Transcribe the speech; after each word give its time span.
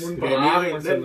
Mun 0.00 0.12
teh. 0.16 0.28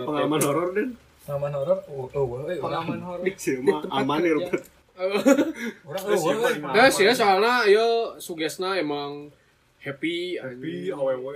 pengalaman 0.05 0.41
horor 0.41 0.69
den 0.73 0.89
Pengalaman 1.23 1.53
horor, 1.55 1.77
oh, 1.87 2.11
oh, 2.11 2.25
eh, 2.51 2.59
orang 2.59 2.83
pengalaman 2.83 2.99
horor. 2.99 3.23
Dik 3.23 3.37
sih 3.39 3.55
mah 3.63 3.79
aman 3.87 4.21
ya 4.27 4.33
Robert. 4.35 4.63
Orang 5.89 6.03
oh, 6.05 6.75
ya, 6.77 6.85
sih 6.93 7.09
ya 7.09 7.17
soalnya 7.17 7.65
ya 7.65 8.13
sugesna 8.21 8.77
emang 8.77 9.33
happy 9.81 10.37
Happy. 10.37 10.93
Awewe. 10.93 11.33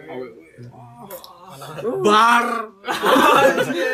bar. 2.05 2.47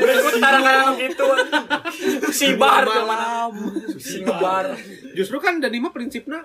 Berikut 0.04 0.34
kadang-kadang 0.38 0.93
gitu. 1.00 1.27
Si 2.36 2.48
bar. 2.59 2.84
malam. 2.84 3.54
Si 3.95 4.20
bar. 4.25 4.75
justru 5.14 5.38
kan 5.39 5.61
dari 5.61 5.77
mah 5.77 5.93
prinsipnya 5.93 6.43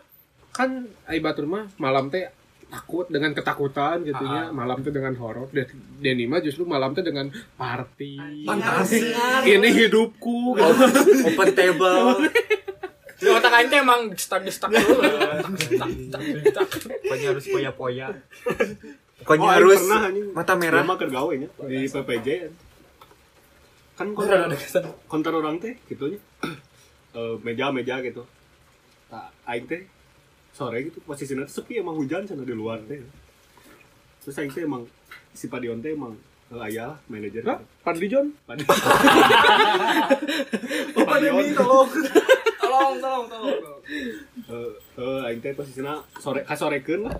kan 0.52 0.90
ai 1.06 1.22
batur 1.22 1.48
mah 1.48 1.70
malam 1.80 2.10
teh 2.12 2.28
takut 2.68 3.08
dengan 3.08 3.32
ketakutan 3.32 4.00
gitu 4.02 4.20
ya 4.20 4.48
malam 4.50 4.80
teh 4.80 4.88
dengan 4.88 5.16
horor 5.16 5.48
dan 5.50 5.64
Denny 5.98 6.24
mah 6.24 6.38
justru 6.38 6.62
malam 6.62 6.92
teh 6.92 7.00
dengan 7.00 7.26
party 7.56 8.44
Fantasi. 8.44 9.08
ini 9.46 9.68
hidupku 9.74 10.52
gitu. 10.52 10.72
Open 11.26 11.48
table. 11.50 12.28
Di 13.18 13.26
otak 13.26 13.50
aing 13.50 13.66
teh 13.66 13.80
emang 13.80 14.12
destak-destak 14.12 14.70
dulu. 14.70 15.00
Tak, 15.74 15.90
tak, 16.06 16.20
tak. 16.54 16.66
Pokoknya 17.02 17.26
harus 17.32 17.44
poya-poya. 17.46 18.06
Oh, 18.08 18.54
Pokoknya 19.26 19.48
aing 19.48 19.56
harus 19.58 19.80
pernah 19.82 20.00
mata 20.30 20.54
merah. 20.54 20.78
Dia 20.78 20.86
mah 20.86 20.96
keur 20.96 21.10
gawe 21.10 21.32
nya 21.34 21.48
di 21.64 21.78
PPJ 21.84 22.28
kan 23.98 24.14
konter 24.14 24.38
ada 24.38 24.54
kesan. 24.54 24.86
konter 25.10 25.34
orang 25.34 25.58
teh 25.58 25.74
gitu 25.86 26.12
nya 26.12 26.20
Eh, 27.08 27.34
meja-meja 27.40 27.98
gitu 27.98 28.22
tak 29.08 29.32
aing 29.48 29.64
teh 29.64 29.82
sore 30.58 30.90
gitu 30.90 30.98
posisinya 31.06 31.46
tuh 31.46 31.62
sepi 31.62 31.78
emang 31.78 31.94
hujan 31.94 32.26
sana 32.26 32.42
di 32.42 32.50
luar 32.50 32.82
teh 32.90 32.98
terus 34.18 34.34
aing 34.42 34.50
teh 34.50 34.66
emang 34.66 34.82
si 35.30 35.46
Padion 35.46 35.78
teh 35.78 35.94
emang 35.94 36.18
eh, 36.50 36.58
aya 36.58 36.90
lah 36.90 36.98
manajer. 37.06 37.46
Hah? 37.46 37.62
Padli 37.86 38.10
John? 38.10 38.34
Padi 38.42 38.66
Oh, 40.98 41.06
pandemi 41.06 41.54
tolong. 41.54 41.86
Tolong, 42.58 42.98
tolong, 43.00 43.24
tolong. 43.30 43.60
eh 44.50 44.70
eh, 44.98 45.18
aing 45.30 45.40
teh 45.40 45.54
posisinya 45.54 46.02
sore 46.18 46.42
kasorekeun 46.42 47.06
lah. 47.06 47.14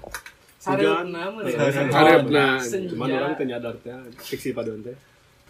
Sareupna. 0.59 2.59
Senja. 2.59 2.91
cuman 2.91 3.07
orang 3.15 3.39
teh 3.39 3.47
nyadar 3.47 3.79
teh 3.79 3.95
cek 4.19 4.43
si 4.43 4.51
Padion 4.51 4.83
teh 4.83 4.99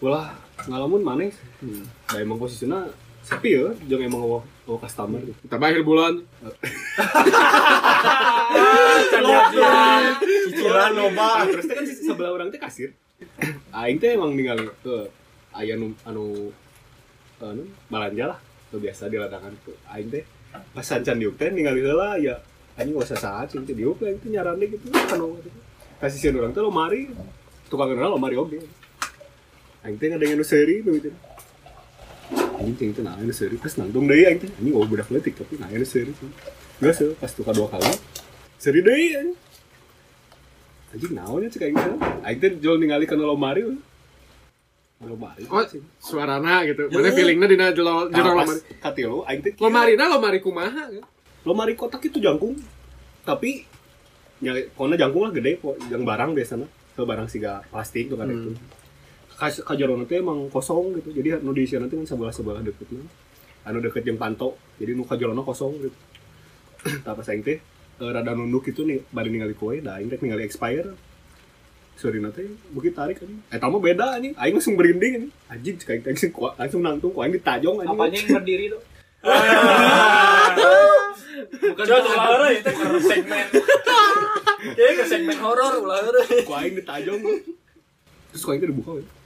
ulah 0.04 0.36
ngalamun 0.68 1.00
maneh. 1.00 1.32
Hmm. 1.64 1.88
da 2.06 2.20
emang 2.20 2.36
posisinya 2.38 2.84
sepi 3.24 3.56
ya 3.56 3.72
jeung 3.88 4.04
emang 4.04 4.20
bawa 4.22 4.40
bawa 4.68 4.84
customer. 4.84 5.24
Kita 5.24 5.56
akhir 5.56 5.80
bulan. 5.80 6.20
Cicilan 10.44 10.92
loba. 10.92 11.40
Ah, 11.40 11.48
terus 11.48 11.64
kan 11.64 11.84
si 11.88 12.04
sebelah 12.04 12.36
orang 12.36 12.52
teh 12.52 12.60
kasir. 12.60 12.92
Aing 13.72 13.96
teh 13.96 14.12
emang 14.12 14.36
ninggal 14.36 14.68
ke 14.84 15.08
aya 15.56 15.72
nu 15.80 15.96
anu 16.04 16.52
anu 17.40 17.64
balanja 17.88 18.36
lah. 18.36 18.38
Nu 18.68 18.76
biasa 18.76 19.08
di 19.08 19.16
ladangan 19.16 19.56
tuh 19.64 19.72
aing 19.88 20.12
teh. 20.12 20.28
Pas 20.52 20.84
sancan 20.84 21.16
diuk 21.16 21.40
teh 21.40 21.48
ningali 21.48 21.80
heula 21.80 22.20
ya 22.20 22.36
anjing 22.76 22.92
gak 22.92 23.08
usah 23.08 23.16
saat 23.16 23.48
sih. 23.48 23.64
Diuk 23.64 24.04
aing 24.04 24.20
teh 24.20 24.28
nyaran 24.28 24.60
deh 24.60 24.68
gitu. 24.68 24.92
Anu 24.92 25.40
kasih 25.96 26.28
sieun 26.28 26.36
urang 26.44 26.52
teh 26.52 26.60
lomari 26.60 27.08
tukang 27.72 27.88
kenal 27.88 28.12
lomari 28.12 28.36
oge 28.36 28.60
aing 29.80 29.96
teh 29.96 30.12
ngadengen 30.12 30.36
nu 30.36 30.44
seuri 30.44 30.84
nu 30.84 30.92
gitu 31.00 31.08
anjing 32.34 32.90
teh 32.92 33.02
nah 33.02 33.16
nu 33.16 33.32
seuri 33.32 33.56
pas 33.56 33.72
nangtung 33.78 34.04
aing 34.10 34.38
teh 34.42 34.50
anjing 34.58 34.72
gak 34.74 34.88
budak 34.90 35.08
leutik 35.14 35.34
tapi 35.38 35.56
nah 35.56 35.68
nu 35.70 35.86
seuri 35.86 36.12
Gak 36.78 36.94
sih, 36.94 37.10
pas 37.18 37.26
tukar 37.34 37.58
dua 37.58 37.66
kali. 37.66 37.90
Seri 38.54 38.86
deui 38.86 39.10
anjing. 39.18 39.34
Anjing 40.94 41.12
naon 41.14 41.42
ya 41.42 41.48
cek 41.50 41.62
aing 41.66 41.74
teh 41.74 41.94
aing 42.22 42.38
teh 42.38 42.50
jual 42.62 42.76
ningali 42.78 43.04
kana 43.06 43.26
lomari 43.26 43.66
lomari 44.98 45.46
oh 45.46 45.62
suarana 45.98 46.66
gitu. 46.66 46.90
Mana 46.90 47.10
feelingnya 47.14 47.46
dina 47.46 47.66
jero 47.74 48.10
jero 48.10 48.30
Nah, 48.34 48.46
lomari 48.46 48.60
katilu 48.78 49.18
aing 49.26 49.40
teh 49.42 49.52
kieu. 49.54 49.62
lomarina 49.66 50.04
lomari 50.10 50.38
kumaha 50.38 50.90
kan 50.90 51.02
lomari 51.46 51.74
kotak 51.74 52.02
itu 52.06 52.22
jangkung. 52.22 52.54
Tapi 53.26 53.66
nya 54.38 54.54
kona 54.78 54.94
jangkung 54.94 55.26
lah 55.26 55.32
gede 55.34 55.58
kok 55.58 55.76
yang 55.90 56.06
barang 56.06 56.30
biasanya. 56.34 56.66
Ke 56.98 57.06
barang 57.06 57.30
siga 57.30 57.62
plastik 57.70 58.10
tuh 58.10 58.18
kan 58.18 58.26
itu 58.26 58.54
Kas- 59.38 59.62
kajarona 59.62 60.02
teh 60.02 60.18
emang 60.18 60.50
kosong 60.50 60.98
gitu. 60.98 61.14
Jadi 61.14 61.38
nu 61.46 61.54
di 61.54 61.62
sana 61.62 61.86
teh 61.86 61.94
kan 61.94 62.02
sebelah 62.10 62.34
sebelah 62.34 62.58
deketnya 62.58 63.06
anu 63.62 63.78
deket 63.84 64.02
yang 64.02 64.18
panto 64.18 64.58
jadi 64.82 64.98
nu 64.98 65.06
kajarona 65.06 65.46
kosong 65.46 65.78
gitu. 65.78 65.98
Tapi 67.06 67.22
aing 67.22 67.42
teh 67.46 67.62
eh, 68.02 68.10
rada 68.10 68.34
nunduk 68.34 68.66
itu 68.66 68.82
nih. 68.82 69.06
Bari 69.14 69.30
ningali 69.30 69.54
kue 69.54 69.78
da 69.78 70.02
aing 70.02 70.10
teh 70.10 70.18
ningali 70.18 70.42
expire. 70.42 70.90
Sorry 71.94 72.18
nanti 72.18 72.46
bukit 72.74 72.94
tarik 72.98 73.22
anjing 73.22 73.38
eh 73.46 73.58
tamu 73.62 73.78
beda 73.78 74.18
anjing. 74.18 74.34
Aing 74.34 74.58
langsung 74.58 74.74
berinding 74.74 75.12
anjing. 75.22 75.32
Anjing 75.46 75.74
cek 75.78 75.88
aing 75.94 76.02
teh 76.02 76.10
langsung 76.10 76.32
kuat. 76.34 76.52
Langsung 76.58 76.82
nangtung 76.82 77.14
ku 77.14 77.22
aing 77.22 77.38
ditajong 77.38 77.86
anjing. 77.86 77.94
Apanya 77.94 78.18
yang 78.18 78.34
berdiri 78.42 78.66
tuh? 78.74 78.82
Bukan 81.38 81.86
heureuy 81.86 82.58
itu 82.58 82.70
ke 82.74 82.86
segmen. 83.06 83.46
Ya 84.58 84.90
ke 84.90 85.06
segmen 85.06 85.38
horor 85.38 85.86
ulah 85.86 86.02
heureuy. 86.02 86.42
ku 86.42 86.50
aing 86.58 86.74
terus 86.82 88.42
ku 88.42 88.50
aing 88.50 88.60
teh 88.62 88.70
dibuka 88.70 88.98
we 88.98 89.17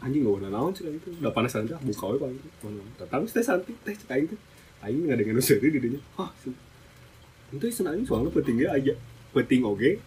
anjing 0.00 0.24
gak 0.24 0.34
warna 0.36 0.48
naon 0.48 0.72
aing 0.72 1.00
teh 1.04 1.12
udah 1.20 1.32
panas 1.32 1.52
aja 1.56 1.76
buka 1.80 2.04
aing 2.24 2.40
teh 2.40 2.52
Mana, 2.64 2.82
datang 2.96 3.22
teh 3.28 3.44
santai 3.44 3.76
teh 3.84 3.94
cek 3.94 4.10
aing 4.10 4.28
teh. 4.32 4.40
Aing 4.80 5.04
nggak 5.04 5.18
dengan 5.20 5.40
useri 5.40 5.68
di 5.68 5.80
dinya 5.80 6.00
ah 6.16 6.32
itu 7.52 7.64
senang 7.68 8.00
aing 8.00 8.06
soalnya 8.08 8.32
pentingnya 8.32 8.72
aja 8.72 8.94
penting 9.36 9.60
oge 9.66 10.00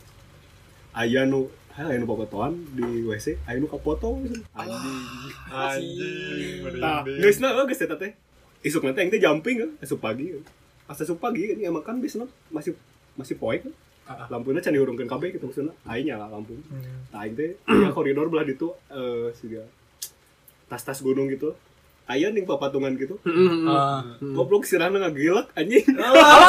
aya 0.97 1.25
nu 1.29 1.49
hal 1.73 1.89
aya 1.89 1.97
nu 2.01 2.05
papatoan 2.05 2.53
di 2.73 3.05
WC 3.05 3.37
aya 3.49 3.57
nu 3.57 3.67
kapotong 3.69 4.25
anjing. 4.53 4.97
Anjing. 5.49 6.57
Nah, 6.77 7.01
guys, 7.01 7.37
nah, 7.41 7.65
guys, 7.65 7.81
eta 7.81 7.97
teh. 7.97 8.13
Isuk 8.61 8.85
nanti 8.85 9.01
yang 9.01 9.11
teh 9.11 9.21
jumping 9.21 9.57
kan, 9.59 9.69
asup 9.81 9.99
pagi. 9.99 10.33
kan. 10.33 10.43
Pas 10.85 10.97
asup 11.01 11.17
pagi 11.17 11.49
ini 11.49 11.65
emang 11.65 11.81
kan 11.81 11.97
biasanya 11.97 12.29
masih 12.53 12.77
masih 13.17 13.35
poek 13.41 13.65
kan. 13.65 13.73
Lampunya 14.29 14.61
can 14.61 14.75
diurungkeun 14.75 15.09
kabeh 15.09 15.33
gitu 15.33 15.49
maksudnya. 15.49 15.73
Aing 15.89 16.13
nyala 16.13 16.29
lampu. 16.29 16.53
Nah, 17.09 17.25
aing 17.25 17.33
teh 17.33 17.57
ya 17.83 17.89
koridor 17.89 18.29
belah 18.29 18.45
ditu 18.45 18.69
eh 18.93 19.33
siga 19.33 19.65
tas-tas 20.73 21.05
gunung 21.05 21.29
gitu. 21.29 21.53
Aya 22.09 22.33
ning 22.33 22.49
papatungan 22.49 22.97
gitu. 22.97 23.21
Goblok 24.33 24.65
sirahna 24.65 24.97
ngagilek 24.97 25.53
anjing. 25.53 25.85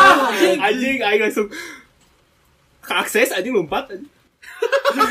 anjing 0.67 0.99
aing 1.05 1.21
langsung 1.21 1.53
ke 2.81 2.93
akses 2.97 3.37
anjing 3.37 3.53
lompat 3.53 3.93
anjing. 3.93 4.09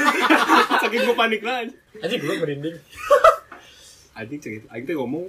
Saking 0.82 1.02
gue 1.06 1.16
panik 1.16 1.46
lah 1.46 1.62
anjing. 1.62 1.78
Anjing 2.02 2.20
belum 2.26 2.38
merinding. 2.42 2.78
anjing 4.14 4.38
cek 4.38 4.54
itu 4.62 4.68
aing 4.70 4.86
teh 4.86 4.94
ngomong 4.94 5.26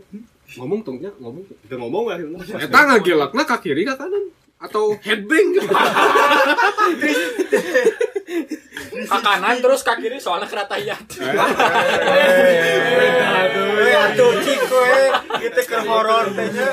ngomong 0.61 0.85
tongnya 0.85 1.09
ngomong 1.17 1.41
itu 1.41 1.73
ngomong 1.73 2.05
lah 2.05 2.21
eta 2.61 2.81
ngagilakna 2.85 3.43
ka 3.49 3.57
kiri 3.57 3.81
ka 3.89 3.97
kanan 3.97 4.29
atau 4.61 4.93
headbang 5.01 5.57
gitu 5.57 5.69
Ke 9.09 9.19
kanan 9.23 9.57
terus 9.63 9.83
ke 9.87 9.93
kiri 10.01 10.19
soalnya 10.19 10.49
keratayat. 10.51 11.05
Aduh, 13.35 13.95
atuh 14.09 14.33
cik 14.43 14.63
we. 14.67 14.97
Kita 15.45 15.61
ke 15.63 15.79
horor 15.87 16.27
teh 16.35 16.49
nya. 16.51 16.69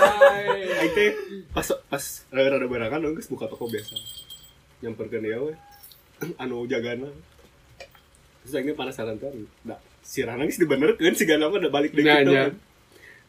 aing 0.82 0.94
teh 0.98 1.10
pas 1.54 1.68
pas 1.86 2.04
rada 2.34 2.66
berangan 2.66 3.00
dong 3.06 3.16
buka 3.30 3.46
toko 3.46 3.70
biasa 3.70 3.94
nyamperkeun 4.82 5.22
dia 5.22 5.38
we 5.46 5.54
anu 6.42 6.66
jagana 6.66 7.10
terus 8.42 8.52
teh 8.58 8.74
penasaran 8.74 9.18
kan 9.22 9.34
da 9.62 9.78
sirana 10.02 10.50
geus 10.50 10.58
dibenerkeun 10.58 11.14
si 11.14 11.30
gana 11.30 11.54
mah 11.54 11.62
da 11.62 11.70
balik 11.70 11.94
deui 11.94 12.10
gitu 12.10 12.34
kan 12.34 12.54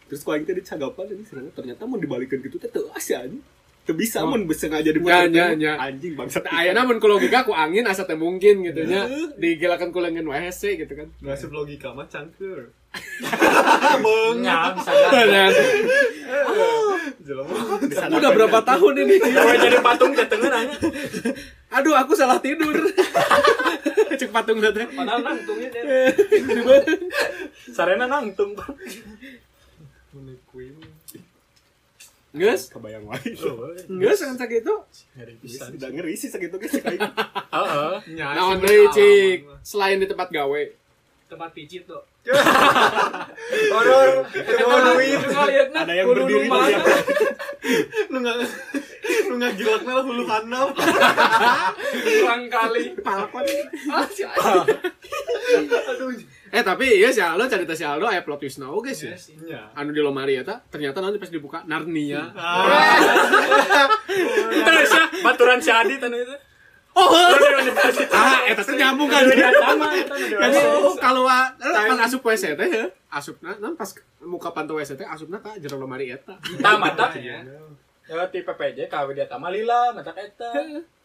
terus 0.08 0.20
ku 0.24 0.32
aing 0.32 0.48
teh 0.48 0.56
dicagapan 0.56 1.12
ini 1.12 1.24
sirana 1.28 1.52
ternyata 1.52 1.84
mau 1.84 2.00
dibalikeun 2.00 2.40
gitu 2.40 2.56
teh 2.56 2.72
teu 2.72 2.88
asa 2.96 3.28
anjing 3.28 3.44
teu 3.82 3.98
bisa 3.98 4.22
mun 4.22 4.46
sengaja 4.48 4.86
nya, 4.86 4.94
dibenerkeun 4.94 5.58
nya. 5.58 5.74
anjing 5.74 6.14
bangsat 6.14 6.46
Aya 6.46 6.70
namun 6.70 7.02
ku 7.02 7.10
logika 7.10 7.42
ku 7.42 7.50
angin 7.50 7.82
asa 7.82 8.06
teh 8.06 8.14
mungkin 8.14 8.62
gitu 8.62 8.86
nya 8.86 9.10
digilakan 9.34 9.90
ku 9.90 9.98
leungeun 9.98 10.30
WC 10.30 10.78
gitu 10.78 10.92
kan 10.94 11.10
Ngasih 11.18 11.50
logika 11.50 11.90
mah 11.90 12.06
cangkeur. 12.06 12.70
Dan 15.10 15.50
Jelema. 17.22 17.54
udah 18.12 18.30
berapa 18.34 18.58
tahun 18.60 18.94
ini 19.00 19.14
Gue 19.22 19.56
jadi 19.56 19.78
patung 19.80 20.12
ke 20.12 20.26
tengah 20.26 20.50
nanya. 20.50 20.76
aduh 21.72 21.96
aku 21.96 22.12
salah 22.12 22.36
tidur 22.38 22.68
cek 24.20 24.28
patung 24.28 24.60
teh 24.60 24.86
Padahal 24.92 25.24
nangtungnya 25.24 25.68
dia. 25.72 26.12
Sarena 27.76 28.04
nangtung. 28.04 28.52
Menikuin. 30.12 30.76
Geus 32.32 32.72
kebayang 32.72 33.04
wae 33.04 33.20
geus 34.00 34.18
kan 34.24 34.36
sakitu 34.40 34.74
Geus 35.44 35.60
udah 35.68 35.90
ngeri 35.92 36.16
sih 36.16 36.32
sakitu 36.32 36.56
geus 36.56 36.72
cek 36.72 36.84
aing 36.96 37.00
Heeh. 37.52 37.94
naon 38.16 38.56
deui 38.64 38.88
cik. 38.88 39.38
Selain 39.60 40.00
di 40.00 40.08
tempat 40.08 40.32
gawe. 40.32 40.62
Tempat 41.28 41.50
pijit 41.52 41.84
tuh 41.84 42.00
Horor. 43.72 44.08
Horor 44.30 44.80
duit. 44.94 45.18
ada 45.74 45.92
yang 45.92 46.06
berdiri 46.06 46.46
di 46.46 46.50
Lu 48.12 48.16
nggak 48.22 48.36
lu 49.26 49.34
nggak 49.38 49.52
gilaknya 49.58 49.92
lah 49.98 50.04
hulu 50.06 50.24
handap. 50.30 50.68
Kurang 52.22 52.42
kali. 52.46 52.94
palkon 53.02 53.42
Aduh. 53.42 54.78
Eh 56.52 56.60
tapi 56.60 57.00
iya 57.00 57.08
si 57.08 57.24
Aldo 57.24 57.48
cerita 57.48 57.72
si 57.72 57.80
Aldo 57.80 58.04
aya 58.04 58.20
plot 58.20 58.44
twist 58.44 58.60
na 58.60 58.68
oge 58.68 58.92
sih. 58.92 59.08
Iya. 59.08 59.72
Anu 59.72 59.88
di 59.88 60.04
Lomari 60.04 60.36
eta 60.36 60.60
ternyata 60.68 61.00
nanti 61.00 61.16
pas 61.16 61.32
dibuka 61.32 61.64
Narnia. 61.64 62.28
Itu 64.60 64.70
sih 64.84 65.04
baturan 65.24 65.64
si 65.64 65.72
Adi 65.72 65.96
tanu 65.96 66.20
itu. 66.20 66.36
Oh, 66.92 67.08
ah 67.08 68.44
eta 68.44 68.60
teh 68.60 68.76
nyambung 68.76 69.08
kan. 69.08 69.24
Sama 69.24 69.96
itu 69.96 70.12
nu 70.12 70.36
Jadi 70.44 70.60
kalau 71.00 71.24
ah, 71.24 71.56
pas 71.56 72.04
asup 72.04 72.20
WC 72.20 72.52
teh 72.52 72.68
ya, 72.68 72.84
asupna 73.08 73.56
nan 73.56 73.72
pas 73.80 73.88
muka 74.20 74.52
pantau 74.52 74.76
WC 74.76 75.00
teh 75.00 75.08
asupna 75.08 75.40
ka 75.40 75.56
jero 75.56 75.80
Lomari 75.80 76.12
eta. 76.12 76.36
Tama 76.60 76.92
mata. 76.92 77.16
Ya 77.16 77.40
ti 78.28 78.44
PPJ 78.44 78.92
dia 78.92 79.24
tama 79.24 79.48
lila 79.48 79.96
mata 79.96 80.12
eta. 80.20 80.52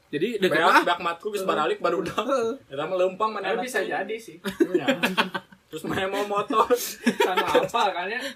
Jadi 0.08 0.40
deket 0.40 0.64
ah. 0.64 0.84
beak 0.88 1.00
matku 1.04 1.28
geus 1.36 1.44
baralik 1.44 1.84
baru 1.84 2.00
udah. 2.00 2.56
Eta 2.72 2.84
mah 2.88 2.96
leumpang 2.96 3.32
mana 3.36 3.56
Tapi 3.56 3.68
bisa 3.68 3.84
jadi 3.84 4.16
sih. 4.16 4.40
Iya. 4.72 4.88
Terus 5.68 5.84
main 5.84 6.08
mau 6.08 6.24
motor. 6.24 6.64
Sama 7.20 7.48
apa 7.48 7.84
kan 7.92 8.08
ya? 8.08 8.22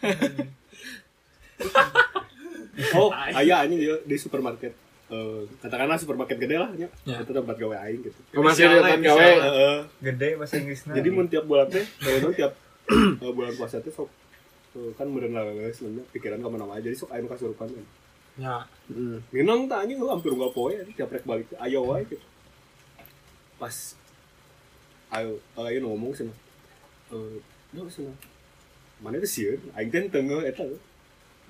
Oh, 2.97 3.13
aya 3.13 3.62
anjing 3.62 3.77
di, 3.77 3.88
di 4.07 4.15
supermarket. 4.18 4.73
Eh, 5.12 5.44
katakanlah 5.59 6.00
supermarket 6.00 6.39
gede 6.39 6.56
lah 6.56 6.71
nya. 6.71 6.88
Ya. 7.03 7.19
Itu 7.19 7.35
tempat 7.35 7.59
gawe 7.59 7.75
aing 7.83 8.00
gitu. 8.00 8.19
Oh, 8.31 8.41
masih 8.41 8.71
di 8.71 8.79
tempat 8.79 9.03
gawe. 9.12 9.19
Heeh. 9.21 9.77
Gede 10.00 10.29
bahasa 10.39 10.56
Inggrisnya. 10.56 10.95
Jadi 10.95 11.09
mun 11.12 11.27
tiap 11.27 11.45
bulan 11.45 11.67
teh, 11.67 11.83
kalau 12.00 12.31
tiap 12.31 12.56
eh, 13.21 13.31
bulan 13.35 13.53
puasa 13.59 13.83
teh 13.83 13.91
sok 13.91 14.07
eh, 14.79 14.91
kan 14.95 15.06
meureun 15.12 15.35
sebenarnya 15.75 16.03
pikiran 16.15 16.39
ka 16.39 16.47
mana 16.47 16.65
aja 16.71 16.88
jadi 16.88 16.95
sok 16.95 17.12
nu 17.12 17.27
kasurupan 17.27 17.67
kan. 17.69 17.85
Ya. 18.39 18.63
Heeh. 18.88 19.19
Minang 19.36 19.68
teh 19.68 19.75
anjing 19.75 20.00
hampir 20.00 20.31
enggak 20.31 20.54
poe 20.56 20.72
anjing, 20.72 20.95
tiap 20.95 21.12
rek 21.12 21.28
balik 21.28 21.48
teh, 21.51 21.57
ayo 21.60 21.83
wae 21.83 22.04
gitu. 22.07 22.24
Pas 23.60 23.75
ayo 25.12 25.39
ayo 25.60 25.78
ngomong 25.83 26.16
cenah. 26.16 26.38
Eh, 27.12 27.38
"Duh 27.75 27.88
cenah. 27.92 28.16
Mana 29.04 29.19
teh 29.19 29.28
sieun? 29.28 29.60
Aing 29.75 29.92
teh 29.92 30.07
teu 30.07 30.24
ngeuh 30.24 30.48
eta. 30.48 30.63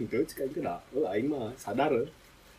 Henteu 0.01 0.25
cek 0.25 0.42
aing 0.42 0.54
teh 0.57 0.63
da. 0.66 0.81
Eh, 0.95 1.06
aing 1.06 1.28
mah 1.30 1.54
sadar. 1.60 1.94
eh. 1.94 2.10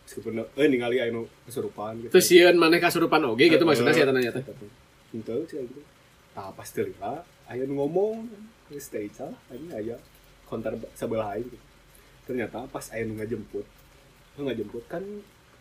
Meskipun 0.06 0.38
eh 0.38 0.66
ningali 0.70 0.98
aing 1.02 1.14
nu 1.14 1.26
kesurupan 1.46 1.98
gitu. 2.02 2.10
Terus 2.14 2.26
sieun 2.30 2.56
maneh 2.58 2.78
kasurupan 2.82 3.22
oge 3.26 3.46
gitu 3.50 3.62
maksudnya 3.66 3.94
sih 3.94 4.02
eta 4.06 4.14
nanya 4.14 4.30
teh. 4.34 4.44
Henteu 5.10 5.42
cek 5.50 5.58
aing 5.58 5.70
teh. 5.74 5.86
Tah 6.32 6.48
pas 6.54 6.68
teu 6.70 6.86
lila, 6.86 7.26
aya 7.50 7.62
nu 7.66 7.74
ngomong. 7.82 8.30
Geus 8.70 8.86
teh 8.86 9.02
aing 9.50 9.68
aya 9.74 9.98
konter 10.46 10.78
sebelah 10.94 11.34
aing. 11.34 11.50
gitu. 11.50 11.58
Ternyata 12.22 12.70
pas 12.70 12.86
aya 12.94 13.02
nu 13.02 13.18
ngajemput. 14.32 14.38
Nu 14.38 14.40
ngajemput 14.48 14.84
kan 14.88 15.04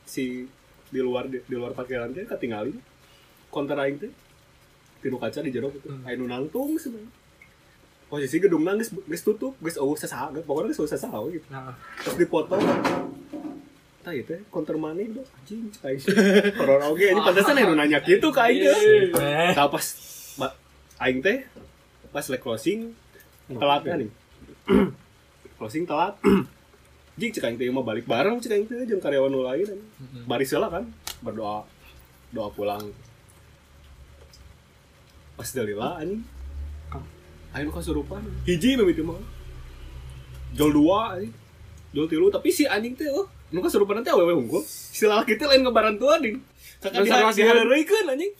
si 0.07 0.47
di 0.91 0.99
luar 0.99 1.27
di, 1.31 1.39
di 1.43 1.55
luar 1.55 1.71
parkiran 1.71 2.11
teh 2.11 2.27
ketinggalin 2.27 2.75
konter 3.51 3.79
aing 3.79 3.97
teh 3.99 4.11
tinu 5.01 5.17
kaca 5.17 5.39
di 5.43 5.51
jero 5.51 5.71
gitu. 5.71 5.91
Aya 6.05 6.15
nu 6.15 6.27
nangtung 6.27 6.75
sebenarnya. 6.79 7.19
Posisi 8.11 8.43
gedung 8.43 8.67
nangis 8.67 8.91
geus 8.91 9.23
tutup, 9.23 9.55
geus 9.63 9.79
eueuh 9.79 9.95
sasaha, 9.95 10.35
pokoknya 10.43 10.75
geus 10.75 10.83
eueuh 10.83 10.91
sasaha 10.91 11.15
gitu. 11.31 11.47
Nah, 11.47 11.71
Terus 12.03 12.15
dipoto 12.19 12.59
Tah 14.01 14.17
itu 14.17 14.33
konter 14.49 14.73
mana 14.81 14.97
itu 14.97 15.21
anjing 15.21 15.69
cai. 15.77 15.93
Horor 16.59 16.89
oge 16.89 17.13
ini 17.13 17.21
pantesan 17.21 17.53
anu 17.61 17.77
nanya 17.77 18.01
gitu 18.01 18.33
ka 18.33 18.49
aing 18.49 18.65
teh. 18.65 19.13
Tah 19.53 19.69
pas 19.69 19.85
aing 21.05 21.21
teh 21.21 21.45
pas 22.11 22.25
lek 22.25 22.41
closing 22.41 22.97
telat 23.47 23.85
kan 23.85 24.01
nih. 24.01 24.11
closing 25.61 25.85
telat. 25.85 26.17
Jing 27.19 27.31
cek 27.35 27.43
aing 27.43 27.57
teh 27.59 27.67
mah 27.67 27.83
balik 27.83 28.07
bareng 28.07 28.39
cek 28.39 28.51
aing 28.55 28.67
teh 28.71 28.87
jeung 28.87 29.03
karyawan 29.03 29.27
nu 29.27 29.43
lain. 29.43 29.67
anjing. 29.67 29.81
Baris 30.23 30.51
heula 30.55 30.71
kan 30.71 30.87
berdoa 31.19 31.67
doa 32.31 32.47
pulang. 32.55 32.87
Pas 35.35 35.49
dalila 35.51 35.99
anjing. 35.99 36.23
Aing 37.51 37.67
nu 37.67 37.73
kasurupan. 37.75 38.23
Hiji 38.47 38.79
mimiti 38.79 39.03
mah. 39.03 39.19
Jol 40.55 40.71
dua 40.71 41.19
anjing. 41.19 41.35
Jol 41.91 42.07
tilu 42.07 42.31
tapi 42.31 42.47
si 42.47 42.63
anjing 42.63 42.95
teh 42.95 43.11
oh 43.11 43.27
nu 43.51 43.59
kasurupan 43.59 43.99
teh 43.99 44.15
awewe 44.15 44.31
unggul. 44.31 44.63
Si 44.63 45.03
lalaki 45.03 45.35
teh 45.35 45.51
lain 45.51 45.67
ngabarantuan 45.67 46.23
ding. 46.23 46.39
Kakak 46.79 47.05
sieun. 47.05 47.35
dihareuikeun 47.35 48.07
anjing. 48.07 48.31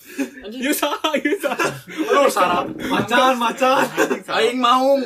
Ieu 0.64 0.72
saha 0.72 1.12
ieu 1.20 1.36
saha. 1.44 1.68
Aduh, 1.92 2.32
sarap. 2.32 2.72
Macan, 2.88 3.36
macan. 3.36 3.84
Aing 4.32 4.64
maung. 4.64 5.04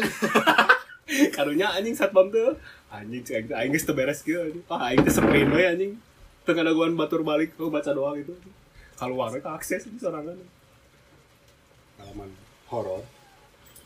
Karunya 1.35 1.73
anjing 1.73 1.97
satpam 1.97 2.29
teh 2.29 2.53
anjing 3.01 3.23
cek 3.25 3.51
aing 3.51 3.71
geus 3.73 3.85
teu 3.87 3.95
beres 3.97 4.19
kieu 4.21 4.39
anjing. 4.41 4.63
Ah 4.71 4.91
aing 4.91 5.01
teh 5.03 5.13
sprint 5.13 5.51
we 5.51 5.63
anjing. 5.65 5.93
Teu 6.45 6.53
ngadaguan 6.53 6.93
batur 6.93 7.21
balik 7.25 7.57
oh 7.59 7.73
baca 7.73 7.91
doa 7.91 8.15
gitu. 8.19 8.33
Keluar 8.95 9.29
we 9.33 9.39
ka 9.41 9.57
akses 9.57 9.87
di 9.87 9.97
sorangan. 9.99 10.37
Pengalaman 11.97 12.29
horor. 12.71 13.03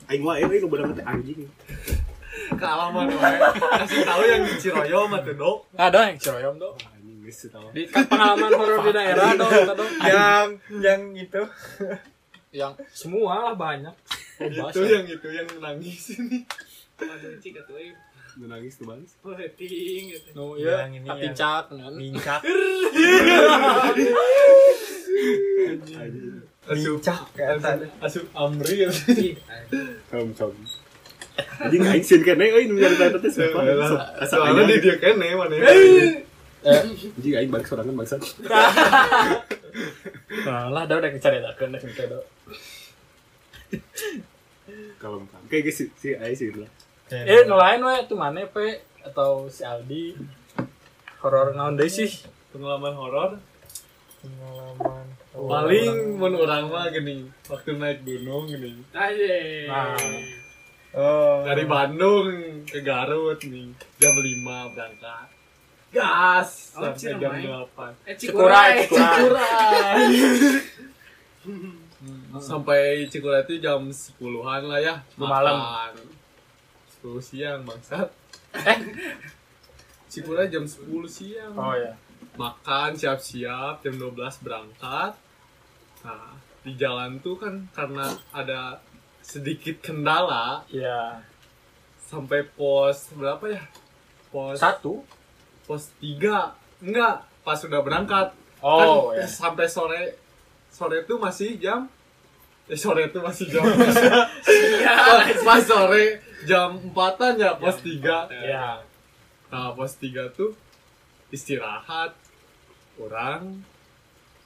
Aing 0.09 0.23
wae 0.25 0.43
we 0.45 0.61
nu 0.61 0.67
bener 0.69 0.93
teh 0.93 1.05
anjing. 1.05 1.49
Kealaman 2.49 3.07
wae. 3.13 3.37
Kasih 3.85 4.01
tahu 4.05 4.23
yang 4.25 4.41
di 4.45 4.53
Ciroyo 4.57 4.99
mah 5.09 5.21
tuh, 5.21 5.35
Dok. 5.35 5.57
Ada 5.75 6.13
yang 6.13 6.17
ciroyom 6.17 6.55
do. 6.61 6.69
Wah, 6.73 6.93
Anjing 6.97 7.17
geus 7.25 7.37
teu 7.45 7.49
tahu. 7.53 7.67
Di 7.73 7.83
kan 7.89 8.05
pengalaman 8.05 8.51
horor 8.57 8.79
di 8.85 8.91
daerah 8.93 9.33
dong, 9.37 9.51
dong. 9.75 9.91
yang 10.01 10.47
yang 10.81 11.01
itu 11.13 11.41
Yang 12.49 12.73
semua 12.89 13.49
lah 13.49 13.55
banyak. 13.57 13.93
Itu 14.41 14.81
yang 14.87 15.05
itu 15.05 15.27
yang 15.29 15.47
nangis 15.61 16.17
ini. 16.17 16.41
Aduh, 16.99 17.37
cik 17.39 17.61
atuh 17.61 17.77
nangis 18.45 18.79
tuh 18.79 18.85
bang. 18.87 19.01
Oh, 19.25 19.33
ting 19.35 20.03
gitu. 20.07 20.29
No, 20.37 20.55
iya, 20.55 20.85
Yang 20.87 21.03
ini 21.03 21.07
tapi 21.09 21.25
yang- 21.27 21.35
cak 21.35 21.65
kan. 21.73 21.91
kayak 27.33 27.89
Asup 27.99 28.25
Amri 28.37 28.85
ya. 28.85 28.89
Kom 30.07 30.29
kom. 30.37 30.53
Anjing 31.59 31.81
aing 31.81 32.03
sieun 32.03 32.21
kene 32.21 32.45
euy 32.51 32.67
nu 32.67 32.77
nyarita 32.77 33.15
teh 33.17 33.31
sumpah. 33.31 33.63
Soalnya 34.27 34.63
di 34.69 34.75
dia 34.83 34.95
kene 35.01 35.33
mana 35.33 35.55
ya. 35.55 35.67
Anjing 37.17 37.35
aing 37.35 37.49
balik 37.49 37.67
sorangan 37.67 37.95
bangsat. 37.95 38.21
Nah, 40.29 40.65
lah 40.69 40.85
dah 40.89 40.97
udah 40.97 41.09
dah 41.73 41.81
gitu 41.81 42.05
do. 42.09 42.21
Kalau 44.97 45.25
kayak 45.49 45.69
gitu 45.69 45.89
si 45.93 46.13
aing 46.13 46.37
sih 46.37 46.49
lah. 46.53 46.69
Eh, 47.09 47.41
nu 47.49 47.57
lain 47.57 47.81
we 47.81 47.95
tuh 48.05 48.13
mana 48.13 48.45
pe? 48.45 48.85
Atau 49.01 49.49
si 49.49 49.65
Aldi? 49.65 50.13
Horor 51.19 51.57
naon 51.57 51.73
deui 51.73 51.89
sih? 51.89 52.09
Pengalaman 52.53 52.93
horor? 52.93 53.31
Pengalaman 54.21 55.05
paling 55.29 56.19
mun 56.19 56.33
urang 56.35 56.67
mah 56.67 56.91
gini 56.91 57.23
waktu 57.47 57.79
naik 57.79 58.03
gunung 58.03 58.45
gini. 58.45 58.83
Nah, 58.91 59.95
oh. 60.93 61.41
Dari 61.47 61.63
Bandung 61.63 62.27
ke 62.67 62.83
Garut 62.83 63.39
nih 63.41 63.71
jam 63.97 64.13
5 64.13 64.73
berangkat. 64.75 65.27
Gas 65.89 66.77
Oh, 66.77 66.85
sampai 66.93 67.17
jam. 67.17 67.33
8 67.33 68.05
Eh, 68.05 68.13
Cikuray, 68.13 68.85
Cikuray. 68.85 68.85
Cikuray 68.85 70.05
sampai 72.45 72.81
Cikuray 73.09 73.41
itu 73.41 73.57
jam 73.57 73.81
10-an 73.89 74.61
lah 74.69 74.77
ya 74.77 74.95
Malam. 75.17 75.57
Makan 76.99 77.15
10 77.15 77.23
siang 77.23 77.59
bangsat 77.63 78.07
eh 78.55 78.79
Cikuray 80.09 80.49
jam 80.49 80.65
10 80.65 80.89
siang 81.05 81.53
Oh 81.53 81.71
ya. 81.71 81.93
makan 82.35 82.91
siap-siap 82.93 83.79
jam 83.79 83.95
12 83.95 84.15
berangkat 84.41 85.13
nah 85.99 86.33
di 86.59 86.75
jalan 86.75 87.19
tuh 87.19 87.35
kan 87.35 87.67
karena 87.69 88.03
ada 88.31 88.79
sedikit 89.21 89.79
kendala 89.81 90.63
Iya. 90.67 91.23
sampai 92.01 92.43
pos 92.49 93.11
berapa 93.13 93.45
ya 93.47 93.63
pos 94.29 94.57
Satu. 94.57 95.03
pos 95.63 95.91
3 95.99 96.51
enggak 96.81 97.15
pas 97.41 97.55
sudah 97.55 97.79
berangkat 97.79 98.31
Oh 98.59 99.11
kan 99.11 99.23
ya. 99.23 99.27
sampai 99.27 99.67
sore 99.67 100.19
sore 100.69 101.03
itu 101.03 101.15
masih 101.15 101.55
jam 101.57 101.87
sore 102.77 103.09
itu 103.09 103.19
masih 103.21 103.45
jam 103.49 103.65
pas, 103.65 105.39
pas 105.41 105.61
sore 105.63 106.21
jam 106.45 106.77
empatan 106.77 107.39
ya 107.39 107.57
pos 107.57 107.81
3 107.81 108.29
Iya. 108.29 108.81
Nah, 109.49 109.73
pos 109.73 109.97
3 109.97 110.29
tuh 110.33 110.53
istirahat 111.33 112.13
orang 113.01 113.61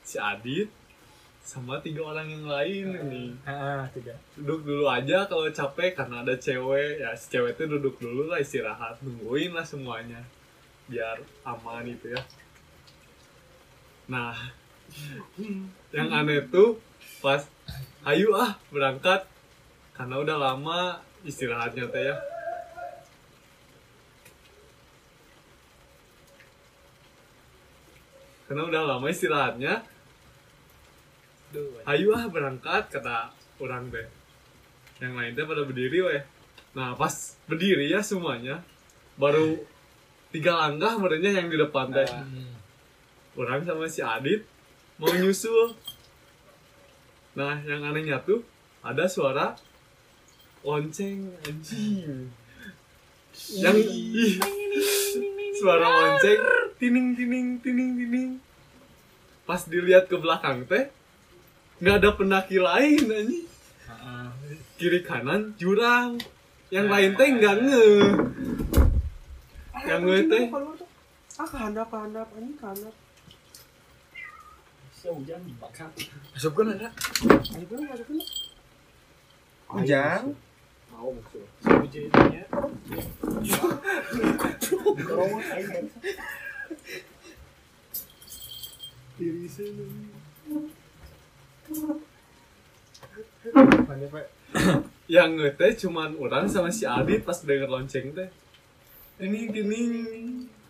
si 0.03 0.19
Adit 0.19 0.71
sama 1.43 1.83
tiga 1.83 2.07
orang 2.07 2.31
yang 2.31 2.47
lain 2.47 2.85
nih. 3.11 3.31
Heeh, 3.43 3.81
tiga. 3.91 4.15
Duduk 4.39 4.63
dulu 4.63 4.85
aja 4.87 5.27
kalau 5.27 5.43
capek 5.51 5.91
karena 5.91 6.23
ada 6.23 6.39
cewek. 6.39 7.03
Ya, 7.03 7.11
si 7.19 7.27
cewek 7.35 7.59
tuh 7.59 7.67
duduk 7.67 7.99
dulu 7.99 8.31
lah 8.31 8.39
istirahat, 8.39 9.03
nungguin 9.03 9.51
lah 9.51 9.67
semuanya. 9.67 10.23
Biar 10.87 11.19
aman 11.43 11.83
itu 11.83 12.15
ya. 12.15 12.21
Nah, 14.07 14.31
yang 15.95 16.09
aneh 16.15 16.47
tuh 16.47 16.79
pas 17.19 17.43
ayo 18.07 18.35
ah 18.35 18.55
berangkat. 18.69 19.25
Karena 19.93 20.17
udah 20.19 20.37
lama 20.41 20.99
istirahatnya 21.23 21.85
teh 21.87 22.03
ya. 22.11 22.17
karena 28.53 28.69
udah 28.69 28.83
lama 28.85 29.09
istirahatnya. 29.09 29.81
Ayo 31.89 32.13
ah 32.13 32.29
berangkat 32.29 32.85
kata 32.93 33.33
orang 33.57 33.89
teh. 33.89 34.05
Yang 35.01 35.13
lain 35.17 35.31
teh 35.33 35.45
pada 35.49 35.65
berdiri 35.65 35.99
weh. 36.05 36.21
Nah 36.77 36.93
pas 36.93 37.33
berdiri 37.49 37.89
ya 37.89 38.05
semuanya 38.05 38.61
baru 39.17 39.57
tiga 40.29 40.53
langkah 40.53 41.01
merenya 41.01 41.33
yang 41.33 41.49
di 41.49 41.57
depan 41.57 41.89
teh. 41.89 42.05
Orang 43.33 43.65
sama 43.65 43.89
si 43.89 44.05
Adit 44.05 44.45
mau 45.01 45.09
nyusul 45.09 45.73
nah 47.33 47.57
yang 47.65 47.81
anehnya 47.81 48.21
tuh 48.21 48.45
ada 48.83 49.09
suara 49.09 49.57
lonceng 50.63 51.33
anjing. 51.43 52.29
Yang 53.57 53.77
ih, 53.89 54.33
suara 55.59 55.87
lonceng 55.89 56.39
tining 56.77 57.17
tining 57.17 57.47
tining 57.59 57.91
tining. 57.97 58.31
Pas 59.43 59.63
dilihat 59.65 60.07
ke 60.07 60.15
belakang 60.19 60.63
teh 60.69 60.87
nggak 61.81 61.95
ada 61.99 62.09
pendaki 62.15 62.61
lain 62.61 63.03
anjing. 63.07 63.47
Kiri 64.77 65.01
kanan 65.01 65.55
jurang 65.55 66.19
yang 66.69 66.91
lain 66.91 67.15
teh 67.15 67.27
nggak 67.27 67.55
nge. 67.65 67.87
Yang 69.83 70.01
nge 70.05 70.17
teh. 70.31 70.43
ah 71.33 71.49
kehandap 71.49 71.89
kehandap 71.89 72.29
ini 72.37 72.53
kehandap 72.61 72.93
Masukkan 76.31 76.65
ada. 76.71 76.87
Ujang. 79.73 80.23
mau 80.93 81.09
maksudnya 81.09 82.45
Mana 93.83 94.05
Pak? 94.07 94.25
yang 95.11 95.35
nge 95.35 95.51
teh 95.59 95.71
cuman 95.83 96.15
orang 96.15 96.47
sama 96.47 96.71
si 96.71 96.87
Adit 96.87 97.27
pas 97.27 97.35
denger 97.35 97.67
lonceng 97.67 98.15
teh 98.15 98.29
tining 99.19 99.51
tining 99.51 99.91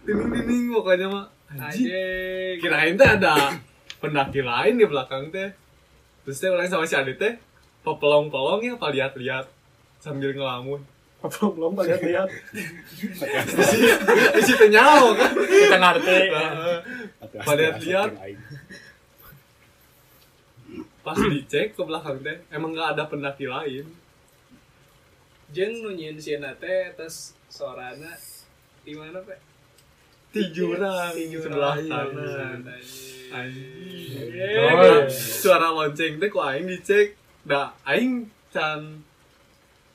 tining 0.02 0.30
tining 0.34 0.64
pokoknya 0.74 1.06
mah 1.06 1.30
anjing 1.54 2.58
kirain 2.58 2.98
teh 2.98 3.06
ada 3.06 3.54
pendaki 4.04 4.44
lain 4.44 4.76
di 4.76 4.84
belakang 4.84 5.32
teh 5.32 5.56
terus 6.28 6.44
teh 6.44 6.52
orang 6.52 6.68
sama 6.68 6.84
si 6.84 7.00
Adit 7.00 7.16
teh 7.16 7.40
pelong 7.80 8.28
pelong 8.28 8.60
ya 8.60 8.76
apa 8.76 8.92
lihat 8.92 9.16
lihat 9.16 9.48
sambil 10.04 10.36
ngelamun 10.36 10.84
belum 11.24 11.56
belum 11.56 11.72
lihat 11.88 12.04
lihat 12.04 12.30
di 14.36 14.42
situ 14.44 14.66
kan 14.76 15.32
Kita 15.32 15.78
ngerti. 15.80 16.16
Pada 17.48 17.64
lihat. 17.80 18.12
pas 21.04 21.20
dicek 21.20 21.76
ke 21.76 21.82
belakang 21.84 22.20
teh 22.20 22.44
emang 22.52 22.76
nggak 22.76 23.00
ada 23.00 23.08
pendaki 23.08 23.48
lain 23.48 23.88
Jeng 25.56 25.80
nunyin 25.80 26.20
si 26.20 26.36
teh 26.36 26.92
terus 26.92 27.40
suarana 27.48 28.20
di 28.84 28.92
mana 29.00 29.24
pak? 29.24 29.53
Di 30.34 30.44
jurang 30.50 31.14
sebelah 31.14 31.78
Iya, 31.78 31.94
kanan 32.10 32.60
Anjing. 33.34 34.30
Oh, 34.54 34.78
Nah, 34.78 34.86
iya. 34.86 35.10
suara 35.10 35.70
lonceng 35.70 36.18
teh 36.18 36.30
ku 36.30 36.38
aing 36.38 36.66
dicek? 36.66 37.18
Da 37.42 37.74
aing 37.84 38.26
can 38.50 39.02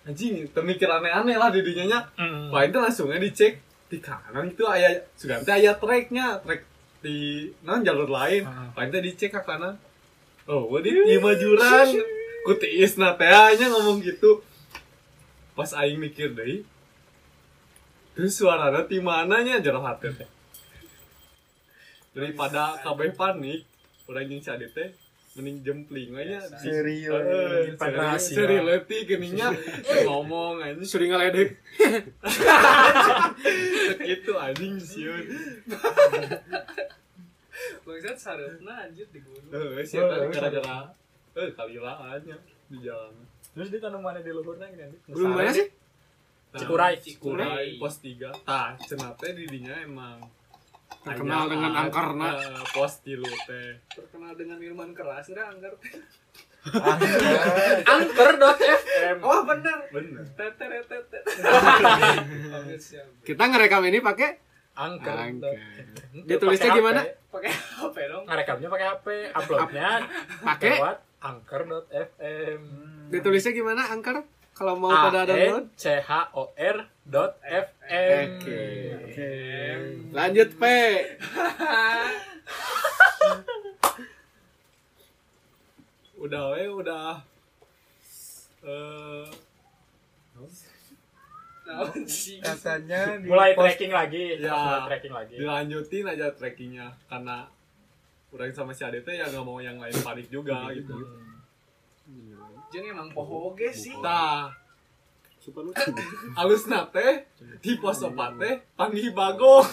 anjing 0.02 0.46
temikir 0.50 0.86
aneh-aneh 0.86 1.34
lah 1.34 1.50
di 1.50 1.62
dinya 1.62 1.84
nya 1.86 2.00
Hmm. 2.14 2.50
ku 2.50 2.54
aing 2.54 2.70
teh 2.70 2.78
langsungnya 2.78 3.18
dicek? 3.18 3.62
Di 3.86 3.98
kanan 3.98 4.50
itu 4.50 4.62
aya 4.62 4.90
sudah 5.14 5.38
teh 5.42 5.54
aya 5.54 5.74
treknya 5.74 6.38
trek 6.42 6.66
di 6.98 7.46
non 7.62 7.82
jalur 7.82 8.06
lain. 8.06 8.42
Ah. 8.42 8.74
aing 8.74 8.90
teh 8.90 9.02
dicek 9.02 9.30
ke 9.30 9.42
kanan? 9.42 9.74
Oh 10.46 10.66
di 10.78 10.90
lima 10.90 11.34
jurang 11.34 11.94
ku 12.42 12.52
tiisna 12.54 13.14
teh 13.14 13.30
nya 13.54 13.66
ngomong 13.70 14.02
gitu. 14.02 14.42
Pas 15.54 15.70
aing 15.74 15.98
mikir 15.98 16.34
deui 16.34 16.62
terus 18.18 18.34
suaranya 18.34 18.82
di 18.82 18.98
mananya 18.98 19.62
jarang 19.62 19.86
hati 19.86 20.10
teh. 20.10 20.26
Daripada 22.10 22.74
kabeh 22.82 23.14
panik 23.14 23.62
orang 24.04 24.26
yang 24.26 24.42
sadit 24.42 24.74
teh 24.74 24.90
mending 25.32 25.62
jempling 25.62 26.10
aja. 26.12 26.42
Serius. 26.58 27.14
Eh, 27.14 27.78
Pada 27.78 27.86
seri- 27.86 27.94
rahasia. 27.96 28.34
seri 28.34 28.58
leti 28.58 28.98
geningnya 29.06 29.54
ngomong 30.02 30.58
aja 30.58 30.82
sering 30.82 31.14
ngeledek. 31.14 31.54
Gitu 34.02 34.32
anjing 34.34 34.74
siun. 34.82 35.22
Bangsat 37.80 38.16
sarupna 38.18 38.82
anjir 38.82 39.06
di 39.08 39.22
gunung. 39.22 39.78
eh 39.78 39.86
siapa? 39.86 40.26
Gara-gara 40.26 40.90
eh 41.32 41.48
kali 41.54 41.78
lah 41.78 42.18
aja 42.18 42.34
di 42.66 42.76
jalan. 42.82 43.14
Terus 43.48 43.70
di 43.70 43.78
tanam 43.78 44.02
mana 44.02 44.18
di 44.18 44.30
luhurnya 44.30 44.66
gini? 44.68 44.98
belum 45.08 45.30
mana 45.32 45.50
sih 45.50 45.70
Cikuray. 46.50 46.94
Cikuray 46.96 47.76
pos 47.76 48.00
3 48.00 48.32
tah 48.48 48.72
cenate 48.80 49.36
di 49.36 49.44
dinya 49.44 49.76
emang 49.78 50.16
Terkenal 50.98 51.46
dengan 51.46 51.72
angkarna. 51.76 52.28
eh, 52.34 52.64
pos 52.72 53.00
tilu 53.00 53.28
teh 53.44 53.76
Terkenal 53.86 54.32
dengan 54.34 54.56
minuman 54.56 54.90
keras 54.92 55.28
dah 55.28 55.52
anggar 55.52 55.76
teh. 55.78 55.92
Anchor.fm. 57.86 59.16
Oh 59.22 59.40
bener. 59.44 59.78
bener 59.88 60.22
kita 63.22 63.42
ngerekam 63.44 63.82
ini 63.86 64.00
pakai. 64.00 64.30
Dia 66.24 66.36
tulisnya 66.38 66.70
Pakai 66.70 66.78
gimana? 66.78 67.00
Pakai 67.28 67.50
HP 67.50 67.96
dong. 68.06 68.24
Ngerekamnya 68.26 68.68
pakai 68.70 68.86
HP, 68.88 69.06
uploadnya 69.34 69.90
Pakai? 70.38 70.74
lewat 70.78 70.98
anchor.fm. 71.18 72.60
ditulisnya 73.10 73.50
gimana 73.50 73.90
angker 73.90 74.22
kalau 74.58 74.74
mau 74.74 74.90
pada 74.90 75.22
download 75.22 75.70
C 75.72 76.02
H 76.02 76.10
O 76.34 76.50
R 76.52 76.76
dot 77.04 77.38
FM. 77.40 78.26
Oke. 78.42 78.62
lanjut 80.10 80.48
P 80.52 80.62
udah 86.18 86.44
we 86.50 86.64
udah 86.68 87.22
eh 88.66 89.30
sih? 92.08 92.40
Katanya 92.40 93.20
di 93.20 93.28
Mulai 93.28 93.52
tracking 93.52 93.92
lagi, 93.92 94.40
Ya. 94.40 94.56
mulai 94.56 94.80
tracking 94.88 95.12
lagi. 95.12 95.34
dilanjutin 95.36 96.04
aja 96.04 96.26
trekkingnya 96.32 96.96
karena 97.06 97.44
orang 98.28 98.50
sama 98.50 98.72
si 98.72 98.82
Adit 98.82 99.04
teh 99.04 99.14
ya 99.14 99.28
nggak 99.28 99.44
mau 99.44 99.60
yang 99.60 99.76
lain 99.76 99.92
panik 100.00 100.26
juga 100.28 100.68
gitu 100.72 100.96
Jeng 102.68 102.92
emang 102.92 103.08
poho 103.16 103.52
oge 103.52 103.72
sih. 103.72 103.96
super 105.38 105.64
lucu 105.64 105.88
alus 106.44 106.68
nate 106.68 107.24
di 107.64 107.80
pos 107.80 108.04
opat 108.04 108.36
teh 108.36 108.54
panggil 108.76 109.16
bagong 109.16 109.64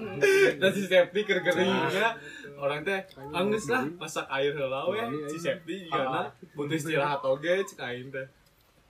dan 0.60 0.70
si 0.74 0.90
Septi 0.90 1.22
kergeringnya 1.22 2.18
orang 2.58 2.82
teh 2.82 2.98
angus 3.30 3.70
lah 3.70 3.86
masak 3.94 4.26
air 4.32 4.50
heula 4.58 4.90
we. 4.90 4.98
Si 5.30 5.38
Septi 5.38 5.86
juga 5.86 6.02
na. 6.10 6.22
Butuh 6.58 6.74
istirahat 6.74 7.22
oge 7.22 7.62
cek 7.62 7.78
aing 7.78 8.10
teh. 8.10 8.26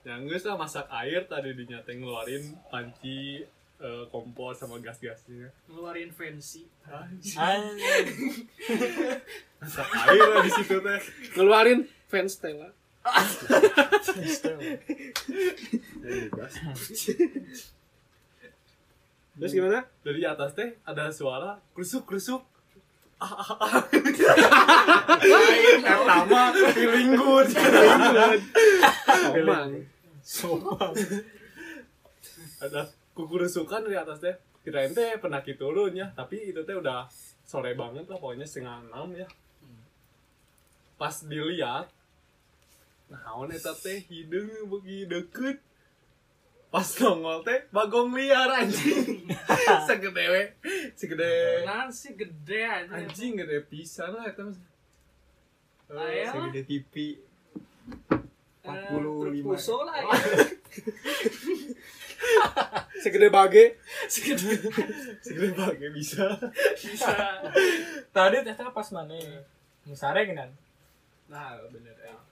Ya 0.01 0.17
geus 0.21 0.45
lah 0.49 0.57
masak 0.57 0.89
air 0.89 1.29
tadi 1.29 1.53
dinya 1.53 1.77
teh 1.85 1.93
ngeluarin 1.93 2.57
panci 2.73 3.45
eh, 3.77 4.03
kompor 4.09 4.57
sama 4.57 4.81
gas-gasnya. 4.81 5.53
Ngeluarin 5.69 6.09
fancy. 6.09 6.65
Masak 9.61 9.89
air 10.09 10.25
lah 10.25 10.41
di 10.41 10.51
situ 10.57 10.81
teh. 10.81 10.99
Ngeluarin 11.37 11.85
fans 12.09 12.33
Stella 12.33 12.73
terus 19.35 19.51
gimana? 19.53 19.85
Dari 20.01 20.25
atas 20.25 20.57
teh 20.57 20.73
ada 20.81 21.13
suara 21.13 21.61
krusuk 21.77 22.09
krusuk 22.09 22.41
pertama 25.85 26.51
feeling 26.75 27.15
good 27.15 27.47
Omang. 29.31 29.71
ada 32.59 32.81
kukurusukan 33.15 33.87
dari 33.87 33.95
atas 33.95 34.19
teh. 34.19 34.35
Kirain 34.65 34.91
teh 34.91 35.15
pendaki 35.21 35.55
turun 35.55 35.93
ya 35.93 36.09
tapi 36.11 36.51
itu 36.51 36.65
teh 36.65 36.75
udah 36.75 37.07
sore 37.45 37.77
banget 37.77 38.09
lah 38.09 38.17
pokoknya 38.19 38.43
setengah 38.43 38.83
enam 38.89 39.15
ya. 39.15 39.27
Pas 40.99 41.15
dilihat 41.23 41.87
nah 43.05 43.45
eta 43.53 43.73
teh 43.77 44.01
hidung 44.09 44.49
begi 44.65 45.05
deket 45.05 45.61
pas 46.73 46.89
nongol 46.99 47.39
teh 47.45 47.63
bagong 47.71 48.11
liar 48.11 48.49
anjing 48.51 49.29
segede 49.87 50.23
we 50.27 50.43
segede 50.97 51.63
Nah 51.63 51.87
sih 51.87 52.17
gede 52.17 52.59
aja. 52.67 52.91
anjing 52.91 53.39
gede 53.39 53.63
pisan 53.69 54.11
lah 54.11 54.27
eta 54.27 54.43
mah. 54.43 54.57
Aya 55.95 56.33
lah. 56.33 56.49
segede 56.49 56.61
pipi. 56.65 57.21
Eh, 58.65 58.89
45. 58.89 59.45
Puso 59.45 59.85
lah 59.85 60.01
ya. 60.01 60.09
segede 63.05 63.29
bage 63.29 63.77
segede 64.09 65.53
bage 65.53 65.87
bisa 65.93 66.25
Bisa. 66.73 67.13
Tadi 68.09 68.37
teh 68.41 68.55
pas 68.57 68.87
mana? 68.89 69.15
Musare 69.85 70.25
gini. 70.25 70.43
Nah 71.29 71.55
bener 71.69 71.95
ya. 72.01 72.24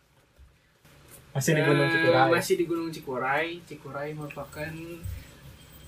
Masih 1.33 1.51
di 1.51 1.61
Eh, 1.61 1.65
Gunung 1.65 1.89
Cikuray. 1.89 2.29
Masih 2.29 2.53
di 2.55 2.65
Gunung 2.65 2.89
Cikuray. 2.89 3.47
Cikuray 3.65 4.09
merupakan 4.13 4.71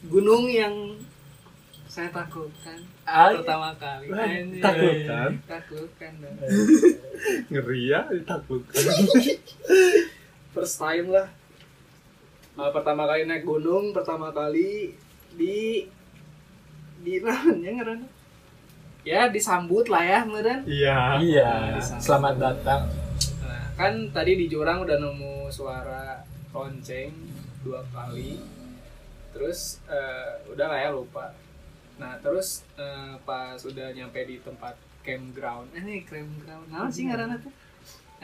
gunung 0.06 0.50
yang 0.50 0.74
saya 1.86 2.10
takutkan 2.10 2.82
Ay. 3.06 3.40
pertama 3.40 3.70
kali. 3.78 4.10
Anjir. 4.10 4.60
takutkan? 4.60 5.30
Takutkan 5.46 6.12
dong. 6.20 6.36
Ngeri 7.48 7.82
ya, 7.88 8.10
ditakutkan. 8.10 8.84
First 10.54 10.76
time 10.76 11.14
lah. 11.14 11.30
Nah, 12.56 12.72
pertama 12.72 13.06
kali 13.06 13.24
naik 13.24 13.46
gunung, 13.46 13.94
pertama 13.94 14.32
kali 14.32 14.98
di 15.36 15.86
di 17.00 17.14
namanya 17.22 17.70
ngaranna? 17.80 18.08
Ya 19.06 19.30
disambut 19.30 19.86
lah 19.86 20.02
ya 20.02 20.20
meren. 20.26 20.66
Iya. 20.66 21.22
Iya, 21.22 21.52
Bisa. 21.78 22.02
selamat 22.02 22.36
datang. 22.42 22.82
Kan 23.76 24.10
tadi 24.16 24.40
di 24.40 24.48
jurang 24.48 24.88
udah 24.88 24.98
nemu 24.98 25.52
suara 25.52 26.24
lonceng 26.56 27.12
dua 27.62 27.84
kali. 27.92 28.40
Terus 29.36 29.84
eh, 29.92 30.48
udah 30.48 30.68
lah 30.72 30.80
ya 30.80 30.90
lupa. 30.96 31.36
Nah, 32.00 32.16
terus 32.24 32.64
eh, 32.80 33.20
pas 33.28 33.60
sudah 33.60 33.92
nyampe 33.92 34.24
di 34.24 34.40
tempat 34.40 34.80
campground. 35.04 35.76
Eh, 35.76 35.84
ini 35.84 36.08
campground. 36.08 36.72
Nah, 36.72 36.88
sih 36.88 37.08
ngaranna 37.08 37.36
tuh? 37.40 37.52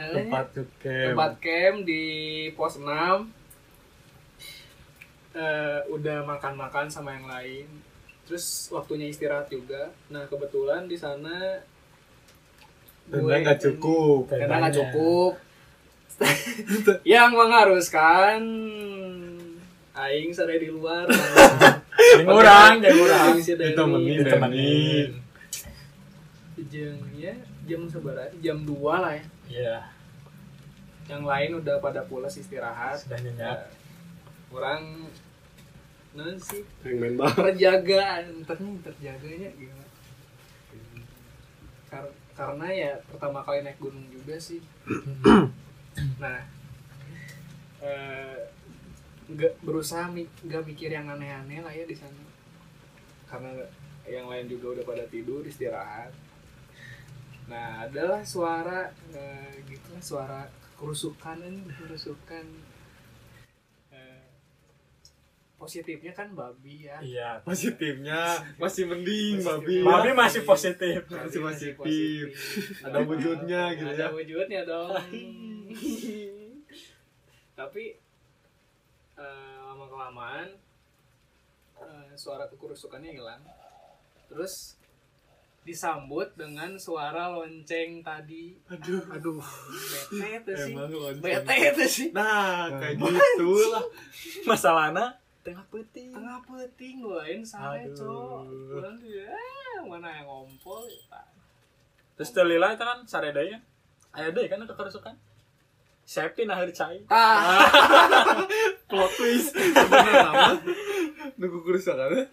Tempat 0.01 0.47
camp. 0.55 1.07
tempat 1.13 1.33
camp 1.43 1.77
di 1.83 2.03
pos 2.55 2.79
6 2.79 2.87
eh 5.31 5.79
udah 5.87 6.27
makan-makan 6.27 6.91
sama 6.91 7.15
yang 7.15 7.27
lain 7.27 7.67
terus 8.27 8.67
waktunya 8.67 9.07
istirahat 9.07 9.47
juga 9.47 9.91
nah 10.11 10.27
kebetulan 10.27 10.91
di 10.91 10.99
sana 10.99 11.63
Tenda 13.11 13.35
nggak 13.43 13.59
cukup. 13.59 14.21
karena 14.31 14.55
nggak 14.63 14.75
cukup. 14.79 15.31
Yang 17.13 17.29
mengharuskan 17.33 18.39
aing 19.91 20.31
sadaya 20.31 20.59
di 20.61 20.69
luar. 20.71 21.05
Yang 22.15 22.27
kurang, 22.27 22.73
yang 22.79 22.95
kurang. 22.95 23.27
Aing 23.35 23.43
sadaya 23.43 23.69
Ditemenin, 23.75 24.07
di- 24.07 24.17
ditemenin. 24.23 25.09
jam 26.71 26.93
ya 27.17 27.33
jam 27.65 27.81
seberapa 27.89 28.29
jam 28.39 28.63
2 28.63 28.69
lah 29.03 29.11
ya. 29.17 29.23
Iya, 29.51 29.77
yang 31.09 31.25
lain 31.25 31.59
udah 31.59 31.81
pada 31.81 32.05
pulas 32.05 32.37
istirahat. 32.37 33.01
Sudah 33.01 33.17
nyenyak. 33.19 33.57
Ya, 33.59 33.67
kurang 34.47 35.09
non 36.13 36.37
sih. 36.37 36.61
Yang 36.85 36.95
main 37.01 37.15
bar 37.17 37.33
terjaga 37.33 38.23
ternyata 38.23 38.53
terjaganya 38.87 39.49
gimana? 39.57 39.85
Kar- 41.89 42.15
karena 42.33 42.67
ya 42.71 42.91
pertama 43.07 43.43
kali 43.43 43.63
naik 43.63 43.79
gunung 43.81 44.07
juga 44.11 44.35
sih. 44.39 44.63
Nah 46.23 46.39
eh, 47.83 48.39
nggak 49.31 49.63
berusaha 49.63 50.11
nggak 50.15 50.63
mikir 50.67 50.91
yang 50.91 51.07
aneh-aneh 51.11 51.59
lah 51.63 51.73
ya 51.73 51.83
di 51.83 51.95
sana. 51.95 52.23
Karena 53.27 53.51
yang 54.07 54.27
lain 54.27 54.47
juga 54.49 54.79
udah 54.79 54.85
pada 54.87 55.03
tidur 55.07 55.43
istirahat. 55.43 56.11
Nah 57.51 57.85
adalah 57.87 58.23
suara 58.23 58.91
eh, 59.11 59.61
gitu 59.67 59.91
suara 59.99 60.47
kerusukan 60.79 61.37
ini 61.45 61.61
kerusukan 61.77 62.45
positifnya 65.61 66.09
kan 66.09 66.33
babi 66.33 66.83
ya 66.83 66.97
Iya. 66.97 67.29
Positifnya 67.41 68.17
masih 68.57 68.83
mending, 68.83 69.37
Positif. 69.37 69.45
babi. 69.45 69.75
Babi 69.83 70.09
masih 70.11 70.41
positif. 70.41 70.99
Masih 71.05 71.39
positif. 71.39 72.25
Ada 72.81 72.97
wujudnya 72.99 73.63
gitu 73.71 73.91
ada 73.91 74.01
ya. 74.01 74.07
wujudnya 74.09 74.61
dong 74.63 74.89
tapi 77.53 77.93
eh, 79.15 79.55
lama 79.61 79.85
kelamaan 79.85 80.49
suara 82.13 82.45
kekurusukannya 82.45 83.11
hilang 83.11 83.41
terus 84.27 84.77
disambut 85.61 86.33
dengan 86.33 86.73
suara 86.75 87.29
lonceng 87.29 88.01
tadi 88.01 88.57
Aduh, 88.67 89.01
aduh 89.07 89.37
bete 90.09 90.41
itu 90.41 90.51
sih 90.55 90.73
emang 90.73 90.89
lonceng. 90.89 91.21
bete 91.21 91.55
itu 91.69 91.85
sih 91.87 92.07
Nah, 92.11 92.65
kayak 92.75 92.97
gitu 92.97 93.49
lah. 93.69 93.85
Masalahnya 94.43 95.20
tengah 95.41 95.65
putih. 95.67 96.09
tengah 96.09 96.37
peting 96.39 97.01
lain 97.01 97.41
sare 97.41 97.89
cok 97.89 98.45
Orang 98.71 98.95
dia, 98.97 99.25
"Ah, 99.27 99.81
mana 99.81 100.09
yang 100.11 100.25
ngompol 100.25 100.85
ya?" 100.85 101.21
Terus 102.13 102.29
telila 102.31 102.69
itu 102.69 102.81
kan 102.81 103.01
saredanya. 103.03 103.57
Aya 104.11 104.29
deui 104.29 104.45
kan 104.45 104.61
kekerusukan. 104.61 105.15
Safety 106.03 106.43
nah 106.43 106.55
hari 106.55 106.69
cai. 106.69 107.01
ah 107.07 107.63
Plot 108.89 109.11
twist. 109.15 109.55
Nunggu 111.35 111.59
kerusakan. 111.61 112.27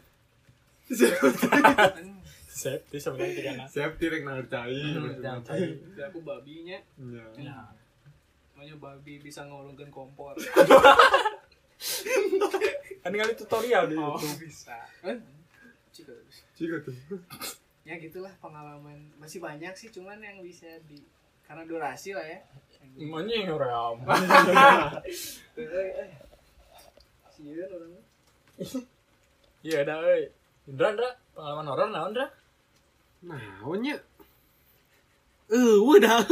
Safety 2.48 2.96
sebenarnya 2.98 3.32
tiga 3.32 3.50
nak. 3.54 3.66
Safety 3.70 4.04
rek 4.08 4.22
nang 4.22 4.42
cai. 4.44 4.74
Yang 4.74 5.40
cai. 5.46 5.64
Udah 5.86 6.06
aku 6.10 6.20
babinya 6.20 6.78
Iya. 6.98 7.24
Ya. 7.38 7.58
namanya 8.58 8.74
babi 8.82 9.22
bisa 9.22 9.46
ngurungkan 9.46 9.86
kompor 9.86 10.34
Kan 13.08 13.16
kali 13.16 13.32
tutorial 13.40 13.88
di 13.88 13.96
oh 13.96 14.20
YouTube. 14.20 14.36
bisa 14.44 14.76
Eh, 15.00 15.16
Cika. 15.96 16.12
Cika 16.52 16.76
tuh. 16.84 16.92
ya 17.88 17.96
gitulah 17.96 18.36
pengalaman 18.36 19.00
masih 19.16 19.40
banyak 19.40 19.72
sih 19.72 19.88
cuman 19.88 20.20
yang 20.20 20.44
bisa 20.44 20.68
di 20.84 21.00
karena 21.48 21.64
durasi 21.64 22.12
lah 22.12 22.28
ya 22.28 22.44
Monyeng 23.00 23.48
ram. 23.56 24.04
Eh, 25.56 25.64
eh, 25.64 25.88
eh. 26.04 26.10
Sieun 27.32 27.70
orangnya. 27.72 28.02
Iya 29.64 29.78
dah 29.88 29.96
euy. 30.04 30.28
Indra, 30.68 30.92
Indra, 30.92 31.10
pengalaman 31.32 31.66
horor 31.66 31.88
naon, 31.88 32.10
Indra? 32.12 32.26
Naonnya? 33.24 33.96
Eh, 35.48 35.76
udah. 35.80 36.28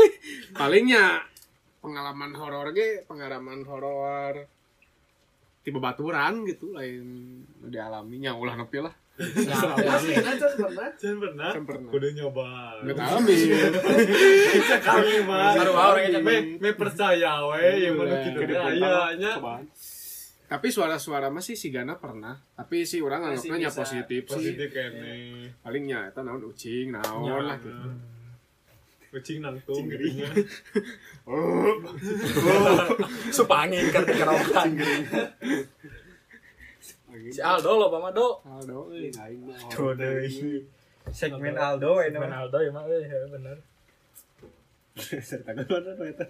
Palingnya 0.53 1.25
pengalaman 1.81 2.37
horor 2.37 2.71
ge, 2.77 3.03
pengalaman 3.09 3.65
horor 3.65 4.47
tiba 5.67 5.83
baturan 5.83 6.47
gitu 6.47 6.71
lain 6.71 7.03
dialaminya 7.61 8.31
ulah 8.33 8.55
nepi 8.55 8.79
lah 8.79 8.95
Pernah, 9.17 9.81
Cok, 10.37 10.53
pernah? 10.61 10.89
Jangan 10.93 11.17
pernah. 11.19 11.51
Pernah. 11.57 11.89
Udah 11.89 12.11
nyoba. 12.13 12.49
nggak 12.85 13.01
alami 13.01 13.33
Sekali 14.61 15.25
mah. 15.25 15.57
Baru 15.57 15.73
bawa 15.73 15.87
orangnya 15.91 16.21
Me, 16.21 16.37
me 16.61 16.71
percaya 16.73 17.41
we 17.49 17.65
yang 17.81 17.97
mana 17.97 18.13
Iya, 18.13 18.29
gitu 18.29 18.41
aya 18.53 19.17
nya. 19.17 19.33
tapi 20.47 20.69
suara-suara 20.69 21.27
mah 21.27 21.41
sih 21.41 21.57
si 21.57 21.73
Gana 21.73 21.97
pernah 21.97 22.39
tapi 22.53 22.85
si 22.85 23.01
orang 23.01 23.27
Masih 23.27 23.51
anggapnya 23.51 23.67
bisa. 23.67 23.81
positif 23.83 24.23
sih 24.23 24.37
Positif 24.53 24.69
kene. 24.71 25.17
palingnya 25.59 26.13
naon 26.15 26.45
ucing 26.45 26.93
naon 26.93 27.41
lah 27.43 27.57
gitu 27.57 27.73
Kucing 29.17 29.41
nangtung 29.41 29.89
gitu 29.89 30.13
nya. 30.13 30.29
Supangin 33.33 33.89
kan 33.89 34.05
kerokan. 34.05 34.71
Si 37.33 37.41
Aldo 37.41 37.81
lo 37.81 37.89
pama 37.89 38.13
do. 38.13 38.45
Aldo 38.45 38.93
euy 38.93 39.09
Tuh 39.73 39.89
horor 39.89 39.97
deui. 39.97 40.69
Segmen 41.09 41.57
Aldo 41.57 42.05
ini 42.05 42.13
Ben 42.13 42.29
mah. 42.29 42.45
Aldo 42.45 42.61
ya 42.61 42.69
mah 42.69 42.85
euy, 42.85 43.09
heuh, 43.09 43.25
bener. 43.33 43.57
serta 45.29 45.57
mana 45.57 45.97
eta 46.05 46.25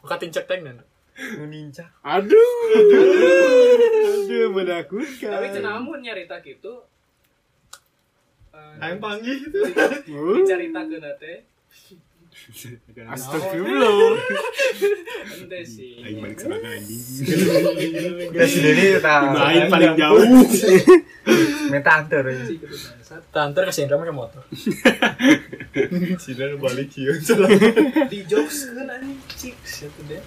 Buka 0.00 0.16
tincek 0.16 0.48
teng 0.48 0.64
ninja. 1.48 1.84
aduh 2.00 2.48
aduh 4.24 4.48
menakutkan 4.52 5.32
Tapi 5.36 5.48
cenamun 5.52 6.00
nyarita 6.00 6.40
gitu. 6.40 6.84
Eh, 8.56 8.84
Aing 8.84 9.00
panggil 9.00 9.36
itu. 9.40 9.60
dicaritakeun 10.40 11.04
teh 11.20 11.38
astagfirullah 13.16 13.90
ente 15.34 15.60
sih. 15.66 15.98
aing 16.04 16.20
balik 16.22 16.38
sebagai 16.38 16.68
anjing 16.68 17.00
si 18.46 18.58
Deni 18.62 18.86
tah. 19.02 19.34
main 19.34 19.66
paling 19.66 19.94
jauh 19.98 20.20
Minta 21.66 21.98
antar. 21.98 22.22
Bangsat. 22.22 23.22
Tanter 23.34 23.66
ke 23.66 23.74
Indra 23.82 23.98
pakai 23.98 24.14
motor. 24.14 24.42
Cina 26.22 26.44
nu 26.46 26.56
balik 26.62 26.94
kieu. 26.94 27.18
Di 28.06 28.22
jokes 28.30 28.70
kan 28.70 28.86
anjing 28.86 29.18
cik 29.34 29.58
satu 29.66 30.06
deh. 30.06 30.22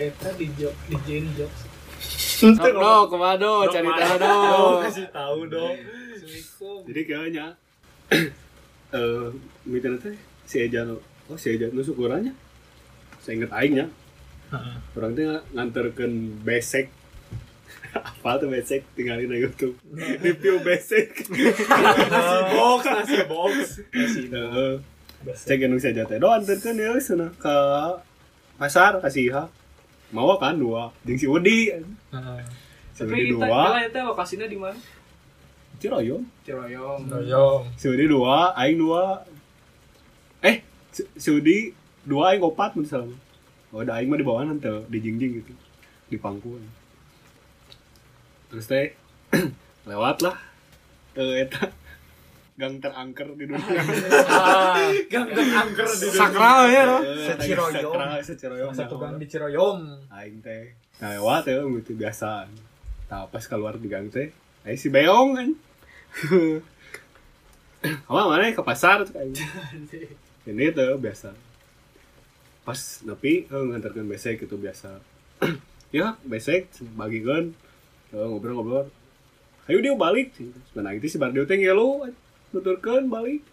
Eta 0.00 0.32
di 0.40 0.48
jok 0.56 0.72
di 0.88 0.96
Jen 1.04 1.28
jokes. 1.36 1.60
Sok 2.38 2.56
do 2.72 2.92
kemado 3.12 3.66
Dok, 3.66 3.72
cari 3.74 3.90
tahu 3.92 4.16
do 4.16 4.32
Oh, 4.32 4.72
kasih 4.80 5.06
tahu 5.12 5.38
dong. 5.50 5.76
Assalamualaikum. 6.28 6.78
jadi 6.92 7.00
kayaknya 7.08 7.46
eh 8.98 9.28
miten 9.64 9.96
teh 9.96 10.16
si 10.44 10.60
Eja 10.60 10.84
oh 10.84 11.38
si 11.40 11.56
Eja 11.56 11.72
nu 11.72 11.80
syukurannya. 11.80 12.36
Saya 13.24 13.40
inget 13.40 13.52
aing 13.52 13.74
ya 13.80 13.86
orang 14.96 15.12
teh 15.16 15.24
nganterkeun 15.56 16.44
besek. 16.44 16.92
Apa 17.96 18.36
tuh 18.36 18.52
besek? 18.52 18.84
Tinggalin 18.92 19.32
aja 19.32 19.48
YouTube 19.48 19.76
review 20.20 20.60
besek. 20.60 21.16
Nasi 22.12 22.38
box, 22.52 22.80
nasi 22.84 23.16
box. 23.24 23.52
Heeh. 24.28 24.72
cek 25.34 25.64
anu 25.64 25.80
saja 25.80 26.04
teh 26.04 26.20
do 26.20 26.28
anterkeun 26.28 26.76
ya 26.76 26.92
sana 27.00 27.32
ka 27.40 27.56
pasar 28.60 29.00
kasih 29.00 29.32
ha 29.32 29.44
mau 30.12 30.36
kan 30.36 30.60
dua. 30.60 30.92
Jeung 31.08 31.16
si 31.16 31.24
Udi. 31.24 31.72
Tapi 32.92 33.32
kita 33.32 33.46
dua. 33.48 33.80
kita 33.80 33.80
itu 33.88 34.00
lokasinya 34.04 34.46
di 34.48 34.58
mana? 34.60 34.76
Ciroyom 35.78 36.22
Ciroyom. 36.42 37.00
Doyong. 37.06 37.62
si 37.74 37.86
Udi 37.86 38.04
dua 38.04 38.50
aing 38.52 38.76
dua 38.76 39.22
eh 40.40 40.62
si, 40.90 41.02
si 41.14 41.28
Udi 41.30 41.70
dua 42.02 42.32
aing 42.32 42.42
opat 42.42 42.74
misalnya 42.74 43.14
oh 43.70 43.80
ada 43.80 43.94
aing 43.94 44.06
mah 44.06 44.16
di 44.16 44.24
bawah 44.24 44.42
nanti 44.42 44.66
di 44.86 44.98
jingjing 44.98 45.32
gitu 45.38 45.52
di 46.06 46.16
pangku 46.16 46.58
terus 48.48 48.64
teh 48.64 48.96
lewat 49.84 50.18
lah 50.20 50.36
eh 51.14 51.42
eta 51.42 51.68
gang 52.58 52.74
terangker 52.76 53.28
di 53.32 53.46
dunia 53.46 53.62
Gang 55.12 55.30
gang 55.30 55.50
angker 55.62 55.86
di 55.86 56.08
sakral 56.10 56.66
ya 56.66 56.82
no? 56.84 56.98
Eh, 56.98 57.30
Seciroyom. 57.30 57.70
sakral, 57.86 58.18
seciroyom 58.18 58.72
Satu 58.74 58.94
nyawa. 58.96 59.02
gang 59.04 59.16
di 59.16 59.26
Ciroyom. 59.26 59.78
aing 60.10 60.42
teh 60.42 60.74
nah 60.98 61.14
lewat 61.14 61.46
ya 61.46 61.62
gitu 61.62 61.94
biasa 61.94 62.50
nah 63.06 63.24
pas 63.24 63.40
keluar 63.40 63.78
di 63.78 63.86
gang 63.86 64.10
teh 64.10 64.34
aing 64.64 64.74
si 64.74 64.90
beong 64.90 65.38
kan 65.38 65.48
apa 68.10 68.22
mana 68.26 68.50
ke 68.50 68.62
pasar 68.66 69.06
tuh 69.06 69.14
aing 69.14 69.38
ini 70.48 70.72
tuh 70.72 70.96
biasa. 70.96 71.30
Pas 72.64 72.80
nepi 73.04 73.44
eh, 73.44 73.64
ngantarkan 73.68 74.08
besek 74.08 74.44
itu 74.44 74.56
biasa. 74.56 74.98
Ya 75.88 76.20
besek 76.20 76.68
bagikan 77.00 77.56
eh, 78.12 78.26
ngobrol-ngobrol. 78.28 78.92
Ayo 79.68 79.80
dia 79.80 79.96
balik. 79.96 80.36
Sebenarnya 80.72 81.00
itu 81.00 81.16
si 81.16 81.16
Bardio 81.16 81.48
teh 81.48 81.56
ngelu 81.60 82.12
nuturkan 82.52 83.08
balik. 83.08 83.44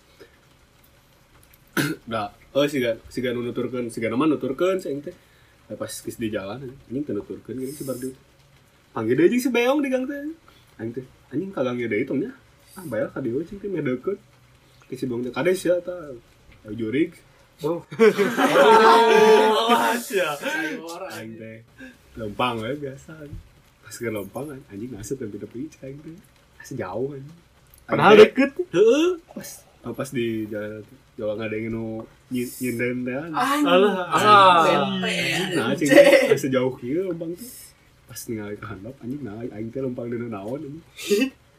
Nah, 2.12 2.32
oh 2.56 2.68
si 2.68 2.80
gan 2.80 3.00
si 3.12 3.20
gan 3.20 3.36
nuturkan 3.36 3.92
si 3.92 4.00
gan 4.00 4.16
nuturkan 4.16 4.80
sing 4.80 5.04
teh. 5.04 5.16
Eh, 5.72 5.76
pas 5.76 5.92
kis 5.92 6.16
di 6.16 6.32
jalan 6.32 6.76
anjing 6.92 7.04
teu 7.04 7.16
nuturkeun 7.16 7.56
gini 7.60 7.72
si 7.76 7.84
Bardio. 7.88 8.12
Panggil 8.96 9.16
deui 9.16 9.32
jeung 9.36 9.44
si 9.44 9.50
Beong 9.52 9.80
di 9.84 9.92
gang 9.92 10.08
teh. 10.08 10.32
Anjing 10.80 10.92
teh 11.00 11.06
anjing 11.32 11.52
ka 11.52 11.64
gang 11.64 11.80
deui 11.80 12.04
tong 12.04 12.20
nya 12.24 12.36
ah 12.76 12.84
bayar 12.86 13.08
ka 13.10 13.20
dieu 13.24 13.40
cing 13.48 13.58
teh 13.58 13.70
meh 13.72 13.80
deukeut 13.80 14.20
ke 14.86 14.94
si 14.94 15.08
Beong 15.08 15.24
teh 15.24 15.32
kade 15.32 15.52
sia 15.56 15.80
ta. 15.80 15.96
Ayo 16.66 16.74
jurig 16.76 17.12
Sayur. 19.96 21.02
aing 21.16 21.34
teh 21.40 21.58
lempang 22.20 22.60
we 22.60 22.72
biasa. 22.76 23.16
Pas 23.80 23.96
ke 23.96 24.10
lempang 24.12 24.46
anjing 24.68 24.92
ngasep 24.92 25.18
yang 25.24 25.32
tepi 25.40 25.60
cik 25.72 25.82
aing 25.88 26.00
teh 26.04 26.18
asa 26.60 26.74
jauh 26.76 27.16
anjing. 27.16 27.38
Padahal 27.88 28.14
deket. 28.20 28.52
heeh. 28.76 29.10
Pas 29.32 29.50
oh, 29.86 29.94
pas 29.94 30.10
di 30.10 30.50
jalan 30.52 30.82
jalan 31.16 31.38
ada 31.40 31.56
yang 31.56 31.72
nu 31.72 32.04
nyi- 32.28 32.52
nyinden 32.60 33.08
anjing. 33.08 33.64
Alah. 33.64 33.96
nah 35.56 35.72
cing 35.80 35.90
asa 36.36 36.48
jauh 36.52 36.76
kieu 36.76 37.08
lempang 37.08 37.32
teh 37.40 37.48
pas 38.06 38.20
ningali 38.28 38.60
ke 38.60 38.66
handap 38.68 38.96
anjing 39.00 39.22
nah 39.24 39.40
aing 39.40 39.72
teh 39.72 39.80
lempang 39.80 40.12
dina 40.12 40.28
naon 40.28 40.60
anjing 40.60 40.82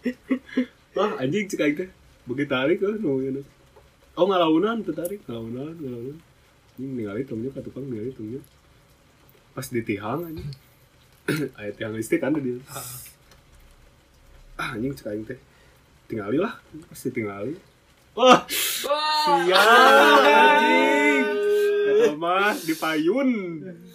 wah 0.97 1.13
anjing 1.21 1.45
aing 1.45 1.77
teh 1.77 1.89
begitu 2.25 2.49
tarik 2.49 2.81
eh 2.81 2.97
nu 2.97 3.21
ieu 3.21 3.45
oh 4.17 4.25
ngalaunan 4.25 4.81
teu 4.81 4.97
tarik. 4.97 5.21
Ngalaunan 5.29 5.77
ngalaunan. 5.77 6.19
Anjing 6.77 6.93
ningali 6.97 7.23
tongnya 7.29 7.53
ka 7.53 7.61
tukang 7.61 7.85
ningali 7.85 8.13
tongnya 8.17 8.41
pas 9.53 9.69
ditihang 9.69 10.25
anjing. 10.25 10.51
Aya 11.61 11.71
tiang 11.77 11.93
listrik 11.93 12.25
kan 12.25 12.33
dia 12.33 12.57
ah. 12.73 14.73
Anjing 14.73 14.97
cik 14.97 15.13
aing 15.13 15.25
teh 15.29 15.37
tingali 16.09 16.41
lah 16.41 16.57
pas 16.89 17.01
ditingali 17.05 17.53
wah. 18.17 18.49
Sial 18.49 19.53
anjing. 20.25 21.25
Eta 21.87 22.13
mah 22.17 22.57
dipayun. 22.65 23.31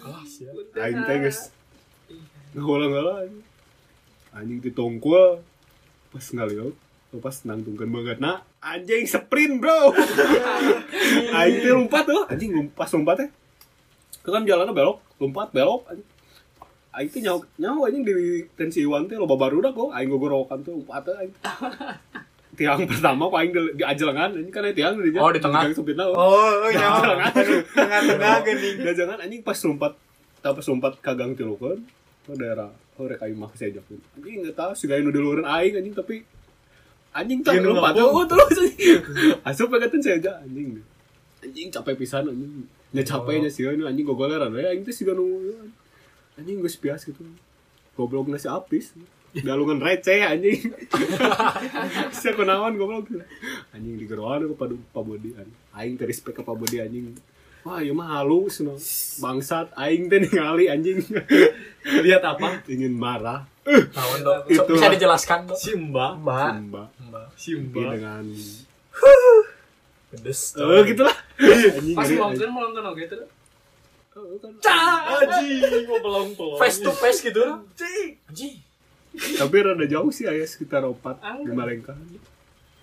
Ah, 0.06 0.22
siap. 0.22 0.54
aing 0.78 1.02
teh 1.02 1.16
geus 1.26 1.50
ngahola-ngahola 2.54 3.26
anjing. 3.26 3.42
Anjing 4.32 4.58
ditongkul 4.62 5.42
pas 6.14 6.26
ngaliot 7.12 7.20
oh, 7.20 7.20
pas 7.20 7.36
nangtungkeun 7.44 7.90
bangetna 7.92 8.32
anjing 8.64 9.04
sprint 9.04 9.60
bro 9.60 9.92
aing 11.36 11.56
teh 11.60 11.68
lompat 11.68 12.08
tuh 12.08 12.24
anjing 12.24 12.72
pas 12.72 12.88
lompat 12.88 13.14
teh 13.20 13.28
kan 14.24 14.48
jalannya 14.48 14.72
belok 14.72 14.96
lompat 15.20 15.52
belok 15.52 15.84
anjing 15.92 16.08
aing 16.96 17.08
teh 17.12 17.20
nyawa 17.20 17.44
nyawa 17.60 17.82
anjing 17.92 18.04
di 18.08 18.14
tensi 18.56 18.80
iwan 18.80 19.04
teh 19.12 19.20
loba 19.20 19.36
barudak 19.36 19.76
kok 19.76 19.92
aing 19.92 20.08
gogorokan 20.08 20.64
tuh 20.64 20.80
lompat 20.80 21.04
teh 21.04 21.14
aing 21.20 21.32
tiang 22.56 22.80
pertama 22.88 23.28
kok 23.28 23.38
aing 23.44 23.52
di, 23.52 23.60
di 23.76 23.84
ajelengan 23.84 24.30
anjing 24.32 24.52
kan 24.52 24.64
tiang 24.72 24.96
di 24.96 25.12
Oh, 25.20 25.28
di 25.28 25.40
tengah. 25.40 25.68
sempitna 25.76 26.08
oh. 26.08 26.16
Oh, 26.16 26.64
oh 26.64 26.68
Di 26.68 26.76
ya. 26.80 26.88
ajelengan. 26.96 27.32
Tengah-tengah 27.80 28.36
geuning. 28.44 28.76
Udah 28.84 28.94
jangan 28.96 29.16
anjing 29.24 29.40
pas 29.40 29.56
lompat 29.68 29.92
tak 30.40 30.52
pas 30.56 30.64
lompat 30.64 30.92
ka 31.04 31.12
gang 31.12 31.36
tilukeun 31.36 31.84
oh 32.28 32.36
daerah 32.40 32.72
oh 32.72 33.04
rek 33.04 33.20
aing 33.20 33.36
mah 33.36 33.52
sejakeun 33.52 34.00
anjing 34.16 34.44
enggak 34.48 34.56
tahu 34.56 34.72
si 34.72 34.88
gawe 34.88 35.00
nu 35.04 35.12
aing 35.44 35.76
anjing 35.76 35.92
tapi 35.92 36.24
anjing 37.12 37.40
tak 37.44 37.60
Iya, 37.60 37.68
lompat 37.68 37.92
ngabung. 37.94 38.14
oh 38.16 38.24
terus 38.24 38.56
anjing. 38.56 39.00
Asup 39.44 39.68
pegateun 39.68 40.00
seja 40.00 40.32
anjing. 40.40 40.80
Anjing 41.44 41.68
capek 41.68 41.94
pisan 41.96 42.24
anjing. 42.26 42.64
Nya 42.92 43.02
capeknya 43.04 43.48
sih 43.48 43.64
ini 43.64 43.84
anjing 43.84 44.04
gogoleran 44.04 44.52
aing 44.52 44.84
teh 44.84 44.92
siga 44.92 45.12
nu 45.12 45.24
anjing 46.36 46.60
geus 46.60 46.76
pias 46.76 47.04
gitu. 47.04 47.20
Goblok 47.92 48.28
nasi 48.28 48.48
apis. 48.48 48.96
Galungan 49.32 49.80
receh 49.80 50.24
anjing. 50.24 50.72
Sia 52.16 52.32
kunaon 52.32 52.76
goblok? 52.76 53.08
Anjing 53.72 53.96
digeroan 53.96 54.48
ku 54.48 54.56
padu 54.56 54.76
pabodi 54.92 55.32
anjing 55.72 55.96
respect 56.04 56.40
ka 56.40 56.44
pabodi 56.44 56.80
anjing. 56.80 57.16
Wah 57.62 57.78
ieu 57.78 57.94
mah 57.94 58.18
halus 58.18 58.58
no 58.60 58.74
bangsat 59.20 59.70
aing 59.76 60.08
teh 60.08 60.20
ningali 60.20 60.68
anjing. 60.68 61.00
Lihat 62.04 62.22
apa? 62.24 62.60
ingin 62.68 62.92
marah 62.94 63.46
Tahun 63.68 64.18
dong. 64.26 64.42
Itu 64.50 64.72
bisa 64.74 64.86
lah. 64.90 64.92
dijelaskan 64.98 65.38
dong. 65.46 65.58
Simba. 65.58 66.06
Mbak. 66.18 66.52
Simba 66.52 66.82
Mbak. 66.98 67.26
Simba. 67.38 67.80
dengan 67.94 68.24
Pedes. 70.12 70.40
eh 70.60 70.82
gitulah 70.92 71.16
anjing 71.40 71.96
Pas 71.96 72.08
nonton 72.12 72.48
mau 72.52 72.68
nonton 72.68 72.84
oke 72.84 73.02
tuh. 73.08 73.24
Oh, 74.12 74.36
kan. 74.36 74.52
Anjing, 75.24 75.88
mau 75.88 75.96
pelong-pelong. 76.04 76.60
Face 76.60 76.84
to 76.84 76.92
face 76.92 77.24
gitu. 77.24 77.64
Anjing. 78.28 78.60
tapi 79.12 79.56
rada 79.60 79.84
jauh 79.84 80.08
sih 80.08 80.24
ayah 80.24 80.48
sekitar 80.48 80.88
opat 80.88 81.20
di 81.20 81.52
Malengka 81.52 81.92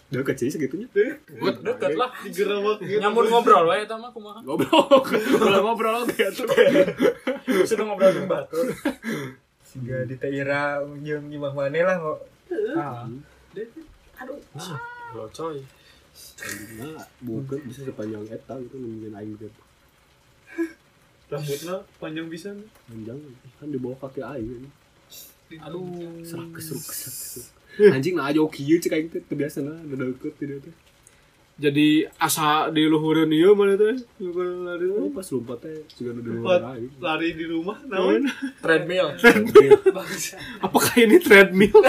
udah 0.09 0.25
kecil 0.25 0.49
segitunya 0.49 0.89
Deket 0.89 1.93
lah. 1.93 2.09
Digerawak 2.25 2.81
gitu. 2.81 2.97
Nyamun 2.97 3.29
ngobrol 3.29 3.69
we 3.69 3.85
eta 3.85 3.93
mah 3.93 4.09
kumaha. 4.09 4.41
ngobrol 4.41 5.05
kalau 5.05 5.59
ngobrol 5.69 6.01
kayak 6.09 6.33
tuh 6.33 6.49
Sudah 7.69 7.85
ngobrol 7.85 8.09
jeung 8.17 8.25
batur. 8.25 8.73
Siga 9.69 10.01
di 10.09 10.15
Taira 10.17 10.81
jeung 11.05 11.29
gimana 11.29 11.53
maneh 11.53 11.85
lah 11.85 11.97
kok. 12.01 12.19
Ah. 12.73 13.05
Lo 15.13 15.29
coy. 15.29 15.61
nah 16.75 16.99
bukan 17.23 17.59
bisa 17.63 17.87
sepanjang 17.87 18.25
eta 18.27 18.59
gitu 18.59 18.75
nungguin 18.75 19.15
aing 19.15 19.39
gitu 19.39 19.47
Rambutnya 21.31 21.75
panjang 22.01 22.27
bisa. 22.27 22.51
panjang 22.89 23.19
kan 23.55 23.67
di 23.71 23.79
bawah 23.79 23.95
kaki 24.03 24.19
aing 24.19 24.67
Aduh. 25.63 26.19
serak 26.27 26.49
keseruk 26.51 26.83
keseruk 26.83 27.15
keseruk 27.15 27.47
anjing 27.95 28.19
nah 28.19 28.27
aja 28.27 28.41
kieu 28.51 28.77
cek 28.83 28.93
aing 28.93 29.07
teh 29.07 29.21
kebiasaan 29.31 29.69
nah 29.69 29.77
udah 29.87 30.11
deket 30.11 30.33
tidak 30.41 30.57
teh 30.67 30.75
Jadi 31.59 32.07
asa 32.15 32.71
di 32.71 32.87
luhureun 32.87 33.27
ieu 33.35 33.51
mana 33.51 33.75
teh? 33.75 33.99
Luhureun 34.23 34.63
lari 34.63 34.87
oh 34.87 35.11
pas 35.11 35.27
lompat 35.27 35.59
teh 35.59 35.83
juga 35.99 36.15
Lompat. 36.15 36.31
luar 36.31 36.61
aing 36.79 36.91
Lari 37.03 37.29
di 37.35 37.45
rumah, 37.51 37.77
naon? 37.83 38.23
Treadmill. 38.63 39.11
Bangsa. 39.99 40.39
Apakah 40.63 40.95
ini 41.03 41.19
treadmill? 41.19 41.75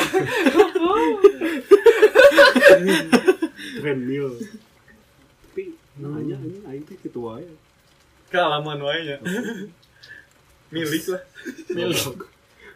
treadmill 3.81 4.31
tapi 5.51 5.63
nanya 6.01 6.37
anjing 6.39 6.63
aing 6.67 6.85
teh 6.87 6.99
ketua 6.99 7.39
ya 7.43 7.53
Kealaman 8.31 8.79
wae 8.79 9.01
nya. 9.11 9.19
Milik 10.75 11.03
lah. 11.11 11.23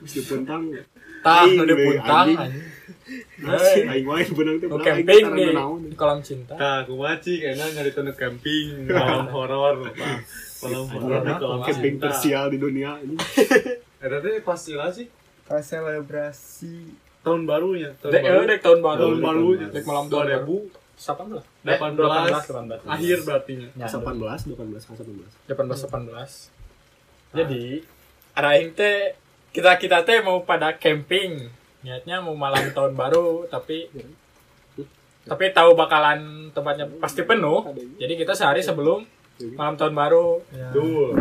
bisa 0.02 0.20
pentang 0.26 0.66
Tah, 1.22 1.46
we, 1.46 1.62
puntang. 1.62 2.28
Aing 3.44 4.06
wae 4.08 4.24
benang 4.32 4.56
teh 4.60 4.68
benang, 4.68 4.86
camping 4.86 5.24
di, 5.36 5.94
kolam 5.96 6.20
cinta. 6.24 6.56
Nah, 6.56 6.82
kumaci 6.88 7.40
kayaknya 7.40 7.66
nyari 7.76 7.90
tuh 7.92 8.02
camping, 8.16 8.66
malam 8.90 9.28
horor, 9.28 9.92
Pak. 9.92 9.94
Malam 10.64 10.84
horor 10.88 11.20
di 11.20 11.32
kolam 11.36 11.60
camping 11.64 11.94
tersial 12.00 12.48
di 12.48 12.58
dunia 12.58 12.96
ini 13.04 13.16
Eta 14.04 14.20
teh 14.20 14.40
pasti 14.40 14.72
lah 14.76 14.92
sih. 14.92 15.08
Pas 15.44 15.60
selebrasi 15.60 17.04
Tahun 17.24 17.48
barunya, 17.48 17.96
tahun 18.04 18.12
Dek, 18.12 18.22
eh, 18.24 18.44
dek 18.44 18.60
tahun 18.60 18.80
baru. 18.84 19.00
Tahun 19.00 19.18
baru 19.24 19.48
Dek 19.72 19.84
malam 19.88 20.04
tahun 20.12 20.44
baru. 20.44 20.58
2000 20.68 20.84
18. 20.94 21.42
18 21.64 22.86
akhir 22.86 23.18
berarti 23.26 23.52
nya. 23.58 23.68
Ya, 23.74 23.86
18 23.90 24.46
18 24.46 24.86
kan 24.86 24.94
18 24.94 25.50
18 25.50 25.88
18. 25.90 26.52
Jadi 27.34 27.64
ada 28.34 28.50
teh 28.54 29.18
kita 29.50 29.72
kita 29.78 29.98
teh 30.06 30.22
mau 30.22 30.42
pada 30.46 30.74
camping. 30.78 31.50
Niatnya 31.84 32.24
mau 32.24 32.32
malam 32.32 32.72
tahun 32.72 32.96
baru 32.96 33.44
tapi 33.52 33.92
tapi 35.24 35.44
tahu 35.52 35.76
bakalan 35.76 36.48
tempatnya 36.52 36.88
pasti 36.96 37.24
penuh. 37.24 37.64
Jadi 38.00 38.16
kita 38.16 38.32
sehari 38.32 38.64
sebelum 38.64 39.04
malam 39.56 39.76
tahun 39.76 39.92
baru 39.92 40.40
Tuh. 40.72 41.12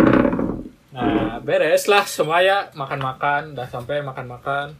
Nah, 0.94 1.42
beres 1.42 1.90
lah 1.90 2.06
semua 2.06 2.46
ya 2.46 2.70
makan-makan, 2.78 3.58
udah 3.58 3.66
sampai 3.66 4.06
makan-makan. 4.06 4.78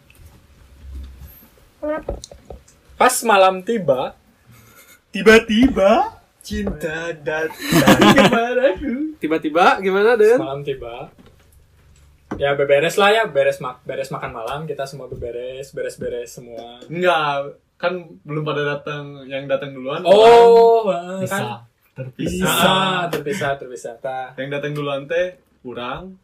Pas 2.96 3.16
malam 3.28 3.60
tiba, 3.66 4.14
tiba-tiba 5.12 6.22
Cinta 6.44 7.16
dan 7.24 7.48
Tiba-tiba 9.18 9.80
gimana 9.80 10.20
Den? 10.20 10.38
malam 10.38 10.60
tiba. 10.60 11.08
Ya 12.42 12.58
beberes 12.58 12.98
lah 12.98 13.10
ya, 13.14 13.24
beres 13.30 13.62
mak 13.62 13.86
beres 13.86 14.10
makan 14.10 14.32
malam 14.34 14.60
kita 14.66 14.90
semua 14.90 15.06
beberes, 15.06 15.70
beres-beres 15.72 16.34
semua. 16.34 16.82
Enggak, 16.90 17.58
kan 17.78 17.94
belum 18.26 18.44
pada 18.44 18.64
datang 18.78 19.24
yang 19.30 19.46
datang 19.46 19.72
duluan. 19.76 20.02
Oh, 20.04 20.90
kan 20.90 21.22
kan 21.30 21.44
terpisah. 21.94 22.50
Ah, 22.50 23.02
terpisah, 23.08 23.54
terpisah. 23.56 23.94
Tah. 24.02 24.34
Yang 24.36 24.50
datang 24.60 24.72
duluan 24.74 25.06
teh 25.06 25.38
kurang 25.62 26.18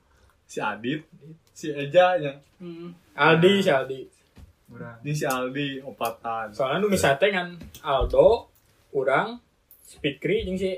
si 0.49 0.57
Adit, 0.59 1.05
si 1.53 1.69
Eja 1.69 2.17
yang 2.17 2.37
Hmm. 2.59 2.91
Aldi, 3.15 3.63
si 3.63 3.71
Aldi. 3.71 4.01
ini 4.99 5.15
si 5.15 5.23
Aldi 5.23 5.79
opatan. 5.79 6.51
Soalnya 6.51 6.83
nu 6.83 6.91
misal 6.91 7.15
teh 7.15 7.31
kan 7.31 7.55
Aldo, 7.79 8.51
urang, 8.91 9.39
si 9.87 9.95
Pikri 10.03 10.43
jeung 10.43 10.59
si 10.59 10.75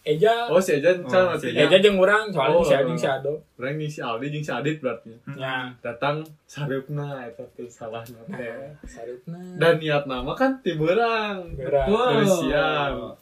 Eja. 0.00 0.48
Oh 0.48 0.56
si 0.56 0.80
Eja 0.80 0.96
Oh, 1.04 1.36
si. 1.36 1.52
Eja 1.52 1.76
jeung 1.76 2.00
urang, 2.00 2.32
soalnya 2.32 2.56
Oh, 2.56 2.64
si 2.64 2.72
Aldi 2.72 2.96
jeung 2.96 3.00
si 3.00 3.08
Aldo. 3.08 3.34
Orang 3.60 3.76
ini 3.76 3.86
si 3.86 4.00
Aldi 4.00 4.32
jeung 4.32 4.44
si 4.44 4.52
Adit 4.52 4.80
berarti. 4.80 5.12
Ya, 5.36 5.68
Datang 5.84 6.24
sarupna 6.48 7.28
eta 7.28 7.44
teh 7.52 7.68
salah 7.68 8.00
teh. 8.00 8.72
sarupna. 8.88 9.36
Dan 9.60 9.76
niat 9.76 10.08
nama 10.08 10.32
kan 10.32 10.56
ti 10.64 10.72
beurang. 10.80 11.52
Dari 11.52 12.24
siang. 12.24 13.12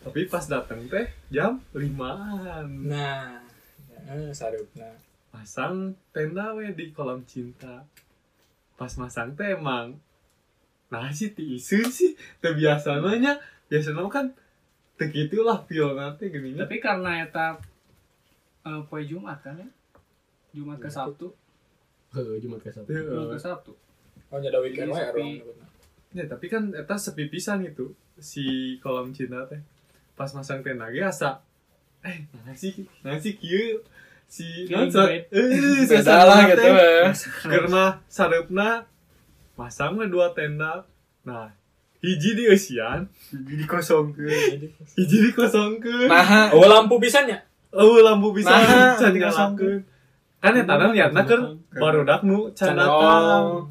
Tapi 0.00 0.20
pas 0.24 0.44
datang 0.48 0.80
teh 0.88 1.04
jam 1.28 1.60
limaan. 1.76 2.64
Nah, 2.88 3.36
eh, 4.08 4.32
sarupna. 4.32 4.88
Pasang 5.28 5.92
tenda 6.16 6.56
we 6.56 6.72
di 6.72 6.96
kolam 6.96 7.20
cinta. 7.28 7.84
Pas 8.80 8.92
masang 8.96 9.36
teh 9.36 9.52
emang 9.52 10.00
nah 10.90 11.06
sih 11.14 11.30
ti 11.30 11.54
sih 11.54 11.86
teu 12.42 12.50
biasa 12.50 12.98
nya 13.14 13.38
biasanya 13.70 14.02
kan 14.10 14.26
teu 15.00 15.08
kitu 15.08 15.40
lah 15.40 15.64
feel 15.64 15.96
nanti 15.96 16.28
geuningan 16.28 16.68
Tapi 16.68 16.76
karena 16.76 17.24
eta 17.24 17.56
eh, 18.68 18.80
poe 18.84 19.00
Jumat 19.00 19.40
kan 19.40 19.56
ya? 19.56 19.68
Jumat 20.52 20.76
ke 20.76 20.92
Sabtu. 20.92 21.32
Heeh, 22.12 22.36
Jumat 22.42 22.60
ke 22.60 22.68
Sabtu. 22.68 22.90
Jumat 22.92 23.32
ke 23.32 23.38
Sabtu. 23.40 23.72
Oh, 24.28 24.36
nyada 24.36 24.60
weekend 24.60 24.92
wae 24.92 25.00
sepi. 25.00 25.40
urang. 25.40 25.68
Ya, 26.12 26.24
tapi 26.28 26.46
kan 26.52 26.74
eta 26.76 26.98
sepi 27.00 27.32
pisan 27.32 27.64
gitu 27.64 27.96
si 28.20 28.76
kolam 28.84 29.08
cinta 29.16 29.48
teh. 29.48 29.62
Pas 30.18 30.28
masang 30.36 30.60
tenda 30.60 30.92
ge 30.92 31.00
asa 31.00 31.40
eh 32.00 32.24
sih 32.56 32.88
nah 33.04 33.12
sih 33.20 33.36
kieu 33.36 33.84
si 34.24 34.64
great. 34.64 34.88
eh 34.96 35.20
Beda 35.90 36.24
lah 36.24 36.48
gitu 36.48 36.64
ya. 36.64 37.12
karena 37.44 38.00
sarepna 38.08 38.84
masang 39.56 39.96
we 39.96 40.08
dua 40.08 40.32
tenda. 40.36 40.84
Nah, 41.20 41.52
hiji 42.00 42.32
di 42.32 42.48
eusian, 42.48 43.04
jadi 43.28 43.64
kosong 43.68 44.16
ke. 44.16 44.24
hiji 44.96 45.16
di 45.20 45.30
kosongkeun. 45.36 46.08
Nah, 46.08 46.48
Oh, 46.50 46.64
lampu 46.64 46.96
pisannya. 46.96 47.44
Oh, 47.70 48.00
lampu 48.00 48.32
bisa 48.34 48.50
Nah, 48.50 48.96
can 48.96 49.12
dikosongkeun. 49.12 49.78
nyalakeun. 49.78 50.40
Kan 50.40 50.56
eta 50.56 50.74
teh 50.80 50.88
niatna 50.96 51.22
keur 51.28 51.40
barudak 51.76 52.24
nu 52.24 52.48
can 52.56 52.72
datang. 52.72 53.68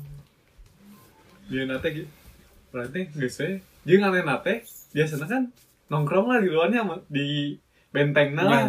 Dia 1.50 1.66
nate 1.66 1.88
gitu. 1.90 2.10
Berarti 2.70 3.10
geus 3.10 3.42
we. 3.42 3.66
Jeung 3.90 4.06
aneh 4.06 4.22
nate 4.22 4.62
biasanya 4.94 5.26
kan 5.26 5.44
nongkrong 5.90 6.30
lah 6.30 6.38
di 6.38 6.50
luarnya 6.54 6.86
di 7.10 7.58
bentengna 7.90 8.46
lah. 8.46 8.64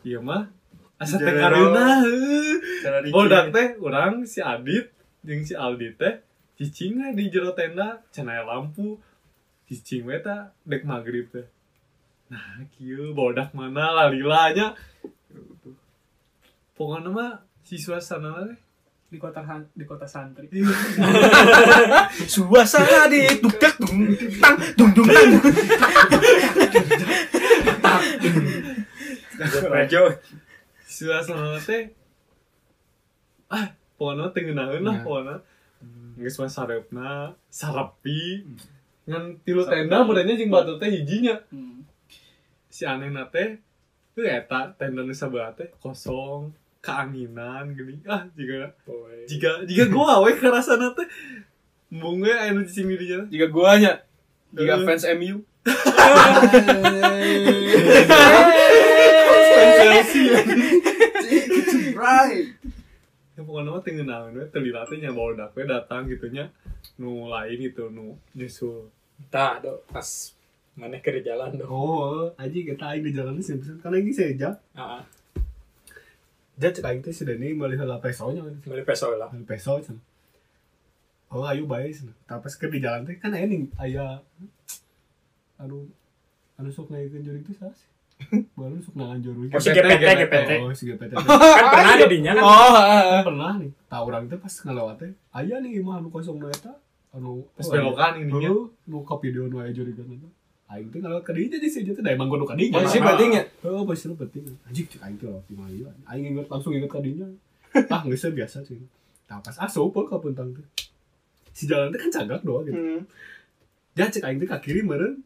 Iya 0.00 0.24
mah. 0.24 0.48
Asa 0.96 1.20
teh 1.20 1.36
karuna 1.36 2.00
dikit. 2.00 3.12
Bodak 3.12 3.52
teh 3.52 3.76
urang 3.76 4.24
si 4.24 4.40
Adit 4.40 4.88
jeung 5.20 5.44
si 5.44 5.52
Aldi 5.52 5.92
teh 6.00 6.24
cicing 6.62 6.94
we 7.02 7.10
di 7.18 7.24
jero 7.26 7.50
tenda 7.58 7.98
can 8.14 8.30
aya 8.30 8.46
lampu. 8.46 8.94
Cicing 9.66 10.06
we 10.06 10.14
ta 10.22 10.54
dek 10.62 10.86
magrib 10.86 11.26
teh. 11.34 11.46
Nah, 12.30 12.62
kieu 12.70 13.10
bodak 13.10 13.50
mana 13.50 13.90
lalilanya. 13.98 14.78
Pokoknya 16.78 17.10
mah 17.10 17.30
si 17.66 17.74
suasana 17.76 18.46
teh 18.46 18.58
Di 19.12 19.20
kota 19.20 19.42
Han- 19.44 19.68
di 19.76 19.84
kota 19.84 20.06
santri. 20.08 20.48
Suasana 22.32 23.12
di 23.12 23.20
dukdak 23.44 23.76
dung 23.76 24.08
tang 24.40 24.56
dung 24.72 24.90
dung 24.96 25.04
tang. 25.04 25.36
Rajo. 29.68 30.02
suasana 30.86 31.56
teh 31.60 31.88
ah 33.48 33.68
pokoknya 33.96 34.32
teh 34.32 34.40
ngeunaheun 34.44 34.84
lah 34.84 34.96
Ya. 34.96 35.04
pokoknya 35.04 35.36
geus 36.18 36.36
mah 36.36 36.50
sarepna 36.50 37.10
sarapi 37.48 38.44
ngan 39.08 39.24
tilu 39.42 39.62
tenda 39.64 40.04
merenya 40.04 40.34
jeung 40.36 40.50
batu 40.50 40.76
teh 40.78 40.88
hijinya 40.88 41.34
Hmm. 41.50 41.82
si 42.68 42.86
anehna 42.86 43.26
teh 43.28 43.58
teu 44.14 44.24
eta 44.24 44.72
tenda 44.76 45.02
nu 45.02 45.12
sabelah 45.12 45.50
teh 45.52 45.68
kosong 45.80 46.52
keanginan 46.82 47.72
gini 47.72 47.98
ah 48.06 48.22
jika 48.34 48.70
Boy. 48.84 49.24
jika 49.30 49.50
jika 49.64 49.84
gua 49.88 50.20
we 50.22 50.34
karasana 50.36 50.92
teh 50.92 51.06
embung 51.90 52.20
we 52.20 52.30
aya 52.30 52.52
nu 52.52 52.62
cicing 52.64 52.88
di 52.90 52.96
dinya 53.00 53.20
jika 53.28 53.46
guanya 53.48 53.92
jika 54.52 54.74
Eh. 54.78 54.84
fans 54.84 55.04
MU 55.16 55.36
Right. 61.94 62.46
Ya 63.32 63.40
pokoknya 63.40 63.70
mah 63.72 63.80
teu 63.80 63.92
ngeunaheun 63.96 64.36
we 64.36 64.44
teu 64.52 64.60
lila 64.60 64.84
teh 64.84 64.98
nya 65.00 65.10
barudak 65.12 65.50
we 65.56 65.64
datang 65.64 66.04
gitunya 66.10 66.52
nu 67.00 67.32
lain 67.32 67.56
gitu 67.56 67.88
nu 67.88 68.16
nyusul 68.36 68.92
Tah, 69.30 69.62
do 69.62 69.78
pas 69.86 70.08
maneh 70.74 70.98
ke 71.04 71.20
jalan 71.22 71.54
do. 71.54 71.68
Oh, 71.68 72.32
aja 72.34 72.50
kita 72.50 72.96
aing 72.96 73.04
di 73.04 73.12
jalan 73.12 73.38
sih 73.38 73.60
pesan. 73.60 73.78
Karena 73.78 73.96
ini 74.00 74.10
saya 74.10 74.32
aja. 74.32 74.50
Heeh. 74.74 75.02
Dia 76.56 76.70
cek 76.72 76.86
aing 76.88 77.02
teh 77.04 77.14
sudah 77.14 77.36
nih 77.36 77.52
melihat 77.54 77.86
lah 77.86 78.00
pesonya. 78.00 78.42
Beli 78.42 78.82
peso 78.82 79.12
lah. 79.14 79.28
Hal 79.28 79.44
peso 79.44 79.78
cenah. 79.78 80.02
Oh, 81.30 81.44
ayo 81.44 81.68
bae 81.68 81.92
cenah. 81.92 82.16
Tapi 82.24 82.40
pas 82.40 82.54
ke 82.56 82.66
di 82.72 82.80
jalan 82.80 83.04
teh 83.04 83.20
kan 83.20 83.36
aya 83.36 83.44
nih 83.46 83.68
aya 83.78 84.06
anu 85.60 85.86
anu 86.56 86.68
sok 86.72 86.90
ngaikeun 86.90 87.22
juri 87.22 87.44
itu 87.44 87.52
sih. 87.52 87.91
Baru 88.58 88.76
sok 88.82 88.94
nangan 88.96 89.18
juri. 89.22 89.48
Oh, 89.52 89.60
si 89.60 89.70
GPT, 89.70 90.04
GPT. 90.04 90.50
Oh, 90.62 90.72
si 90.74 90.84
GPT. 90.88 91.12
Kan 91.16 91.66
pernah 91.72 91.94
di 91.98 92.06
dinya 92.08 92.32
kan. 92.36 92.44
oh 92.44 93.22
pernah 93.26 93.52
nih. 93.58 93.70
Tahu 93.88 94.04
orang 94.08 94.24
teh 94.28 94.38
pas 94.38 94.52
ngelewat 94.52 94.96
teh 95.00 95.12
aya 95.36 95.56
nih 95.60 95.80
imah 95.80 96.00
anu 96.00 96.08
kosong 96.08 96.38
na 96.40 96.48
eta 96.48 96.72
anu 97.12 97.44
pas 97.56 97.66
belokan 97.68 98.12
ini 98.20 98.32
nya 98.32 98.50
Heeh, 98.50 98.64
nu 98.88 98.98
ka 99.04 99.14
video 99.20 99.48
nu 99.48 99.60
aya 99.60 99.70
juri 99.74 99.92
kan. 99.96 100.06
Aing 100.72 100.88
teh 100.88 101.00
ngelewat 101.00 101.24
ka 101.26 101.32
jadi 101.36 101.66
sih 101.68 101.80
teh 101.84 102.02
da 102.02 102.10
emang 102.12 102.28
kudu 102.32 102.44
ka 102.48 102.54
dieu. 102.56 102.72
posisi 102.72 102.98
pentingnya 103.00 103.42
Oh, 103.68 103.84
pasti 103.84 104.08
lu 104.08 104.16
penting. 104.16 104.48
Anjing 104.64 104.86
cek 104.88 105.00
aing 105.04 105.16
teh 105.20 105.26
lewat 105.28 105.44
di 105.48 105.54
mana. 105.56 105.90
Aing 106.08 106.24
inget 106.32 106.46
langsung 106.48 106.72
inget 106.72 106.90
kadinya. 106.90 107.28
Ah, 107.92 108.04
geus 108.04 108.20
sih 108.20 108.28
biasa 108.28 108.60
sih. 108.68 108.76
Tah 109.24 109.40
pas 109.40 109.56
asup 109.56 109.96
ka 109.96 110.16
puntang 110.20 110.52
teh. 110.52 110.66
Si 111.52 111.64
jalan 111.64 111.92
teh 111.92 112.00
kan 112.00 112.10
cagak 112.12 112.44
doang 112.44 112.68
gitu. 112.68 112.76
Hmm. 112.76 113.00
Jangan 113.96 114.10
cek 114.12 114.24
aing 114.28 114.38
teh 114.40 114.48
ka 114.48 114.60
kiri 114.60 114.84
meureun. 114.84 115.20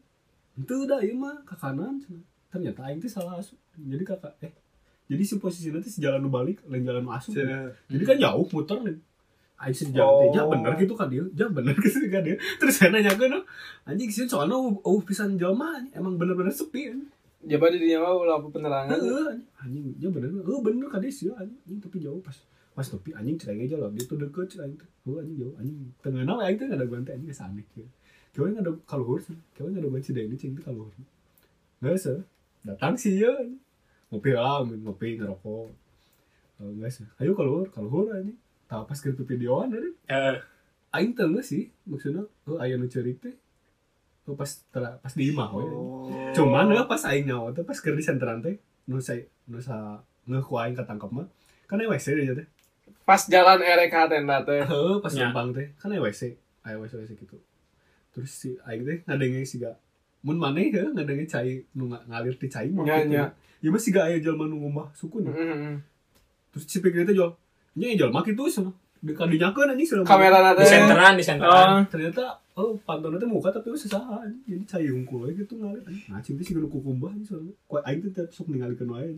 Henteu 0.57 0.89
da 0.89 0.97
ieu 1.05 1.13
mah 1.13 1.43
ka 1.45 1.55
kanan 1.59 1.99
cenah. 2.01 2.36
Ternyata 2.49 2.79
aing 2.87 2.99
teh 3.03 3.11
salah 3.11 3.39
asup. 3.39 3.57
Jadi 3.75 4.03
kakak 4.07 4.33
eh 4.43 4.53
jadi 5.07 5.23
si 5.23 5.39
posisinya 5.39 5.79
teh 5.79 5.91
si 5.91 5.99
jalan 6.03 6.19
nu 6.23 6.29
balik 6.31 6.63
lain 6.67 6.83
jalan 6.83 7.03
nu 7.03 7.11
asup. 7.11 7.35
Jadi 7.35 8.03
kan 8.03 8.17
jauh 8.19 8.45
muter 8.47 8.77
nih. 8.83 8.97
Aing 9.57 9.75
sih 9.75 9.89
jalan 9.89 10.13
teh 10.21 10.29
ja 10.37 10.43
bener 10.45 10.71
gitu 10.79 10.93
kan 10.95 11.07
dia. 11.07 11.23
Ja 11.35 11.45
bener 11.49 11.75
gitu 11.85 12.07
kan 12.07 12.21
dia. 12.23 12.35
Terus 12.59 12.73
saya 12.75 12.93
nanya 12.93 13.15
ke 13.15 13.27
anjing 13.87 14.09
sih 14.11 14.27
soalnya 14.27 14.55
uh, 14.55 14.73
uh 14.73 15.01
pisan 15.03 15.35
jelema 15.35 15.83
emang 15.95 16.15
bener-bener 16.15 16.51
sepi. 16.51 16.91
anjing. 16.91 17.11
Coba 17.47 17.69
di 17.69 17.79
dia 17.79 18.01
mau 18.01 18.25
lampu 18.25 18.49
penerangan 18.49 18.97
Heeh, 18.97 19.29
anjing 19.61 19.93
dia 19.95 20.09
bener 20.09 20.33
oh 20.41 20.59
bener 20.65 20.89
kan 20.89 20.99
dia 20.99 21.13
sih 21.13 21.29
anjing 21.31 21.79
tapi 21.79 22.01
jauh 22.01 22.17
pas 22.19 22.33
pas 22.73 22.83
tepi 22.85 23.13
anjing 23.13 23.37
cereng 23.37 23.61
aja 23.61 23.77
lah 23.77 23.89
dia 23.93 24.03
tuh 24.09 24.17
deket 24.17 24.57
cereng 24.57 24.73
tuh 24.73 24.89
oh 25.05 25.21
anjing 25.21 25.37
jauh 25.37 25.53
anjing 25.61 25.77
tengah 26.01 26.25
nama 26.25 26.49
aing 26.49 26.57
tuh 26.57 26.65
nggak 26.65 26.81
ada 26.81 26.87
bantai 26.89 27.13
anjing 27.15 27.29
geus 27.29 27.41
aneh 27.45 27.65
gitu 27.73 27.85
kau 28.33 28.45
nggak 28.45 28.65
ada 28.65 28.73
kaluhur 28.89 29.19
sih 29.21 29.37
kau 29.53 29.69
nggak 29.69 29.81
ada 29.85 29.89
bantai 29.89 30.21
ini 30.25 30.35
cing 30.37 30.53
tuh 30.57 30.63
kaluhur 30.65 30.93
nggak 31.81 31.97
sih 31.97 32.21
datang 32.63 32.93
sih 32.95 33.19
ya. 33.19 33.31
Ngopi 34.09 34.31
lah 34.31 34.63
ngopi 34.63 35.19
ngerokok. 35.19 35.67
Oh, 36.57 36.69
nggak 36.73 36.89
sih. 36.89 37.05
Ayo 37.19 37.37
kaluhur 37.37 37.69
kaluhur 37.69 38.09
anjing 38.09 38.37
tahu 38.67 38.83
pas 38.83 38.97
ke 38.97 39.13
videoan 39.13 39.71
ada. 39.71 39.89
Eh, 40.09 40.35
aing 40.91 41.13
teu 41.13 41.27
nggak 41.27 41.43
sih 41.43 41.69
maksudnya 41.85 42.23
oh 42.47 42.57
nu 42.57 42.87
cerik 42.87 43.19
teh 43.19 43.35
oh 44.27 44.35
pas 44.35 44.47
tera- 44.73 44.99
pas 44.99 45.13
di 45.13 45.31
imah 45.31 45.49
we 45.55 45.63
cuman 46.35 46.67
ya 46.73 46.83
pas 46.83 46.99
aing 47.07 47.27
nyawa 47.27 47.55
tuh 47.55 47.63
pas 47.63 47.79
keur 47.79 47.95
di 47.95 48.03
senteran 48.03 48.43
teh 48.43 48.59
nu 48.87 48.99
saya 48.99 49.23
nu 49.47 49.59
sa 49.59 49.99
ngeuh 50.27 50.43
ku 50.43 50.59
aing 50.59 50.75
ketangkep 50.75 51.11
mah. 51.11 51.27
Kan 51.67 51.79
WC 51.79 52.15
dia 52.15 52.35
teh. 52.35 52.47
Pas 53.03 53.19
jalan 53.23 53.59
RK 53.59 53.95
tenda 54.11 54.43
teh. 54.43 54.63
Heeh 54.63 54.95
pas 54.99 55.11
Ya. 55.15 55.27
numpang 55.31 55.51
teh. 55.55 55.67
Kan 55.79 55.91
WC 55.91 56.35
aya 56.63 56.75
WC 56.75 56.93
WC 56.99 57.11
gitu. 57.15 57.37
Terus 58.11 58.31
si 58.31 58.49
aing 58.67 58.83
teh 58.83 58.97
ngadenge 59.07 59.43
si 59.43 59.59
ga 59.59 59.75
mun 60.27 60.35
maneh 60.35 60.67
ya 60.67 60.83
ngadengi 60.85 61.23
cai 61.25 61.55
nu 61.71 61.87
nga- 61.87 62.03
ngalir 62.03 62.35
ti 62.35 62.47
cai 62.47 62.67
mah 62.67 62.83
Nya, 62.83 62.95
gitu. 62.99 63.15
nya. 63.15 63.23
ya 63.57 63.69
masih 63.71 63.89
gak 63.89 64.05
aya 64.05 64.17
jalma 64.19 64.43
nu 64.43 64.59
ngomah 64.59 64.91
sukun. 64.91 65.23
Mm-mm. 65.23 65.79
terus 66.51 66.67
si 66.67 66.77
pikir 66.77 67.07
itu 67.07 67.15
jual 67.15 67.31
nya 67.73 67.95
jalma 67.95 68.19
kitu 68.21 68.43
cenah 68.45 68.75
di 68.97 69.13
kadinyakeun 69.13 69.71
anjing 69.71 69.87
selama 69.87 70.09
kamera 70.09 70.37
di 70.37 70.43
nate 70.43 70.63
senteran 70.65 71.13
di 71.15 71.23
senteran. 71.23 71.85
Ternyata 71.87 72.23
oh 72.57 72.73
pantun 72.81 73.13
itu 73.13 73.23
muka 73.25 73.53
tapi 73.53 73.71
sesah 73.71 74.01
jadi 74.43 74.65
cai 74.65 74.89
hungkul 74.89 75.29
aja 75.29 75.37
gitu 75.37 75.53
ngalir. 75.55 75.85
Anjing 75.85 76.05
nah 76.09 76.19
cinta 76.19 76.41
sih 76.41 76.51
kudu 76.51 76.67
kukumbah 76.67 77.13
anjing 77.13 77.23
soalnya. 77.23 77.53
Kue 77.63 77.79
aing 77.85 78.01
teh 78.03 78.11
tetep 78.11 78.33
sok 78.33 78.49
ningalikeun 78.49 78.89
wae 78.91 79.13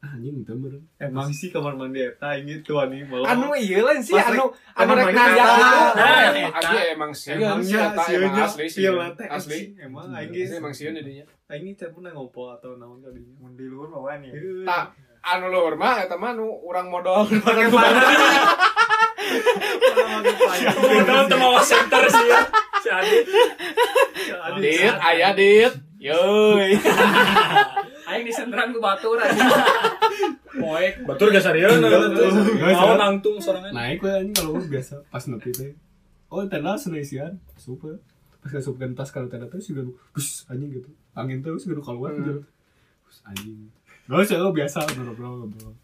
anjing. 0.00 0.32
ah 0.32 0.42
itu 0.48 0.52
meureun 0.56 0.82
emang 0.96 1.28
sih 1.28 1.52
kamar 1.52 1.76
mandi 1.76 2.00
eta 2.00 2.32
ini 2.32 2.64
tuh 2.64 2.80
nih 2.88 3.04
malah 3.04 3.36
anu 3.36 3.52
iya 3.52 3.84
lah 3.84 4.00
sih 4.00 4.16
anu 4.16 4.48
anu 4.72 4.90
rek 4.96 5.12
nanya 5.12 5.44
gitu 5.44 5.76
Nah, 6.00 6.56
Abi 6.56 6.78
emang 6.96 7.12
sih 7.12 7.36
eta 7.36 8.04
emang 8.08 8.34
asli 8.40 8.64
sih. 8.72 8.88
asli. 9.28 9.76
emang 9.76 10.08
aing 10.16 10.32
emang 10.56 10.72
sieun 10.72 10.96
jadinya. 10.96 11.24
Aing 11.52 11.68
ini 11.68 11.76
teh 11.76 11.92
pernah 11.92 12.16
ngopo 12.16 12.48
atau 12.56 12.80
naon 12.80 13.04
kadinya 13.04 13.34
mun 13.44 13.52
di 13.60 13.68
luhur 13.68 13.92
mah 13.92 14.00
wani 14.00 14.32
tak 14.64 14.96
anu 15.20 15.52
luhur 15.52 15.76
mah 15.76 16.00
eta 16.00 16.16
mah 16.16 16.32
nu 16.32 16.48
urang 16.64 16.88
modal. 16.88 17.28
Modal 20.80 21.20
tuh 21.28 21.38
mau 21.38 21.60
center 21.60 22.02
sih 22.08 22.24
ya. 22.24 22.40
Si 22.80 22.88
Adit. 22.88 23.24
Dit 24.64 24.96
aya 24.96 25.28
dit 25.36 25.72
yoi. 26.00 26.72
Aing 28.08 28.24
di 28.24 28.32
senteran 28.32 28.72
ku 28.72 28.80
batur 28.80 29.20
aja. 29.20 29.44
Poek. 30.50 30.92
batur 31.06 31.30
gak 31.30 31.46
Geus, 31.46 31.78
mau 32.74 32.94
nangtung 32.94 33.38
sorangan 33.38 33.70
naik 33.70 33.98
we 33.98 34.10
anjing 34.10 34.34
kalau 34.34 34.58
biasa 34.58 34.98
pas 35.06 35.22
nepi 35.24 35.50
teh. 35.50 35.72
Oh 36.26 36.42
tenda 36.44 36.74
senaisian 36.74 37.38
super. 37.54 37.98
Pas 38.40 38.50
kasupkeun 38.50 38.92
tas 38.92 39.10
kalau 39.10 39.26
tenda 39.26 39.46
teh 39.46 39.58
sudah 39.58 39.86
bus 40.10 40.46
anjing 40.46 40.70
gitu. 40.72 40.90
Angin 41.12 41.38
teh 41.38 41.50
sudah 41.54 41.78
keluar 41.78 42.10
gitu. 42.12 42.42
Bus 43.02 43.18
anjing. 43.22 43.70
Gak 44.04 44.18
usah 44.20 44.38
lo 44.38 44.50
biasa 44.50 44.78
ngobrol 44.96 45.46
ngobrol. 45.46 45.74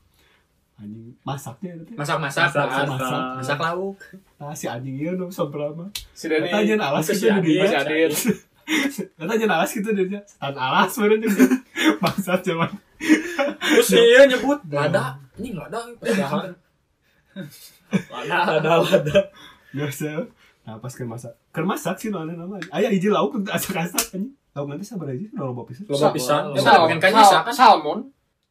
Anjing 0.76 1.14
masaknya 1.22 1.70
itu 1.74 1.84
teh. 1.86 1.94
Masak-masak 1.94 2.50
Masak, 2.50 2.66
masak, 2.66 2.86
masak. 2.90 3.20
masak 3.38 3.58
lauk. 3.62 3.98
Nah 4.36 4.50
si 4.50 4.66
anjing 4.66 4.96
iya 4.96 5.12
nu 5.14 5.30
sobrang 5.30 5.72
mah 5.72 5.88
si 6.10 6.26
Dani 6.26 6.50
Kata 6.50 6.58
aja 6.60 6.74
alas 6.76 7.04
Itu 7.06 7.14
gitu 7.14 7.22
si 7.22 7.38
di 7.38 7.50
dia. 7.54 8.08
Kata 9.18 9.30
aja 9.30 9.46
alas 9.46 9.70
gitu 9.70 9.90
dia 9.90 10.20
Setan 10.26 10.52
alas 10.52 10.90
juga 10.90 11.16
Bangsat 12.02 12.42
cuman 12.42 12.70
terus 12.98 13.88
dia 13.92 14.24
nyebut 14.24 14.58
lada 14.68 15.20
ini 15.36 15.52
lada. 15.52 15.78
Padahal. 16.00 16.56
Lada. 18.10 18.38
Lada 18.56 18.72
lada. 18.80 19.18
Usah. 19.76 20.24
Nah 20.66 20.74
pas 20.82 20.90
ke 20.90 21.04
masak 21.06 21.30
Ke 21.54 21.60
masak 21.62 21.94
sih 22.00 22.10
namanya 22.10 22.42
nama. 22.42 22.58
Ayah 22.74 22.90
hiji 22.90 23.06
lauk 23.12 23.36
untuk 23.36 23.52
asak-asak 23.54 24.16
anjing 24.16 24.34
Lauk 24.56 24.66
nanti 24.72 24.88
sabar 24.88 25.12
aja 25.12 25.20
udah 25.36 25.44
loba 25.52 25.62
pisan 25.68 25.84
loba 25.86 26.10
pisan 26.16 26.42
Sal- 26.48 26.56
ya 26.56 26.60
Sal- 26.64 26.80
pakai 26.88 26.98
kayu 26.98 27.22
sal- 27.22 27.44
kan 27.44 27.54
salmon. 27.54 28.00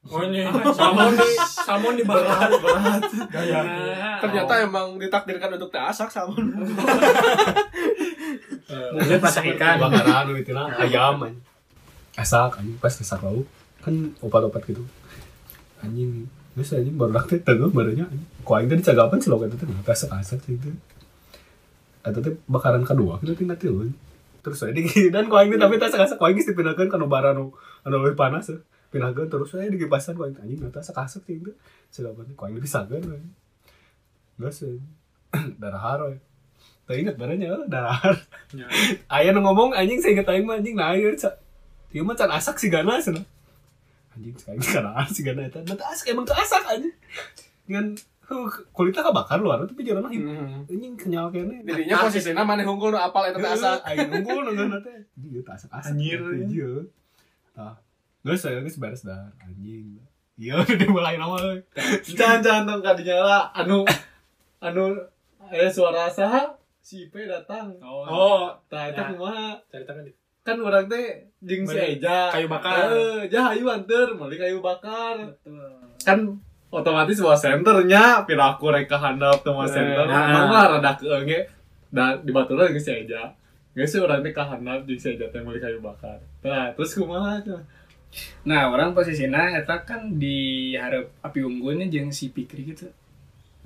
Oh 0.05 0.21
ini 0.21 0.45
salmon 0.77 1.17
di 1.17 1.27
salmon. 1.65 1.93
dibakar 1.97 2.49
ternyata 4.21 4.53
emang 4.61 5.01
ditakdirkan 5.01 5.57
untuk 5.57 5.73
diasak 5.73 6.13
salmon. 6.13 6.45
Mungkin 8.95 9.17
masak 9.17 9.45
ikan. 9.57 9.81
Bakaran 9.81 10.29
itu 10.37 10.53
lah 10.53 10.69
Ayam 10.77 11.21
Asak 12.15 12.61
Pas 12.77 12.93
asak 12.95 13.19
lauk 13.25 13.49
Kan 13.85 14.17
opat-opat 14.25 14.65
gitu 14.65 14.81
Anjing 15.85 16.25
Terus 16.57 16.73
anjing 16.73 16.97
baru 16.97 17.21
teh 17.29 17.37
tengah 17.45 17.69
barunya 17.69 18.09
anjing 18.09 18.25
Kok 18.41 18.53
aing 18.57 18.69
tadi 18.73 18.81
cagapan 18.81 19.17
sih 19.21 19.29
logat 19.29 19.53
itu 19.53 19.61
Kenapa 19.61 19.93
asak-asak 19.93 20.41
sih 20.41 20.57
itu 20.57 20.73
Atau 22.01 22.25
teh 22.25 22.33
bakaran 22.49 22.81
kedua 22.81 23.21
Kita 23.21 23.37
tinggal 23.37 23.61
tiluan 23.61 23.93
Terus 24.45 24.61
saya 24.61 24.77
di 24.77 24.85
dan 25.13 25.25
kau 25.25 25.41
ini 25.41 25.57
tapi 25.57 25.81
tak 25.81 25.89
asak-asak 25.89 26.21
kau 26.21 26.29
ini 26.29 26.45
dipindahkan 26.45 26.85
ke 26.85 26.97
bara 27.09 27.33
nu 27.33 27.49
anu 27.81 28.05
lebih 28.05 28.13
panas 28.13 28.53
ya. 28.53 28.61
Pindahkan 28.93 29.25
terus 29.25 29.49
saya 29.49 29.65
di 29.65 29.81
kipasan 29.81 30.13
kau 30.13 30.29
ini 30.29 30.37
anjing 30.37 30.61
nanti 30.61 30.77
asak-asak 30.77 31.25
sih 31.25 31.41
itu. 31.41 31.49
Segapan 31.89 32.29
kau 32.37 32.45
ini 32.45 32.61
bisa 32.61 32.85
kan? 32.85 33.01
Sih. 34.53 34.77
Darah 35.61 35.81
haro 35.81 36.13
ya. 36.13 36.21
Tak 36.85 37.01
ingat 37.01 37.17
barangnya 37.17 37.65
darah 37.65 37.97
haro. 37.97 38.21
Ayah 39.17 39.33
ngomong 39.33 39.73
anjing 39.73 39.97
saya 39.97 40.21
ingat 40.21 40.29
aing 40.29 40.45
mah 40.45 40.61
anjing 40.61 40.77
nah 40.77 40.93
ayo 40.93 41.09
ca. 41.17 41.41
Ieu 41.89 42.05
mah 42.05 42.13
can 42.13 42.29
asak 42.29 42.61
si 42.61 42.69
gana 42.69 43.01
cenah. 43.01 43.25
Anjing 44.15 44.35
sekarang 44.35 44.63
kana 44.95 45.03
si 45.07 45.21
gana 45.21 45.41
eta. 45.43 45.59
Nanti 45.61 45.83
asak 45.83 46.05
emang 46.15 46.23
keasak 46.23 46.63
anjing. 46.63 46.95
Dengan 47.67 47.85
huh, 48.25 48.47
kulitnya 48.71 49.03
kebakar 49.03 49.37
luar 49.37 49.67
tapi 49.67 49.83
jalan 49.83 50.07
hidup. 50.07 50.31
Anjing 50.71 50.93
kenyal 50.95 51.27
kene. 51.29 51.61
jadinya 51.67 52.01
posisinya 52.01 52.43
mana 52.47 52.63
hunggul 52.63 52.95
nu 52.95 52.99
apal 52.99 53.27
eta 53.27 53.37
teh 53.37 53.51
asak 53.51 53.79
Aing 53.85 54.09
unggul 54.23 54.47
nunggu 54.47 54.65
nanti. 54.71 54.93
Iya, 55.19 55.39
tak 55.43 55.55
asak-asak. 55.59 55.91
Anjir. 55.91 56.19
Iya. 56.47 56.71
Nah, 57.59 57.75
Gak 58.25 58.41
saya 58.41 58.57
geus 58.65 58.81
beres 58.81 59.05
dah 59.05 59.29
anjing. 59.37 60.01
Iya, 60.35 60.57
udah 60.65 60.89
mulai 60.89 61.15
nama 61.15 61.37
jangan 62.03 62.41
jangan 62.43 62.63
tong 62.67 62.81
kadinya 62.83 63.15
lah 63.23 63.43
anu 63.55 63.87
anu 64.65 64.97
ada 65.39 65.67
suara 65.69 66.09
saha 66.09 66.43
si 66.81 67.07
Ipe 67.07 67.23
datang 67.23 67.71
oh 67.79 68.51
tah 68.67 68.89
eta 68.89 68.99
Ya. 68.99 69.15
kumaha 69.15 69.55
cerita 69.71 69.93
kan 69.93 70.03
kan 70.45 70.61
orang 70.61 70.85
teh 70.85 71.25
jeung 71.41 71.65
si 71.65 71.73
Eja 71.73 72.29
kayu 72.29 72.45
bakar. 72.45 72.93
Eh, 72.93 73.21
jah 73.33 73.49
ayu 73.49 73.65
anter 73.65 74.13
meuli 74.13 74.37
kayu 74.37 74.61
bakar 74.61 75.33
kan 76.05 76.19
otomatis 76.69 77.17
bawa 77.17 77.33
senternya 77.33 78.21
piraku 78.29 78.69
rek 78.69 78.85
ka 78.85 79.01
handap 79.01 79.41
teh 79.41 79.49
bawa 79.49 79.65
senter 79.65 80.05
nah. 80.05 80.45
lah 80.45 80.65
rada 80.77 80.91
keenge 80.93 81.49
da 81.89 82.13
di 82.21 82.29
baturan 82.29 82.69
geus 82.69 82.85
si 82.85 82.93
Eja 82.93 83.33
geus 83.73 83.89
si 83.89 83.97
urang 83.97 84.21
teh 84.21 84.29
ka 84.29 84.45
handap 84.45 84.85
jeung 84.85 85.01
si 85.01 85.17
Eja 85.17 85.25
teh 85.33 85.41
meuli 85.41 85.57
kayu 85.57 85.81
bakar 85.81 86.21
nah 86.45 86.69
terus 86.77 86.93
kumaha? 86.93 87.41
Nah, 88.47 88.71
orang 88.71 88.95
posisinya 88.95 89.59
eta 89.59 89.83
kan 89.83 90.15
di 90.15 90.71
hareup 90.79 91.11
api 91.19 91.43
unggulnya 91.43 91.91
jeung 91.91 92.15
si 92.15 92.31
Pikri 92.31 92.71
gitu. 92.71 92.87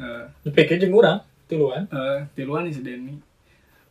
Eh, 0.01 0.25
dipikir 0.41 0.81
jeung 0.81 0.97
urang 0.97 1.21
tiluan 1.45 1.85
eh 1.91 2.25
tiluan 2.33 2.65
nih 2.65 2.73
si 2.73 2.81
Denny. 2.81 3.13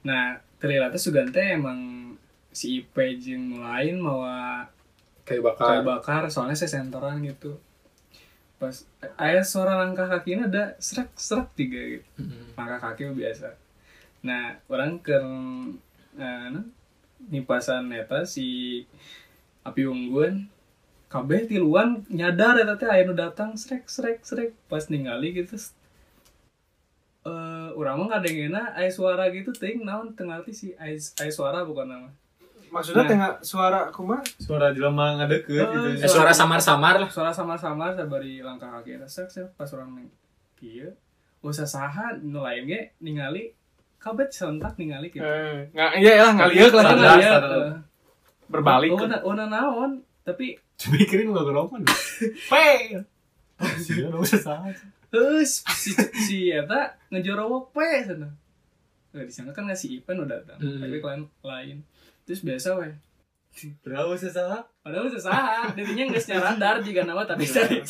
Nah, 0.02 0.34
terlihat 0.58 0.98
sugan 0.98 1.30
teh 1.30 1.54
emang 1.54 2.10
si 2.52 2.84
jeung 2.94 3.44
nu 3.54 3.56
lain 3.62 4.00
mawa 4.00 4.66
kayu 5.24 5.40
kayu 5.40 5.46
bakar 5.46 5.84
bakar 5.84 6.22
soalnya 6.32 6.56
saya 6.56 6.80
senteran 6.80 7.20
gitu. 7.22 7.60
Pas 8.58 8.74
aya 9.14 9.44
suara 9.46 9.78
langkah 9.78 10.10
kakinya 10.10 10.50
ada 10.50 10.74
serak 10.82 11.14
serak 11.14 11.54
tiga 11.54 11.78
gitu. 11.78 12.08
Langkah 12.58 12.80
kaki 12.90 13.14
biasa. 13.14 13.54
Nah, 14.26 14.58
orang 14.66 14.98
ke 14.98 15.14
eh, 16.18 16.50
nipasan 17.26 17.90
eta 17.94 18.22
si 18.26 18.82
api 19.66 19.84
unggun 19.84 20.46
kabeh 21.08 21.48
tiluan 21.48 22.04
nyadar 22.12 22.60
eta 22.60 22.78
teh 22.78 22.88
aya 22.88 23.02
nu 23.08 23.16
datang 23.16 23.56
srek 23.56 23.90
srek 23.90 24.22
srek 24.22 24.54
pas 24.70 24.86
ningali 24.86 25.34
gitu 25.34 25.56
eh 27.26 27.68
urang 27.74 28.04
mah 28.04 28.16
ngadengena 28.16 28.72
aya 28.78 28.88
suara 28.92 29.28
gitu 29.34 29.50
ting 29.52 29.82
naon 29.82 30.14
teu 30.14 30.28
ngarti 30.28 30.52
sih 30.54 30.72
aya 30.78 30.96
aya 31.20 31.32
suara 31.32 31.66
bukan 31.66 31.88
nama 31.88 32.10
maksudnya 32.70 33.02
Nah. 33.02 33.08
tengah 33.08 33.30
suara 33.40 33.80
kumaha 33.88 34.22
suara 34.36 34.70
jelema 34.70 35.16
ngadeukeut 35.16 35.68
gitu 35.68 35.88
Eh, 35.90 35.98
eh, 35.98 36.06
suara 36.06 36.30
samar-samar 36.30 36.98
lah 36.98 37.08
suara 37.08 37.30
sama-sama 37.30 37.90
sabari 37.90 38.38
langkah 38.38 38.70
kaki 38.72 39.00
srek 39.04 39.28
srek 39.28 39.48
pas 39.52 39.68
urang 39.70 39.92
neng 39.92 40.08
kieu 40.54 40.90
usah 41.40 41.64
saha 41.64 42.16
nu 42.16 42.40
lain 42.40 42.64
ge 42.64 42.80
ningali 42.98 43.54
kabeh 43.96 44.26
serentak 44.28 44.74
ningali 44.74 45.08
gitu 45.08 45.20
eh 45.20 45.66
nggak 45.68 45.90
iya 45.96 46.12
lah 46.20 46.32
ngalieu 46.34 46.66
lah 46.68 46.82
Standar, 46.84 46.96
Ngalieu, 47.08 47.32
standar. 47.32 47.60
eh. 47.64 47.76
berbalik 48.46 48.90
Oh, 48.90 48.98
oh, 49.22 49.34
na- 49.34 49.46
naon 49.46 49.92
tapi 50.22 50.56
Mikirin 50.88 51.30
gak 51.30 51.42
gerokon. 51.42 51.82
Pe. 52.52 52.94
Sih, 53.76 53.98
udah 54.00 54.14
usah 54.16 54.38
salah. 54.38 54.70
eh 55.08 55.42
si 55.42 55.90
si 56.16 56.38
eta 56.48 56.94
ngejorowok 57.08 57.72
pe 57.72 57.88
sana 58.04 58.28
eh 59.10 59.24
di 59.24 59.32
sana 59.32 59.50
kan 59.50 59.64
ngasih 59.64 59.98
Ipan 59.98 60.20
udah 60.20 60.38
datang 60.38 60.60
Hmm. 60.60 60.78
tapi 60.78 61.00
lain 61.00 61.22
lain 61.42 61.76
terus 62.28 62.44
biasa 62.44 62.76
weh. 62.76 62.92
Berapa 63.80 64.12
sih 64.20 64.28
saha? 64.28 64.60
padahal 64.84 65.08
udah 65.08 65.20
saha 65.20 65.72
dirinya 65.76 66.08
nggak 66.08 66.22
secara 66.24 66.52
radar 66.52 66.80
jika 66.84 67.04
nama 67.04 67.24
tapi 67.24 67.44
saya 67.44 67.80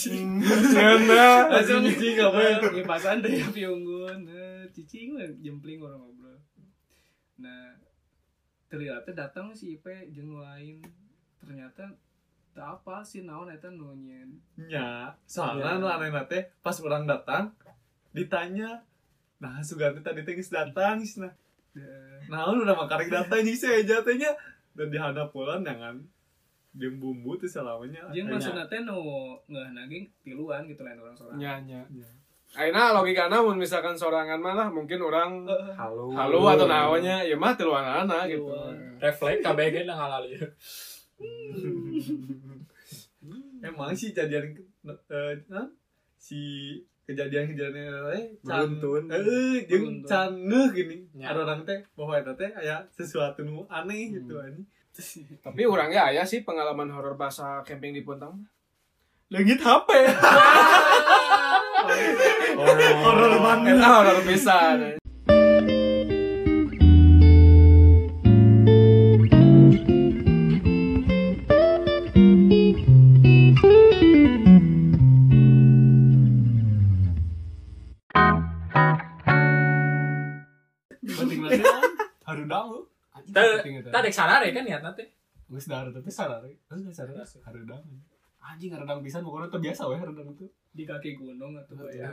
Langsung 1.50 1.82
cicing 1.86 2.16
apa 2.22 2.38
ya? 2.38 2.56
ngipasan 2.74 3.22
deh 3.22 3.42
api 3.42 3.62
unggun 3.66 4.22
eh, 4.30 4.62
cicing 4.70 5.18
weh 5.18 5.26
jempling 5.42 5.82
orang 5.82 5.98
ngobrol. 5.98 6.38
Nah 7.42 7.74
ternyata 8.70 9.10
datang 9.10 9.50
si 9.50 9.74
Ipe 9.74 10.10
jeung 10.14 10.38
lain 10.38 10.78
ternyata 11.42 11.90
tak 12.54 12.82
apa 12.82 13.02
sih 13.02 13.22
naon 13.22 13.50
eta 13.50 13.70
nunyen 13.70 14.38
Nya, 14.58 15.14
soalnya 15.26 15.82
nu 15.82 15.90
aneh 15.90 16.10
teh. 16.30 16.46
Pas 16.62 16.78
orang 16.82 17.06
datang 17.06 17.50
ditanya 18.14 18.82
nah 19.38 19.62
Suganti 19.62 20.02
tadi 20.02 20.22
teh 20.22 20.34
geus 20.34 20.50
datang 20.50 21.02
nah 21.18 21.30
nah 22.28 22.48
udah 22.52 22.76
makarek 22.76 23.08
datang 23.08 23.44
geus 23.44 23.64
saya 23.64 23.84
jatuhnya 23.84 24.32
dan 24.76 24.88
dihadap 24.92 25.32
pulang 25.32 25.64
dengan 25.64 25.98
jeung 26.76 27.00
bumbu 27.00 27.34
tuh 27.34 27.48
selamanya 27.50 28.06
Jeung 28.14 28.30
maksudna 28.30 28.68
teh 28.70 28.84
nu 28.84 29.34
ngeunah 29.50 29.72
naging 29.74 30.06
tiluan 30.22 30.62
gitu 30.68 30.84
lain 30.86 31.00
orang 31.00 31.16
sorangan. 31.16 31.40
nya 31.40 31.52
nya 31.64 31.82
Aina 32.56 32.96
logikana 32.96 33.44
mun 33.44 33.60
misalkan 33.60 33.92
sorangan 33.92 34.40
mah 34.40 34.56
lah 34.56 34.68
mungkin 34.72 35.04
orang 35.04 35.44
Halo. 35.76 36.08
halu 36.16 36.40
atau 36.48 36.64
nawanya 36.64 37.20
ya 37.20 37.36
mah 37.36 37.52
tiluan 37.52 37.84
anak 37.84 38.32
gitu. 38.32 38.48
Refleks 39.02 39.44
KBG 39.44 39.84
lah 39.84 39.96
halal 40.00 40.24
ya. 40.24 40.40
emang 43.62 43.90
sih 43.94 44.14
kejadian 44.14 44.54
eh, 44.86 45.34
nah, 45.50 45.66
si 46.14 46.40
kejadian-kejadian 47.08 47.88
teh 48.06 48.24
can 48.42 48.68
Beruntun. 48.76 49.08
eh 49.08 49.64
jeung 49.64 49.84
Beruntun. 49.98 50.04
can 50.04 50.30
ngeuh 50.44 50.68
gini 50.70 50.96
Ya. 51.16 51.32
ada 51.32 51.40
orang 51.42 51.64
teh 51.64 51.80
bahwa 51.96 52.12
eta 52.14 52.32
teh 52.34 52.52
aya 52.52 52.84
sesuatu 52.90 53.40
nu 53.42 53.64
aneh 53.66 54.12
gitu 54.12 54.36
anjing 54.36 54.68
Tapi 55.40 55.62
orangnya 55.64 56.04
aya 56.04 56.22
sih 56.22 56.42
pengalaman 56.42 56.90
horor 56.90 57.14
bahasa 57.14 57.62
camping 57.62 57.94
di 57.94 58.02
Puntang. 58.02 58.34
Leungit 59.30 59.56
HP. 59.56 59.88
horor 62.98 63.34
banget 63.38 63.78
horor 63.78 64.18
pisan. 64.22 64.98
Eta. 82.66 83.90
tadek 83.90 84.12
sarare 84.12 84.48
kan 84.50 84.62
niatna 84.62 84.90
teh. 84.92 85.08
Geus 85.48 85.66
dahar 85.66 85.88
tapi 85.90 86.10
sarare 86.10 86.50
geus 86.68 86.92
sarare 86.92 87.24
harudang 87.44 87.82
anjing 88.38 88.70
harudang 88.70 89.00
pisan 89.02 89.24
pokoknya 89.24 89.48
teu 89.48 89.60
biasa 89.60 89.82
we 89.88 89.96
harudang 89.96 90.28
itu 90.28 90.46
di 90.70 90.84
kaki 90.84 91.16
gunung 91.16 91.56
atau 91.56 91.88
ya. 91.90 92.12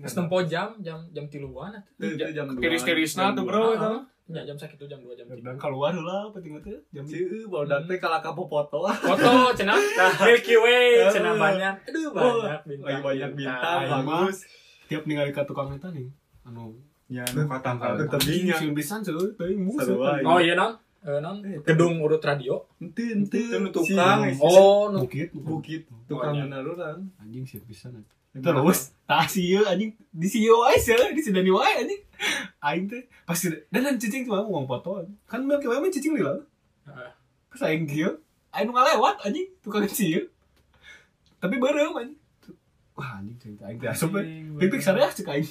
Geus 0.00 0.14
nempo 0.14 0.38
jam 0.46 0.78
jam 0.80 0.98
jam 1.10 1.24
3-an 1.26 1.72
atuh. 1.74 1.92
Teu- 1.98 2.16
teu 2.16 2.30
jam 2.32 2.46
dua. 2.48 2.62
Tiris-tirisna 2.62 3.34
tuh 3.34 3.44
bro 3.44 3.74
dua. 3.74 4.00
Ya 4.28 4.44
jam 4.44 4.60
sakit 4.60 4.76
jam 4.84 5.00
2 5.00 5.16
jam 5.16 5.24
3. 5.24 5.40
harudang 5.40 5.56
keluar 5.56 5.96
lah 5.96 6.28
penting 6.28 6.52
itu 6.52 6.68
jam 6.92 7.00
Cieu 7.00 7.48
baru 7.48 7.80
teh 7.88 7.96
kalau 7.96 8.20
kapo 8.20 8.44
foto 8.44 8.84
Foto 8.84 9.56
cenah 9.56 9.80
Milky 10.20 10.52
Way 10.52 11.00
cenah 11.16 11.32
banyak. 11.32 11.74
Aduh 11.88 12.12
banyak 12.12 12.60
bintang. 12.68 13.00
banyak 13.00 13.30
bintang 13.32 14.04
bagus 14.04 14.44
tiap 14.84 15.04
ningali 15.04 15.32
ka 15.32 15.44
tukang 15.44 15.72
eta 15.72 15.88
nih 15.88 16.12
anu 16.44 16.76
ya 17.08 17.24
nu 17.32 17.48
katang 17.48 17.80
tebingnya 17.80 18.54
sieun 18.60 18.76
pisan 18.76 19.00
seueur 19.00 19.32
teuing 19.32 19.64
musuh 19.64 19.96
Seru. 19.96 20.28
Oh 20.28 20.36
iya 20.36 20.52
non. 20.52 20.76
Eh, 21.00 21.18
non 21.24 21.40
gedung 21.64 22.04
urut 22.04 22.20
radio. 22.20 22.68
ente 22.76 23.16
ente 23.16 23.40
nu 23.56 23.72
tukang, 23.72 24.28
Oh, 24.44 24.92
nu 24.92 25.08
bukit 25.08 25.32
bukit. 25.32 25.88
Tukang. 26.04 26.36
orang 26.36 27.08
anjing 27.16 27.48
sieun 27.48 27.64
pisan 27.64 27.96
terus 28.38 28.92
tah 29.08 29.24
sieu 29.24 29.64
anjing. 29.64 29.96
Di 30.12 30.28
sieu 30.28 30.52
wae 30.52 30.76
sih 30.76 30.92
di 31.16 31.20
sidani 31.24 31.48
wae 31.48 31.80
anjing. 31.80 32.02
Aing 32.60 32.84
teh 32.92 33.08
pasti 33.24 33.56
dan 33.72 33.88
dan 33.88 33.96
cicing 33.96 34.28
cuma 34.28 34.44
ngomong 34.44 34.68
foto 34.68 35.00
kan 35.24 35.40
Milky 35.40 35.64
Way 35.64 35.80
mah 35.80 35.88
cicing 35.88 36.12
lila. 36.12 36.44
Heeh. 36.84 37.10
pas 37.48 37.60
aing 37.72 37.88
kieu 37.88 38.20
aing 38.52 38.68
ngalewat 38.68 39.16
anjing. 39.24 39.48
Tukang 39.64 39.88
sieu 39.88 40.28
tapi 41.40 41.56
bareng 41.56 41.96
anjing 41.96 42.17
wah 42.98 43.22
anjing 43.22 43.38
cerita 43.38 43.70
aing 43.70 43.78
teh 43.78 43.86
asup 43.86 44.10
pipik 44.58 44.82
sarea 44.82 45.06
cek 45.06 45.30
aing 45.30 45.46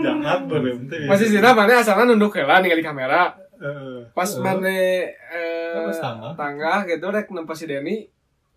jangan 0.00 0.48
berhenti 0.48 1.04
Masih 1.04 1.28
sih 1.28 1.40
mana 1.44 1.84
asalnya 1.84 2.08
nunduk 2.08 2.32
heula 2.40 2.64
ningali 2.64 2.80
kamera. 2.80 3.36
Pas 4.16 4.30
mana 4.40 4.70
eh, 4.70 5.90
tangga. 6.00 6.32
tangga 6.32 6.72
gitu 6.88 7.06
rek 7.12 7.28
nempa 7.28 7.52
si 7.52 7.68
Denny. 7.68 8.08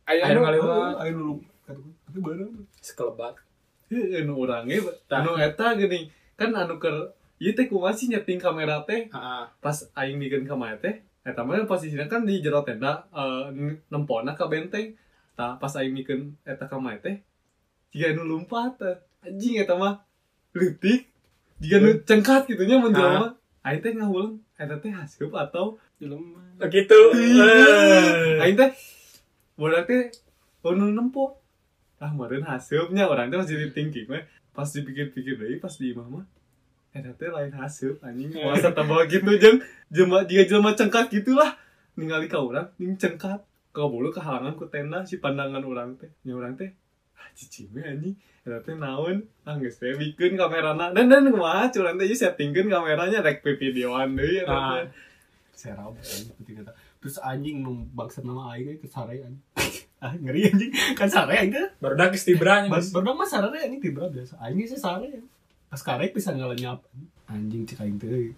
Aya 0.08 0.32
Aya 0.32 1.12
nu 1.12 1.36
nu 1.36 1.36
tapi 2.08 2.20
bareng 2.24 2.52
sekelebat. 2.80 3.36
eh, 3.92 4.24
anu 4.24 4.48
orangnya 4.48 4.80
Tah. 5.12 5.20
anu 5.20 5.36
eta 5.36 5.76
gini. 5.76 6.08
Kan 6.40 6.56
anu 6.56 6.80
keur 6.80 7.12
ieu 7.42 7.52
teh 7.52 7.68
kumaha 7.68 7.92
sih 7.92 8.08
nyeting 8.08 8.40
kamera 8.40 8.80
teh? 8.88 9.12
Pas 9.60 9.78
aing 10.00 10.22
bikin 10.22 10.48
kamera 10.48 10.80
teh 10.80 11.04
eta 11.28 11.44
mah 11.44 11.60
posisinya 11.68 12.08
kan 12.08 12.24
di 12.24 12.40
jero 12.40 12.64
tenda 12.64 13.04
eh, 13.12 13.52
nempona 13.92 14.32
ka 14.38 14.48
benteng. 14.48 14.96
Tah 15.36 15.60
pas 15.60 15.74
aing 15.76 15.92
bikin 15.98 16.32
eta 16.48 16.70
kamera 16.70 17.02
teh 17.02 17.20
jika 17.92 18.16
anu 18.16 18.24
lompat 18.24 18.80
teh 18.80 18.96
anjing 19.28 19.60
eta 19.60 19.76
mah. 19.76 20.00
Leutik. 20.56 21.12
Jika 21.60 21.78
nu 21.84 22.00
cengkat 22.08 22.48
gitunya 22.48 22.80
mun 22.80 22.96
jelema. 22.96 23.36
Aing 23.68 23.84
teh 23.84 23.92
ngahulang 23.94 24.40
eta 24.56 24.80
teh 24.80 24.92
haseup 24.96 25.32
atau? 25.36 25.78
Begitu. 26.58 27.00
Eh. 27.14 28.42
aing 28.42 28.56
teh 28.56 28.72
bodak 29.60 29.86
teh 29.86 30.10
anu 30.64 30.90
nempo 30.96 31.38
ah 32.02 32.10
meureun 32.10 32.48
haseupnya 32.48 33.06
orang 33.06 33.30
teh 33.30 33.38
masih 33.38 33.70
thinking 33.76 34.08
we. 34.08 34.24
Pas 34.52 34.68
dipikir-pikir 34.68 35.40
deui 35.40 35.56
pas 35.64 35.72
di 35.72 35.92
imah 35.92 36.08
mah 36.08 36.26
eta 36.96 37.12
teh 37.16 37.28
lain 37.28 37.52
haseup 37.60 38.00
anjing. 38.04 38.32
Masa 38.40 38.72
tambah 38.72 39.04
gitu 39.12 39.36
jeung 39.36 39.60
jelema 39.92 40.24
jika 40.24 40.48
jelema 40.48 40.72
cengkat 40.80 41.12
gitulah 41.12 41.60
ningali 42.00 42.32
ka 42.32 42.40
urang 42.40 42.72
ning 42.80 42.96
cengkat. 42.96 43.44
Ka 43.72 43.88
bulu 43.88 44.12
kehalangan 44.12 44.60
ku 44.60 44.68
tenda 44.68 45.08
si 45.08 45.24
pandangan 45.24 45.64
urang 45.64 45.96
teh. 45.96 46.12
Nya 46.28 46.36
urang 46.36 46.60
teh 46.60 46.76
cicing 47.38 47.70
we 47.74 47.82
anjing 47.84 48.16
eta 48.42 48.58
teh 48.66 48.76
naon 48.76 49.22
ah 49.46 49.56
geus 49.58 49.78
we 49.82 49.94
bikin 49.98 50.34
kamerana 50.36 50.90
dan 50.96 51.06
dan 51.08 51.30
kumaha 51.30 51.70
curang 51.70 51.96
teh 51.98 52.10
settingkeun 52.12 52.68
kameranya 52.70 53.22
rek 53.22 53.46
videoan 53.46 54.18
deui 54.18 54.42
eta 54.42 54.54
Ah. 54.54 54.82
teh 55.54 55.72
anjing 55.72 56.34
penting 56.38 56.56
eta 56.66 56.74
terus 57.02 57.18
anjing 57.22 57.62
nu 57.66 57.86
bangsa 57.94 58.22
nama 58.26 58.54
aing 58.58 58.78
ke 58.82 58.88
sare 58.90 59.18
anjing 59.22 59.42
ah 60.06 60.14
ngeri 60.18 60.50
anjing 60.50 60.72
kan 60.98 61.06
sare 61.10 61.34
aing 61.38 61.54
teh 61.54 61.68
Baru 61.78 61.94
dah 61.94 62.10
geus 62.10 62.26
geus. 62.26 62.38
berdang 62.94 63.14
mah 63.18 63.26
sarana 63.30 63.58
anjing 63.58 63.82
tibra 63.82 64.10
biasa. 64.10 64.38
Aing 64.42 64.66
sih 64.66 64.78
sare. 64.78 65.10
Pas 65.70 65.82
karek 65.82 66.14
bisa 66.14 66.34
ngalenyap. 66.34 66.82
Anjing 67.30 67.66
cek 67.70 67.82
aing 67.86 67.98
teh. 68.02 68.34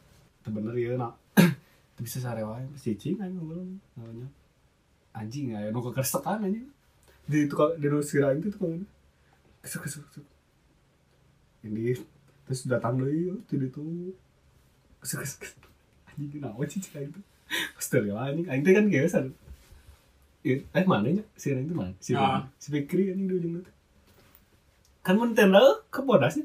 Bener 0.47 0.75
ieu 0.75 0.95
na. 0.99 1.11
Teu 1.95 2.03
bisa 2.03 2.19
sare 2.19 2.43
wae. 2.43 2.63
Cicing 2.75 3.19
aing 3.23 3.35
ngalenyap. 3.39 4.31
Anjing 5.13 5.55
aya 5.55 5.71
nu 5.71 5.79
kekersekan 5.79 6.43
anjing. 6.43 6.67
Di 7.29 7.47
tukang 7.47 7.79
di 7.79 7.87
nu 7.87 8.03
sira 8.03 8.31
aing 8.31 8.43
teh 8.43 8.51
tukang. 8.51 8.83
Kesek 9.63 9.81
kesek 9.87 10.01
kesek. 10.11 10.25
Ini 11.63 11.95
terus 12.43 12.67
datang 12.67 12.99
deui 12.99 13.31
yeuh 13.31 13.39
ti 13.47 13.55
ditu. 13.55 14.11
Kesek 14.99 15.23
kesek. 15.23 15.39
kesek. 15.43 15.63
Anjing 16.13 16.41
naon 16.43 16.67
sih 16.67 16.79
teh. 16.83 17.07
Pas 17.75 17.85
teu 17.87 18.03
lewat 18.03 18.35
anjing 18.35 18.63
teh 18.63 18.73
kan 18.75 18.87
geus 18.91 19.15
Eh, 20.43 20.59
eh 20.75 20.83
mana 20.83 21.07
nya? 21.07 21.23
Si 21.39 21.55
Reng 21.55 21.71
itu 21.71 21.75
mana? 21.75 21.95
Si 22.03 22.11
Ah. 22.11 22.43
si 22.59 22.67
Fikri 22.67 23.15
anjing 23.15 23.31
di 23.31 23.35
ujung 23.39 23.63
itu. 23.63 23.71
Kan 24.99 25.15
mun 25.15 25.31
tenda 25.31 25.63
ke 25.87 26.03
bodasnya. 26.03 26.43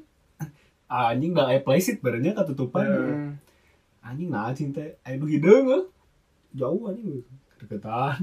Anjing 0.86 1.34
da 1.34 1.50
aya 1.50 1.58
playset 1.58 1.98
barenya 1.98 2.30
katutupan. 2.38 2.86
Hmm. 2.86 3.30
Anjing 4.06 4.30
nah 4.30 4.54
anjing 4.54 4.70
teh 4.70 4.94
aya 5.02 5.18
nu 5.18 5.26
hideung 5.26 5.66
eh. 5.74 5.84
Jauh 6.54 6.78
anjing 6.86 7.26
deketan. 7.58 8.22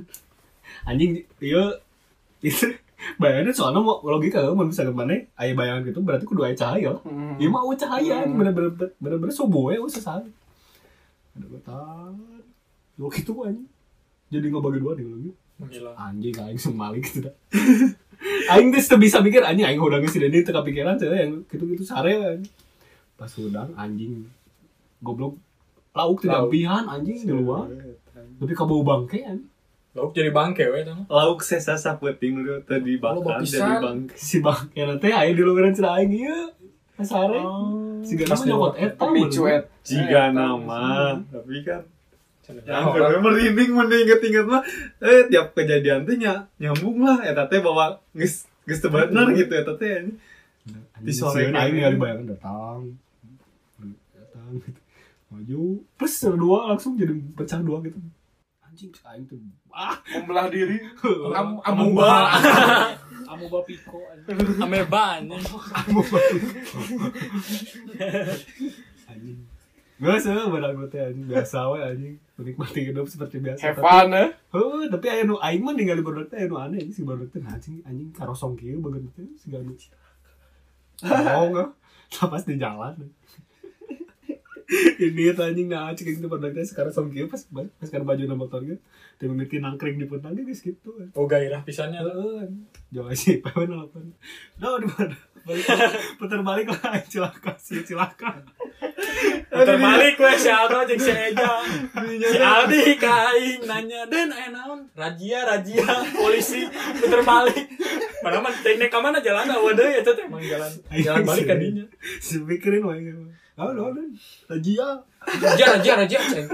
Anjing 0.88 1.28
ieu 1.43 1.76
itu 2.45 2.65
bayangannya 3.17 3.53
soalnya 3.53 3.81
mau 3.81 4.01
logika 4.05 4.41
mun 4.53 4.69
misalnya 4.69 4.93
mana 4.93 5.17
aya 5.37 5.53
bayangan 5.57 5.81
gitu 5.89 5.99
berarti 6.05 6.25
kudu 6.29 6.45
aya 6.45 6.55
cahaya. 6.57 6.93
Hmm. 7.01 7.41
Mah 7.41 7.61
eueuh 7.65 7.77
cahaya 7.77 8.25
anjing 8.25 8.37
bener-bener 8.37 8.71
bener-bener 9.01 9.33
subuh 9.33 9.73
we 9.73 9.81
usah 9.81 10.01
salah. 10.01 10.31
Deketan. 11.33 12.13
Yo 12.95 13.09
gitu 13.09 13.33
anjing. 13.43 13.67
Jadi 14.29 14.45
ngebagi 14.49 14.79
dua 14.81 14.93
nih 14.97 15.05
lagi 15.05 15.31
Gila. 15.55 15.95
anjing 15.95 16.35
aing 16.35 16.59
semalik 16.59 17.07
gitu 17.07 17.31
dah 17.31 17.35
aing 18.51 18.75
tuh 18.75 18.99
bisa 18.99 19.23
mikir 19.23 19.39
anjing 19.39 19.63
aing 19.63 19.79
udang 19.79 20.03
si 20.03 20.19
Dedi 20.19 20.43
teu 20.43 20.51
kepikiran 20.51 20.99
teh 20.99 21.07
yang 21.07 21.47
gitu-gitu 21.47 21.87
sare 21.87 22.43
pas 23.15 23.31
udang 23.39 23.71
anjing 23.79 24.27
goblok 24.99 25.39
lauk 25.95 26.19
tidak 26.19 26.51
pihan 26.51 26.83
anjing 26.91 27.23
di 27.23 27.31
luar 27.31 27.71
tapi 28.11 28.51
kabau 28.51 28.83
bangke 28.83 29.23
anjing 29.23 29.47
Lauk 29.95 30.11
jadi 30.11 30.27
bangke 30.29 30.67
we 30.67 30.83
tah. 30.83 30.99
lauk 31.07 31.39
sesa 31.39 31.73
sapeting 31.75 32.35
dulu 32.35 32.59
tadi 32.61 32.99
Oh, 32.99 33.23
bakar 33.23 33.39
bapisan. 33.39 33.55
jadi 33.57 33.73
bang 33.79 33.97
si 34.11 34.37
bangke. 34.43 34.79
Nanti 34.83 35.07
aya 35.09 35.31
di 35.31 35.39
luaran 35.39 35.71
cenah 35.71 35.95
aing 35.95 36.11
ieu 36.11 36.51
sare 36.97 37.39
si 38.03 38.15
gana 38.15 38.29
Pas 38.29 38.39
mah 38.39 38.45
nyokot 38.45 38.73
eta 38.75 39.05
jika 39.83 40.21
nama 40.31 40.83
tapi 41.27 41.63
kan 41.63 41.83
yang 42.45 42.93
kedua 42.93 43.17
merinding 43.19 43.71
mending 43.71 44.05
inget-inget 44.05 44.45
mah. 44.45 44.61
Eh 45.01 45.25
tiap 45.27 45.51
kejadian 45.51 46.03
tuh 46.03 46.13
ny 46.13 46.27
nyambung 46.59 47.01
lah. 47.01 47.23
Ya 47.23 47.31
teh 47.47 47.57
bawa 47.57 47.97
geus 48.11 48.45
geus 48.67 48.79
teu 48.79 48.91
bener 48.91 49.31
gitu 49.31 49.49
ya 49.49 49.63
teh 49.65 49.75
di 49.75 50.11
Di 51.01 51.11
sore 51.11 51.47
aing 51.47 51.55
ini. 51.71 51.81
ningali 51.81 51.95
bayangan 51.95 52.25
datang. 52.35 52.79
Datang 54.11 54.47
gitu. 54.59 54.79
maju 55.25 55.61
plus 55.95 56.15
dua 56.37 56.59
langsung 56.69 56.93
jadi 56.95 57.11
pecah 57.33 57.59
dua 57.59 57.79
gitu 57.81 57.97
anjing 58.76 58.91
aing 58.91 59.23
tuh 59.23 59.39
ah 59.71 59.95
Membelah 60.03 60.51
diri. 60.51 60.76
am 61.32 61.63
Amuba. 61.63 62.36
amuba 63.23 63.59
piko 63.63 64.03
Ameba 64.59 65.15
anjing. 65.15 65.39
anjing 69.07 69.39
Gak 69.95 70.19
sih, 70.19 70.28
badan 70.28 70.76
gue 70.76 70.91
teh 70.91 70.99
anjing 70.99 71.23
biasa 71.23 71.71
we 71.71 71.80
anjing 71.80 72.13
menikmati 72.36 72.91
hidup 72.91 73.07
seperti 73.07 73.39
biasa. 73.39 73.63
Have 73.63 73.80
fun 73.80 74.11
eh. 74.11 74.28
Heeh, 74.51 74.91
tapi 74.91 75.07
aya 75.07 75.23
nu 75.23 75.39
aing 75.39 75.63
mah 75.63 75.71
ningali 75.71 76.03
barudak 76.03 76.36
teh 76.36 76.51
nu 76.51 76.59
aneh 76.59 76.84
si 76.91 77.07
barudak 77.07 77.32
teh 77.32 77.39
anjing 77.39 77.80
anjing 77.88 78.11
karosong 78.11 78.59
kieu 78.59 78.84
bageun 78.84 79.07
teh 79.15 79.23
si 79.39 79.47
ganu. 79.47 79.71
ngomong 80.99 81.71
nggak 82.11 82.28
pas 82.28 82.43
di 82.43 82.55
jalan 82.59 82.91
ini 85.05 85.34
tuh 85.34 85.45
anjing 85.45 85.70
nah 85.70 85.93
cek 85.93 86.18
itu 86.18 86.26
pada 86.26 86.49
sekarang 86.66 86.93
sama 86.93 87.13
dia 87.13 87.30
pas 87.30 87.41
pas 87.49 87.86
sekarang 87.86 88.05
baju 88.09 88.24
nama 88.26 88.38
motor 88.38 88.61
gitu 88.66 88.82
dia 89.22 89.28
memiliki 89.30 89.57
nangkring 89.61 90.01
di 90.01 90.09
petang 90.09 90.34
guys 90.34 90.61
gitu 90.61 90.89
oh 91.13 91.26
gairah 91.30 91.61
pisannya 91.61 92.01
Heeh. 92.01 92.49
Jangan 92.95 93.16
sih, 93.18 93.43
pawen 93.43 93.76
apa? 93.76 93.99
Nah, 94.61 94.80
di 94.80 94.88
mana? 94.88 95.18
Putar 96.16 96.39
balik 96.47 96.72
lah, 96.72 96.95
cilaka 97.11 97.59
sih, 97.59 97.84
cilaka. 97.84 98.39
puter 99.55 99.78
balik 99.80 100.20
we 100.20 100.32
si 100.36 100.49
Aldo 100.51 100.80
jeung 100.84 100.99
si 100.99 101.11
Eja 101.11 101.51
si 102.03 102.39
Aldi 102.39 102.82
kaing 102.99 103.61
nanya 103.63 104.03
dan 104.11 104.30
aya 104.36 104.49
naon 104.51 104.84
razia 104.91 105.47
razia 105.47 105.88
polisi 106.11 106.68
puter 106.99 107.22
balik 107.24 107.66
mana 108.20 108.43
mah 108.43 108.53
teknik 108.59 108.91
ka 108.91 108.99
mana 108.99 109.24
jalan 109.24 109.47
awa 109.47 109.72
deui 109.72 109.95
eta 110.01 110.11
teh 110.11 110.28
emang 110.28 110.43
jalan 110.43 110.72
jalan 110.91 111.24
balik 111.24 111.45
ka 111.47 111.55
dinya 111.55 111.86
Sepikirin 112.20 112.84
wae 112.84 112.99
gitu. 113.56 113.64
Ah, 113.64 113.72
lo 113.72 113.95
dan. 113.95 114.12
Rajia. 114.51 114.88
razia 115.24 115.93
razia 115.95 116.22
ceng 116.28 116.47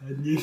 Anjing. 0.00 0.40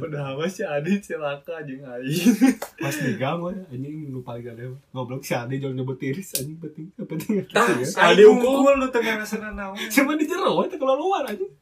Padahal 0.00 0.40
mah 0.40 0.48
si 0.48 0.64
Adit 0.64 1.04
celaka 1.04 1.60
jeung 1.68 1.84
aing. 1.84 2.32
Pas 2.80 2.96
digang 2.96 3.36
we, 3.44 3.52
anjing 3.68 4.08
nu 4.08 4.24
paling 4.24 4.40
gede. 4.40 4.64
Goblok 4.96 5.20
si 5.20 5.36
Adi 5.36 5.60
jangan 5.60 5.76
nyebut 5.76 6.00
tiris 6.00 6.40
anjing 6.40 6.56
penting. 6.56 6.88
Penting 6.96 7.44
Tah, 7.52 7.68
gitu 7.76 7.84
si 7.84 8.00
ya. 8.00 8.16
Adi 8.16 8.24
unggul. 8.24 8.80
Lu 8.80 8.88
tengah 8.88 9.20
rasana 9.20 9.52
naon. 9.52 9.76
Cuma 9.92 10.16
di 10.16 10.24
jero 10.24 10.56
itu 10.64 10.80
kalau 10.80 10.96
luar 10.96 11.28
anjing. 11.28 11.52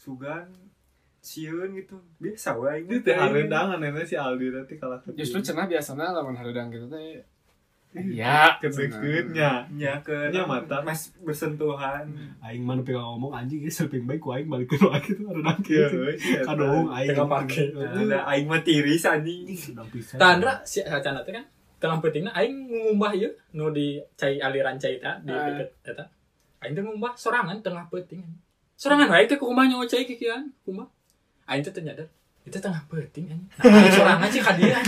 Sugan 0.00 0.48
sieun 1.20 1.76
gitu. 1.76 2.00
Biasa 2.16 2.56
wae 2.56 2.88
Itu 2.88 3.04
teh 3.04 3.12
haredangan 3.12 3.76
nenek 3.76 4.08
si 4.08 4.16
Aldi 4.16 4.56
nanti 4.56 4.80
kalah 4.80 5.04
Justru 5.12 5.44
cenah 5.44 5.68
biasanya 5.68 6.16
lawan 6.16 6.36
hareudang 6.36 6.72
gitu 6.72 6.88
teh. 6.88 7.20
Ya 7.94 8.58
kedeketnya. 8.58 9.70
nya 9.70 9.92
ke 10.00 10.28
Nya 10.28 10.42
mata. 10.42 10.80
mas 10.80 11.14
bersentuhan. 11.18 12.02
Aing 12.40 12.60
mana 12.60 12.80
pengen 12.80 13.00
ngomong 13.00 13.32
anjing 13.32 13.60
ya 13.60 13.70
selping 13.70 14.02
baik 14.02 14.18
ku 14.18 14.30
aing 14.30 14.46
balik 14.46 14.66
ke 14.66 14.76
doa 14.76 14.98
gitu 14.98 15.22
ada 15.24 15.38
Iya, 15.38 15.54
gitu. 15.60 15.96
euy, 16.00 16.14
si 16.16 16.30
eta. 16.32 16.46
Kadung 16.48 16.86
aing 16.88 17.08
Tengah 17.08 17.28
pake. 17.30 17.62
Ada 17.72 18.18
aing 18.26 18.46
mah 18.46 18.60
tiris 18.60 19.04
anjing. 19.04 19.46
Tandra 20.14 20.58
si 20.62 20.80
sacana 20.80 21.22
teh 21.22 21.30
kan 21.30 21.46
tengah 21.76 21.98
pentingna 22.00 22.30
aing 22.32 22.54
ngumbah 22.64 23.12
ieu 23.12 23.28
nu 23.52 23.68
di 23.68 23.86
cai 24.14 24.38
aliran 24.38 24.74
cai 24.74 24.96
ta 24.96 25.20
di 25.20 25.30
Ah. 25.30 25.52
deket 25.52 25.68
eta 25.86 26.04
aing 26.58 26.72
teh 26.72 26.80
ngumbah 26.80 27.12
sorangan 27.14 27.60
tengah 27.60 27.86
penting 27.86 28.24
sorangan 28.74 29.06
wae 29.06 29.24
teh 29.24 29.36
kumaha 29.36 29.68
nyawa 29.68 29.84
cai 29.84 30.02
kikian 30.02 30.48
kumaha 30.62 30.88
aing 31.46 31.60
teh 31.60 31.70
teu 31.70 31.80
nyadar 31.80 32.08
itu 32.44 32.56
tengah 32.60 32.84
penting 32.86 33.24
anjing 33.32 33.48
nah 33.56 33.80
aing 33.80 33.92
sorangan 33.92 34.28
sih 34.28 34.40
ka 34.40 34.52
dia 34.54 34.78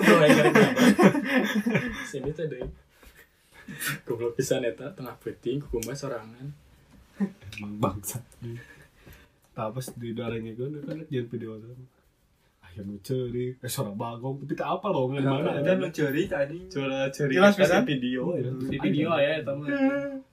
Bro, 0.00 0.16
aing 0.22 0.34
karek 0.38 0.52
gambar. 0.54 0.86
sini 2.06 2.30
teh 2.30 2.46
deui 2.46 2.66
goblok 4.06 4.32
pisan 4.34 4.62
eta 4.62 4.94
tengah 4.94 5.18
penting 5.18 5.58
kumaha 5.60 5.94
sorangan 5.94 6.48
Emang 7.54 7.78
bangsa. 7.78 8.18
Tapos 9.54 9.94
di 9.94 10.10
darahnya 10.18 10.50
gue 10.50 10.66
kan 10.82 10.98
jangan 11.06 11.30
video 11.30 11.54
itu. 11.54 11.70
Ayo 12.58 12.82
nu 12.82 12.98
ceuri, 12.98 13.54
eh 13.54 13.70
suara 13.70 13.94
bagong, 13.94 14.42
tapi 14.42 14.58
tak 14.58 14.66
apa 14.66 14.90
loh, 14.90 15.14
yang 15.14 15.22
mana 15.22 15.62
Ada 15.62 15.78
ada 15.78 15.78
nu 15.78 15.94
ceuri 15.94 16.26
tadi. 16.26 16.66
Coba 16.66 17.06
cari 17.14 17.38
Jelas 17.38 17.54
kan 17.54 17.62
pisan. 17.62 17.86
di 17.86 17.94
video. 17.94 18.34
ya. 18.34 18.50
Di 18.50 18.78
video 18.82 19.14
ya 19.14 19.30
eta 19.38 19.54
mah. 19.54 19.70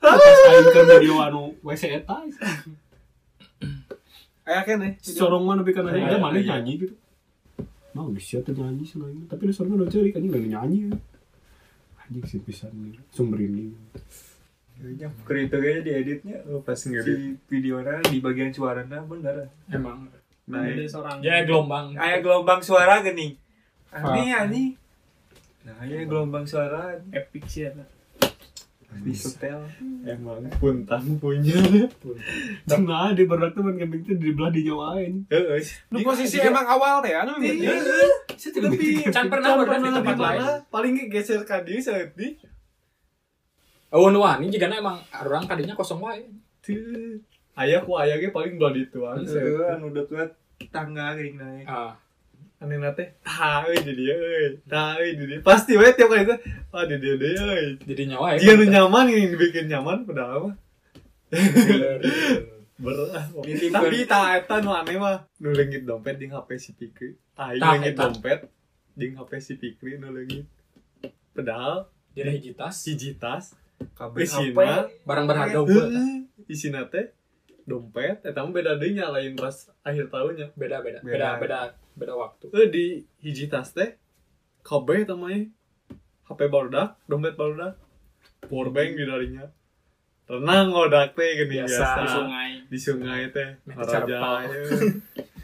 Pas 0.01 0.17
aing 0.17 0.73
ke 0.73 0.81
video 0.89 1.15
anu 1.21 1.53
WC 1.61 2.01
eta. 2.01 2.17
Aya 4.43 4.61
kene. 4.63 4.97
Sorong 4.99 5.43
mana 5.43 5.61
bikin 5.61 5.83
ada 5.83 5.93
Iya, 5.93 6.17
mana 6.17 6.35
iya. 6.35 6.57
nyanyi 6.57 6.73
gitu. 6.79 6.95
Nah, 7.91 8.07
bisa 8.09 8.39
tuh 8.41 8.55
nyanyi 8.55 8.83
sih 8.83 8.97
nyanyi, 8.97 9.27
tapi 9.27 9.45
lu 9.45 9.53
sorong 9.53 9.75
udah 9.75 9.87
ceuri 9.87 10.09
kan 10.09 10.23
nggak 10.23 10.49
nyanyi. 10.49 10.89
Anjing 11.99 12.25
sih 12.25 12.39
pisan 12.39 12.71
nih, 12.73 12.97
sumber 13.09 13.37
ini. 13.39 13.69
Nya 14.81 15.13
kriteria 15.21 15.53
kayaknya 15.53 15.81
dieditnya 15.85 16.35
Oh, 16.49 16.57
pas 16.59 16.73
ngedit. 16.75 17.05
si 17.05 17.13
videonya 17.47 18.01
di 18.01 18.17
bagian 18.17 18.49
suaranya 18.49 18.97
bener. 19.03 19.45
emang 19.69 20.09
Nah, 20.49 20.65
Ada 20.65 20.83
seorang 20.83 21.17
ya 21.21 21.45
gelombang 21.45 21.93
Aya 21.93 22.17
gelombang 22.19 22.59
suara 22.59 22.99
gini. 22.99 23.37
Aneh 23.93 24.33
aneh. 24.33 24.67
Nah, 25.61 25.77
aya 25.79 26.01
gelombang 26.03 26.43
suara 26.43 26.97
epic 27.07 27.45
sih 27.45 27.69
eta. 27.69 27.85
Di 28.99 29.13
setel. 29.15 29.63
emang 30.03 30.43
puntang 30.59 31.05
punya. 31.15 31.55
Nah, 32.67 33.15
di 33.15 33.23
barat 33.23 33.55
tuh 33.55 33.63
kambing 33.63 34.03
tuh 34.03 34.19
di 34.19 34.35
belah 34.35 34.51
di 34.51 34.67
nyawain. 34.67 35.23
Heeh. 35.31 35.63
Nu 35.93 36.03
posisi 36.03 36.43
emang 36.43 36.67
awal 36.67 36.99
teh 36.99 37.15
anu 37.15 37.39
Iya. 37.39 37.71
Tapi 38.35 39.07
Can 39.07 39.31
pernah 39.31 39.55
berada 39.63 39.79
di 39.79 39.91
tempat 39.95 40.17
lain. 40.19 40.41
Paling 40.67 40.93
geser 41.07 41.41
ka 41.47 41.63
dieu 41.63 41.79
saat 41.79 42.11
di. 42.17 42.35
Awan 43.91 44.15
wani 44.15 44.47
jika 44.51 44.71
emang 44.71 44.99
orang 45.11 45.43
kadinya 45.47 45.75
kosong 45.75 45.99
wae 45.99 46.23
Tuh. 46.63 47.19
Aya 47.55 47.83
ku 47.83 47.99
aya 47.99 48.15
ge 48.19 48.31
paling 48.31 48.55
belah 48.55 48.71
dituan. 48.71 49.19
Heeh, 49.23 49.75
anu 49.75 49.91
deket 49.91 50.31
tangga 50.71 51.17
geuning 51.17 51.41
naik. 51.41 51.65
ah 51.65 51.97
Aneh 52.61 52.77
nate. 52.77 53.17
Tah 53.25 53.65
euy 53.65 53.81
di 53.81 53.93
dieu 53.97 54.13
euy. 54.13 54.61
Tah 54.69 55.01
euy 55.01 55.17
di 55.17 55.25
dieu. 55.25 55.41
Pasti 55.41 55.73
we 55.73 55.89
tiap 55.97 56.13
kali 56.13 56.29
itu. 56.29 56.35
Ah 56.69 56.85
di 56.85 57.01
dieu 57.01 57.17
deui 57.17 57.33
euy. 57.33 57.81
jadi 57.81 58.13
nyawa 58.13 58.37
ya 58.37 58.39
Dia 58.45 58.53
nu 58.53 58.65
nyaman 58.69 59.09
ini 59.09 59.33
dibikin 59.33 59.65
nyaman 59.65 60.05
padahal 60.05 60.53
mah. 60.53 60.55
Nitipkeun. 63.41 63.73
Tapi 63.73 64.05
tah 64.05 64.37
eta 64.37 64.61
nu 64.61 64.69
aneh 64.77 64.93
mah 65.01 65.25
nu 65.41 65.49
leungit 65.57 65.89
dompet 65.89 66.21
jeung 66.21 66.37
HP 66.37 66.49
si 66.61 66.71
Pikri. 66.77 67.17
Tah, 67.33 67.49
leungit 67.57 67.97
dompet 67.97 68.45
jeung 68.93 69.17
HP 69.17 69.31
si 69.41 69.53
Pikri 69.57 69.97
nu 69.97 70.13
leungit. 70.13 70.45
Padahal 71.33 71.89
jadi 72.13 72.37
hiji 72.37 72.53
tas 72.53 72.77
hiji 72.85 73.17
tas 73.17 73.57
Kabeh 73.97 74.29
isina 74.29 74.85
barang 75.01 75.25
berharga. 75.25 75.65
Heeh, 75.65 76.29
isina 76.45 76.85
teh 76.85 77.09
dompet 77.65 78.21
eta 78.21 78.45
mah 78.45 78.53
beda 78.53 78.77
deui 78.77 79.01
lain 79.01 79.33
pas 79.33 79.65
akhir 79.81 80.13
tahunnya. 80.13 80.53
beda 80.53 80.85
beda 80.85 81.01
Beda. 81.01 81.41
beda 81.41 81.59
beda 81.95 82.13
waktu 82.15 82.49
Eh 82.53 82.67
di 82.71 82.85
hiji 83.23 83.51
tas 83.51 83.71
teh 83.75 83.95
kabeh 84.61 85.03
eta 85.03 85.17
mah 85.17 85.31
HP 86.31 86.47
barudak, 86.47 86.95
dompet 87.11 87.35
barudak. 87.35 87.75
Power 88.47 88.71
bank 88.71 88.95
di 88.95 89.03
darinya. 89.03 89.43
Renang 90.31 90.71
ngodak 90.71 91.11
teh 91.11 91.43
gini 91.43 91.59
Biasa. 91.59 91.75
biasa. 91.75 91.99
di 91.99 92.07
sungai. 92.07 92.49
Di 92.71 92.79
sungai 92.79 93.21
teh. 93.35 93.49
Raja. 93.67 93.99
carpal. 93.99 94.47
heuh. 94.47 94.63
Ya 94.71 94.79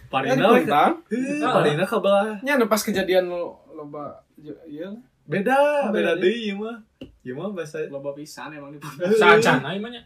Parina 0.12 0.56
Puntang. 0.56 0.94
Heuh, 1.12 1.44
Parina 1.44 1.84
kabelah. 1.84 2.40
Nya 2.40 2.56
nu 2.56 2.72
pas 2.72 2.80
kejadian 2.80 3.28
lo 3.28 3.60
loba 3.76 4.24
ieu 4.40 4.96
Beda, 5.28 5.92
Beda 5.92 6.16
beda 6.16 6.24
deui 6.24 6.48
ieu 6.48 6.56
mah. 6.56 6.80
Ieu 7.28 7.36
mah 7.36 7.52
bahasa 7.52 7.84
Loba 7.92 8.16
pisan 8.16 8.56
emang 8.56 8.72
di 8.72 8.80
saacana 9.20 9.76
ieu 9.76 9.84
mah 9.84 9.92
nya 9.92 10.04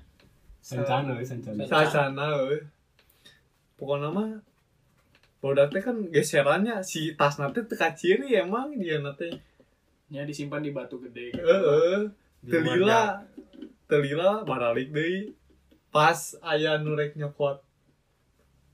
Sancana, 0.62 1.18
sancana. 1.66 2.26
Euy. 2.42 2.58
Pokoknya 3.78 4.10
mah 4.10 4.42
Teh 5.42 5.82
kan 5.82 5.98
geserannya 6.14 6.86
si 6.86 7.18
tas 7.18 7.42
nate 7.42 7.66
teu 7.66 7.74
kaciri 7.74 8.30
emang 8.38 8.78
dia 8.78 9.02
nate. 9.02 9.42
Ya 10.14 10.22
disimpan 10.22 10.62
di 10.62 10.70
batu 10.70 11.02
gede 11.02 11.34
gitu. 11.34 11.42
Heeh. 11.42 12.06
Telila. 12.46 13.26
Telila 13.90 14.46
baralik 14.46 14.94
deui. 14.94 15.34
Pas 15.90 16.38
aya 16.46 16.78
nu 16.78 16.94
rek 16.94 17.18
nyokot. 17.18 17.58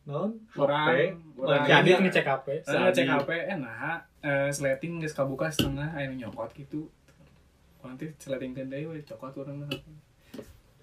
Non? 0.07 0.35
Orang 0.55 1.19
orang 1.35 1.67
Jadi 1.67 1.99
ngecek 1.99 2.23
HP 2.23 2.47
Saya 2.63 2.87
ngecek 2.87 3.11
HP, 3.11 3.29
eh 3.51 3.57
nah, 3.59 3.99
eh, 4.23 4.47
sleting 4.47 5.03
geus 5.03 5.11
kabuka 5.11 5.51
setengah, 5.51 5.91
aya 5.95 6.07
nu 6.07 6.15
nyokot 6.15 6.51
gitu. 6.55 6.87
Nanti 7.83 8.11
sleting 8.19 8.55
deui 8.55 8.87
we 8.87 8.99
cokot 9.07 9.35
urang. 9.39 9.63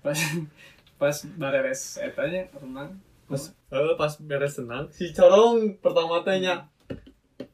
Pas 0.00 0.16
pas 1.00 1.16
bareres 1.36 2.00
etanya 2.00 2.48
renang. 2.56 2.96
Pas 3.24 3.42
eh 3.72 3.94
pas 3.96 4.12
beres 4.20 4.54
senang 4.54 4.86
si 4.92 5.10
corong 5.10 5.80
pertama 5.80 6.20
teh 6.20 6.38
nya. 6.38 6.68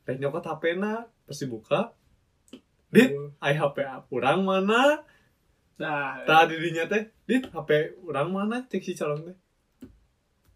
Teh 0.05 0.15
nyokot 0.19 0.43
HP-na, 0.43 1.07
pas 1.07 1.37
dibuka. 1.37 1.81
Dit, 2.91 3.15
ai 3.39 3.55
HP 3.55 3.87
urang 4.11 4.43
mana? 4.43 4.99
Nah, 5.79 6.21
Tah 6.27 6.45
dirinya 6.45 6.85
teh, 6.85 7.07
dit 7.25 7.41
HP 7.41 8.03
urang 8.03 8.35
mana? 8.35 8.67
Cek 8.67 8.83
si 8.83 8.99
corong 8.99 9.23
teh. 9.25 9.37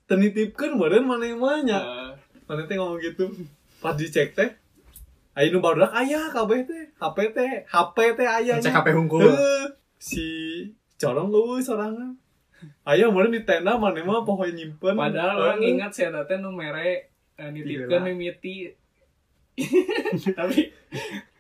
Tenitipkeun 0.05 0.77
meureun 0.77 1.07
mana 1.07 1.25
yang 1.25 1.41
mana? 1.41 1.79
eh, 1.81 2.11
Mana 2.45 2.67
teh 2.69 2.77
ngomong 2.77 3.01
gitu. 3.01 3.31
Pas 3.81 3.95
dicek 3.95 4.35
teh, 4.35 4.51
aya 5.33 5.49
nu 5.49 5.63
barudak 5.63 5.95
aya 5.95 6.29
kabeh 6.29 6.67
teh. 6.67 6.85
HP 6.99 7.17
teh, 7.33 7.53
HP 7.65 7.97
teh 8.19 8.29
aya. 8.29 8.59
ngecek 8.59 8.69
nya. 8.69 8.81
HP 8.83 8.89
Heuh, 8.93 9.65
si 9.97 10.27
corong 10.99 11.31
euy 11.31 11.63
sorangan. 11.63 12.19
Aya 12.83 13.09
meureun 13.09 13.33
di 13.33 13.43
tenda 13.43 13.75
mana 13.75 14.01
mah 14.01 14.23
poho 14.23 14.45
nyimpen. 14.45 14.95
padahal 14.95 15.37
orang 15.37 15.61
Heuh. 15.61 15.71
ingat 15.77 15.91
sih 15.91 16.05
teh 16.07 16.37
nu 16.37 16.51
mere 16.51 17.09
eh, 17.35 17.49
nitipkeun 17.51 17.91
Iya. 17.95 18.07
mimiti. 18.07 18.57
Tapi 20.39 20.61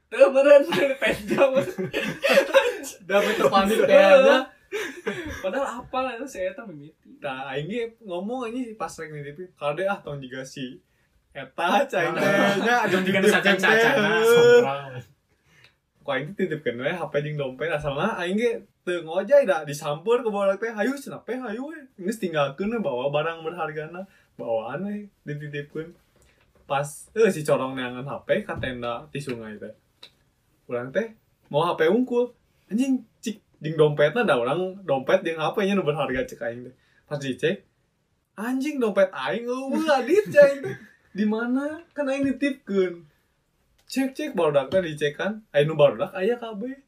Tuh 0.07 0.31
meren 0.31 0.63
penjam. 0.97 1.51
Dapat 3.03 3.33
terpanik 3.35 3.79
kayaknya. 3.83 4.47
Padahal 5.39 5.67
apa 5.83 5.99
lah 6.01 6.13
itu 6.15 6.27
saya 6.29 6.55
tahu 6.55 6.71
mimiti. 6.71 7.19
Nah, 7.19 7.51
ge 7.57 7.99
ngomong 8.01 8.47
anjing 8.47 8.75
pas 8.75 8.91
rek 8.91 9.11
nitipin, 9.11 9.51
kade 9.55 9.83
ah 9.85 9.99
tahun 9.99 10.23
juga 10.23 10.43
si 10.43 10.79
eta 11.35 11.83
cai 11.83 12.07
teh 12.15 12.31
nya 12.63 12.87
ada 12.87 12.95
teh. 13.59 13.91
sompral. 14.23 15.03
ku 15.99 16.11
aing 16.13 16.31
teh 16.31 16.47
titipkeun 16.47 16.79
we 16.79 16.91
HP 16.91 17.13
jeung 17.25 17.35
dompet 17.35 17.73
asalna 17.73 18.15
aing 18.15 18.39
ge 18.39 18.63
ngojay 18.93 19.49
da 19.49 19.65
disamper 19.65 20.21
ke 20.21 20.29
barudak 20.29 20.61
teh 20.61 20.73
hayu 20.73 20.93
cenah 20.93 21.25
teh 21.25 21.41
hayu 21.41 21.73
we. 21.73 21.79
Geus 22.05 22.21
tinggalkeun 22.21 22.69
we 22.77 22.79
bawa 22.85 23.09
barang 23.09 23.41
berhargana 23.41 24.05
bawaan 24.37 24.85
we 24.85 25.09
dititipkeun 25.25 25.97
pas 26.69 27.09
eh 27.17 27.29
si 27.33 27.45
corong 27.45 27.77
neangan 27.77 28.05
HP 28.05 28.45
ka 28.45 28.61
tenda 28.61 29.09
di 29.09 29.21
sungai 29.21 29.57
teh. 29.57 29.73
Urang 30.69 30.93
teh 30.93 31.17
mau 31.49 31.65
HP 31.65 31.89
unggul. 31.89 32.29
Anjing 32.69 33.05
cik 33.21 33.41
jeung 33.61 33.77
dompetna 33.77 34.25
da 34.25 34.37
urang 34.37 34.77
dompet 34.85 35.25
jeung 35.25 35.41
HP 35.41 35.57
nya 35.65 35.75
nu 35.77 35.85
berharga 35.85 36.25
cek 36.29 36.41
aing 36.45 36.69
teh. 36.69 36.75
Pas 37.09 37.17
dicek 37.21 37.65
anjing 38.37 38.77
dompet 38.81 39.09
aing 39.13 39.45
eueuh 39.49 39.89
adit 39.97 40.25
cek 40.29 40.61
di 41.17 41.25
mana? 41.25 41.81
Kan 41.97 42.09
aing 42.09 42.25
nitipkeun. 42.25 43.05
Cek 43.89 44.17
cek 44.17 44.31
barudak 44.37 44.69
teh 44.73 44.81
dicek 44.85 45.17
kan. 45.17 45.45
Aing 45.53 45.69
nu 45.69 45.77
barudak 45.77 46.13
aya 46.17 46.37
kabeh 46.37 46.85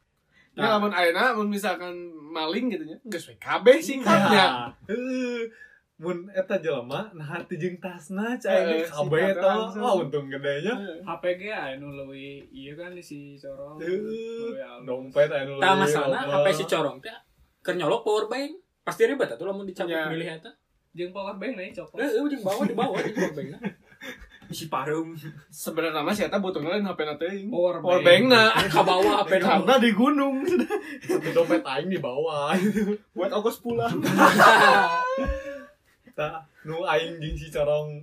Nah, 0.56 0.80
lamun 0.80 0.88
ayeuna 0.88 1.36
mun 1.36 1.52
misalkan 1.52 1.92
maling 2.32 2.72
gitu 2.72 2.84
nya, 2.88 2.96
geus 3.04 3.28
we 3.28 3.36
kabeh 3.36 3.76
singkatnya. 3.76 4.72
Heeh. 4.88 5.44
mun 5.96 6.28
eta 6.28 6.60
jelema 6.60 7.08
nah 7.16 7.40
teu 7.48 7.56
jeung 7.56 7.80
tasna 7.80 8.36
cai 8.36 8.84
uh, 8.84 8.84
kabeh 8.84 9.32
eta 9.32 9.72
oh 9.80 10.04
untung 10.04 10.28
gedenya 10.28 10.76
HPG 11.08 11.48
anu 11.48 11.88
leuwih 11.88 12.44
ieu 12.52 12.76
kan 12.76 12.92
si 13.00 13.40
Corong. 13.40 13.80
Dompet 14.84 15.32
anu 15.32 15.56
Tah 15.56 15.72
leuwih 15.72 15.88
masalahna 15.88 16.28
loba. 16.28 16.44
HP 16.44 16.46
si 16.52 16.64
corong 16.68 17.00
teh 17.00 17.16
keur 17.64 17.80
nyolok 17.80 18.04
power 18.04 18.28
bank. 18.28 18.60
Pasti 18.84 19.08
ribet 19.08 19.32
atuh 19.32 19.48
lamun 19.48 19.64
dicabut 19.64 19.96
Ya. 19.96 20.12
milih 20.12 20.28
eta. 20.36 20.52
Jeung 20.92 21.16
power 21.16 21.40
bank 21.40 21.56
nih 21.56 21.72
coklat. 21.72 22.04
Eh, 22.04 22.28
jeung 22.28 22.44
bawa 22.44 22.62
di 22.68 22.74
bawah 22.76 23.00
di 23.00 23.12
power 23.16 23.32
bank. 23.32 23.48
isi 24.46 24.66
parum 24.66 25.12
Sebenarnya 25.48 26.00
mah 26.00 26.14
si 26.14 26.22
eta 26.22 26.38
butuhna 26.38 26.72
lain 26.72 26.86
HP 26.86 27.00
na 27.02 27.14
teuing. 27.14 27.46
Power 27.50 27.82
Power 27.82 28.00
bank. 28.00 28.30
na 28.30 28.50
Ka 28.66 28.82
bawah 28.82 29.22
HP 29.22 29.38
na. 29.38 29.44
karena 29.44 29.74
di 29.78 29.90
gunung 29.92 30.36
Tapi 31.02 31.28
dompet 31.34 31.62
aing 31.62 31.88
di 31.88 31.98
bawah 31.98 32.54
buat 33.12 33.30
ongkos 33.30 33.58
pulang. 33.60 33.96
tah 36.16 36.40
nu 36.64 36.80
aing 36.82 37.20
jeung 37.20 37.36
si 37.36 37.52
corong 37.52 38.00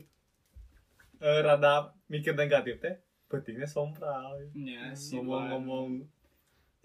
eh, 1.17 1.39
rada 1.41 1.89
mikir 2.05 2.37
negatif 2.37 2.77
teh 2.77 2.93
pentingnya 3.25 3.65
sompral 3.65 4.37
Nya 4.53 4.93
si 4.93 5.17
ngomong-ngomong 5.17 5.97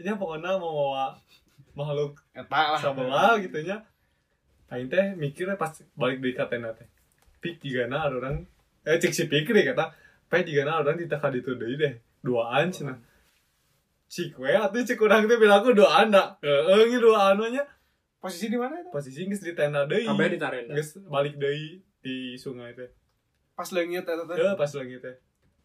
ini 0.01 0.09
pokoknya 0.17 0.57
mau 0.57 0.73
bawa 0.73 1.13
makhluk 1.77 2.17
Eta 2.33 2.49
lah. 2.49 2.81
sebelah 2.81 3.37
gitu 3.45 3.61
nya 3.61 3.85
aing 4.73 4.89
teh 4.89 5.13
mikirnya 5.21 5.61
pas 5.61 5.69
balik 5.93 6.25
dari 6.25 6.33
katena 6.33 6.73
teh 6.73 6.89
pik 7.45 7.61
tigana 7.61 8.09
ada 8.09 8.17
orang 8.17 8.49
eh 8.89 8.97
cek 8.97 9.13
si 9.13 9.25
pikir 9.29 9.53
deh 9.53 9.67
kata 9.69 9.85
pe 10.31 10.41
tigana 10.47 10.81
ada 10.81 10.89
orang 10.89 10.99
ditaka 11.05 11.29
ditu 11.29 11.53
deui 11.61 11.77
deh 11.77 11.93
duaan 12.25 12.73
cenah 12.73 12.97
cik 14.09 14.41
we 14.41 14.49
atuh 14.57 14.81
cek 14.81 14.97
urang 15.05 15.29
teh 15.29 15.37
bilang 15.37 15.61
aku 15.61 15.77
duaan 15.77 16.09
da 16.09 16.23
heeh 16.41 16.89
ngi 16.89 16.99
duaan 16.99 17.37
we 17.37 17.49
nya 17.53 17.65
Posisi 18.19 18.51
di 18.51 18.59
mana 18.59 18.75
itu? 18.83 18.91
posisi 18.91 19.31
geus 19.31 19.47
di 19.47 19.55
tenda 19.55 19.87
deui 19.87 20.03
Kabeh 20.03 20.27
di 20.35 20.39
tarenda. 20.43 20.75
geus 20.75 20.99
balik 21.07 21.39
deui 21.39 21.79
di 22.03 22.35
sungai 22.35 22.75
teh 22.75 22.91
Pas 23.59 23.67
leungit 23.75 24.07
eta 24.07 24.23
teh. 24.23 24.39
Heeh, 24.39 24.55
pas 24.55 24.71
lagi 24.71 24.97
teh. 25.03 25.15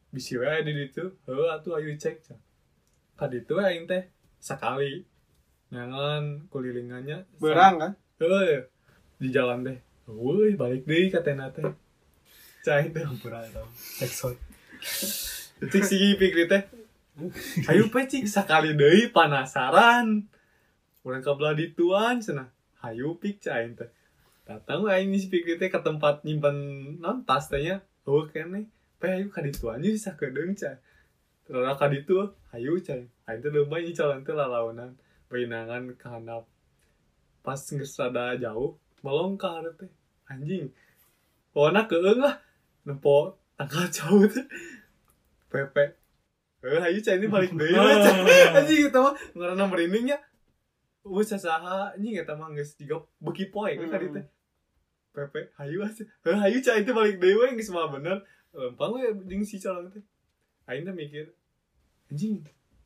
Bisi 0.10 0.34
we 0.42 0.50
di 0.66 0.74
ditu. 0.74 1.14
Heuh 1.30 1.46
atuh 1.46 1.78
ayo 1.78 1.94
cek. 1.94 2.26
Cak. 2.26 2.40
Ka 3.14 3.30
ditu 3.30 3.54
we 3.54 3.62
aing 3.70 3.86
teh 3.86 4.10
sakali. 4.42 5.06
Nyangan 5.70 6.50
kulilingannya. 6.50 7.22
Berang 7.38 7.78
kan? 7.78 7.92
Heuh. 8.18 8.66
Di 9.22 9.30
jalan 9.30 9.62
teh. 9.62 9.78
Woi, 10.10 10.58
balik 10.58 10.90
deui 10.90 11.14
ka 11.14 11.22
tenda 11.22 11.54
teh. 11.54 11.62
Cai 12.64 12.96
teh 12.96 13.04
berang 13.20 13.44
tau. 13.52 13.68
Cek 14.00 14.08
sot. 14.08 14.40
Cek 15.60 15.84
si 15.84 16.16
pikir 16.16 16.48
teh. 16.48 16.64
Ayo 17.68 17.92
pe 17.92 18.08
cik 18.08 18.24
sakali 18.24 18.72
deui 18.72 19.12
panasaran. 19.12 20.24
Urang 21.04 21.20
kabelah 21.20 21.60
dituan 21.60 22.24
cenah. 22.24 22.48
Hayu 22.80 23.20
pik 23.20 23.44
cai 23.44 23.68
teh. 23.76 23.92
Datang 24.48 24.88
aing 24.88 25.12
si 25.20 25.28
pikir 25.28 25.60
teh 25.60 25.68
ke 25.68 25.80
tempat 25.84 26.24
nyimpen 26.24 26.56
non 27.04 27.28
tas 27.28 27.52
teh 27.52 27.60
nya. 27.60 27.84
Oh 28.08 28.24
kene. 28.32 28.72
Pe 28.96 29.12
ayo 29.12 29.28
ka 29.28 29.44
ditu 29.44 29.68
anjir 29.68 30.00
sakedeung 30.00 30.56
cai. 30.56 30.80
Terus 31.44 31.68
ka 31.76 31.92
ditu 31.92 32.32
hayu 32.56 32.80
cai. 32.80 33.12
Aing 33.28 33.44
teh 33.44 33.52
leumbah 33.52 33.84
ieu 33.84 33.92
calon 33.92 34.24
teh 34.24 34.32
lalawanan. 34.32 34.96
Painangan 35.28 36.00
ka 36.00 36.16
handap. 36.16 36.48
Pas 37.44 37.60
geus 37.60 38.00
rada 38.00 38.40
jauh, 38.40 38.80
melong 39.04 39.36
ka 39.36 39.60
hareup 39.60 39.76
teh. 39.76 39.92
Anjing. 40.32 40.72
Pokona 41.52 41.92
keung 41.92 42.24
lah. 42.24 42.40
Nempo 42.84 43.40
tanggal 43.56 43.88
jauh 43.96 44.28
teh. 44.28 44.46
Pepe. 45.50 45.86
Eh, 46.64 46.80
hayu 46.80 47.04
cai 47.04 47.20
ini 47.20 47.28
balik 47.28 47.52
we, 47.60 47.76
cai. 47.76 48.56
Anjing 48.56 48.88
eta 48.88 49.00
mah 49.04 49.14
ngaranna 49.36 49.68
merindingnya. 49.68 50.18
Uh, 51.04 51.20
sasaha 51.20 51.92
anjing 51.92 52.16
eta 52.16 52.40
mah 52.40 52.48
geus 52.56 52.80
jiga 52.80 53.04
beuki 53.20 53.52
poe 53.52 53.76
ka 53.76 54.00
ditu 54.00 54.16
teh. 54.16 54.26
Pepe, 55.14 55.52
hayu 55.60 55.84
asa. 55.84 56.08
Heuh, 56.24 56.40
hayu 56.40 56.64
cai 56.64 56.82
itu 56.82 56.96
balik 56.96 57.20
deui 57.20 57.36
we 57.36 57.60
geus 57.60 57.70
mah 57.76 57.92
bener. 57.92 58.24
Lempang 58.56 58.96
we 58.96 59.04
jeung 59.28 59.44
si 59.44 59.60
calon 59.60 59.92
teh. 59.92 60.04
Aing 60.64 60.88
teh 60.88 60.96
mikir, 60.96 61.28
anjing, 62.08 62.40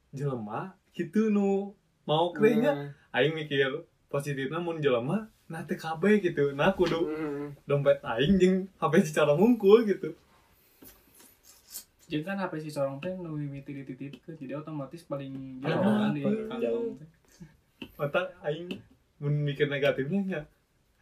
jelema 0.10 0.74
kitu 0.98 1.30
nu 1.30 1.78
mau 2.10 2.34
kre 2.34 2.58
nya. 2.58 2.74
Hmm. 2.74 2.90
Aing 3.14 3.38
mikir 3.38 3.86
positifna 4.10 4.58
mun 4.58 4.82
jelema 4.82 5.30
nah 5.48 5.64
teu 5.64 5.80
kabeh 5.80 6.20
gitu. 6.20 6.52
Nah 6.52 6.76
kudu 6.76 7.08
Hmm. 7.08 7.56
dompet 7.64 8.04
aing 8.04 8.36
jeung 8.36 8.56
HP 8.80 8.94
si 9.08 9.12
calon 9.16 9.40
ngungkul 9.40 9.88
gitu. 9.88 10.12
Jeung 12.08 12.24
kan 12.24 12.40
HP 12.40 12.68
si 12.68 12.70
Corong 12.72 13.00
teh 13.04 13.12
nu 13.16 13.36
mimiti 13.36 13.72
dititipkeun 13.76 14.40
jadi 14.40 14.60
otomatis 14.60 15.04
paling 15.08 15.60
jauh 15.64 15.84
kan 15.84 16.12
di 16.16 16.24
kantong. 16.24 17.00
Otak 18.00 18.32
aing 18.48 18.80
mun 19.20 19.34
mikir 19.44 19.68
negatifnya 19.68 20.20
nya 20.24 20.42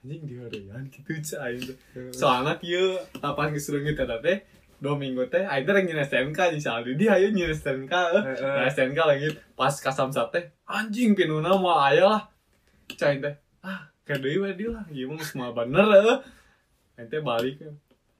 anjing 0.02 0.26
dihareuan 0.30 0.86
gitu 0.94 1.14
cai 1.26 1.58
aing. 1.58 1.66
Soalnya 2.14 2.58
kieu 2.62 3.02
lapan 3.22 3.54
geus 3.54 3.70
leungit 3.74 3.98
eta 3.98 4.18
teh 4.22 4.46
dua 4.78 4.94
minggu 4.94 5.26
teh 5.30 5.42
aing 5.42 5.66
teh 5.66 5.74
rek 5.74 5.86
nyeun 5.90 6.06
STNK 6.06 6.54
di 6.54 6.60
Saldi 6.62 6.94
dia 6.94 7.18
ayo 7.18 7.34
nyeun 7.34 7.54
STNK 7.54 7.94
eh. 7.94 8.24
Nah, 8.42 8.70
STNK 8.70 9.00
lagi 9.06 9.30
pas 9.58 9.74
kasamsat 9.74 10.30
teh 10.30 10.44
anjing 10.70 11.18
pinuna 11.18 11.54
mau 11.58 11.82
aya 11.82 12.06
lah 12.06 12.24
cai 12.98 13.18
teh 13.18 13.34
ah 13.66 13.90
kayak 14.06 14.22
deui 14.22 14.38
we 14.38 14.50
di 14.54 14.66
lah. 14.70 14.86
Ieu 14.94 15.10
mah 15.10 15.18
geus 15.18 15.34
moal 15.34 15.52
bener 15.58 15.88
eh. 15.98 16.18
Aing 16.96 17.10
teh 17.10 17.20
balik 17.26 17.58
eh. 17.66 17.76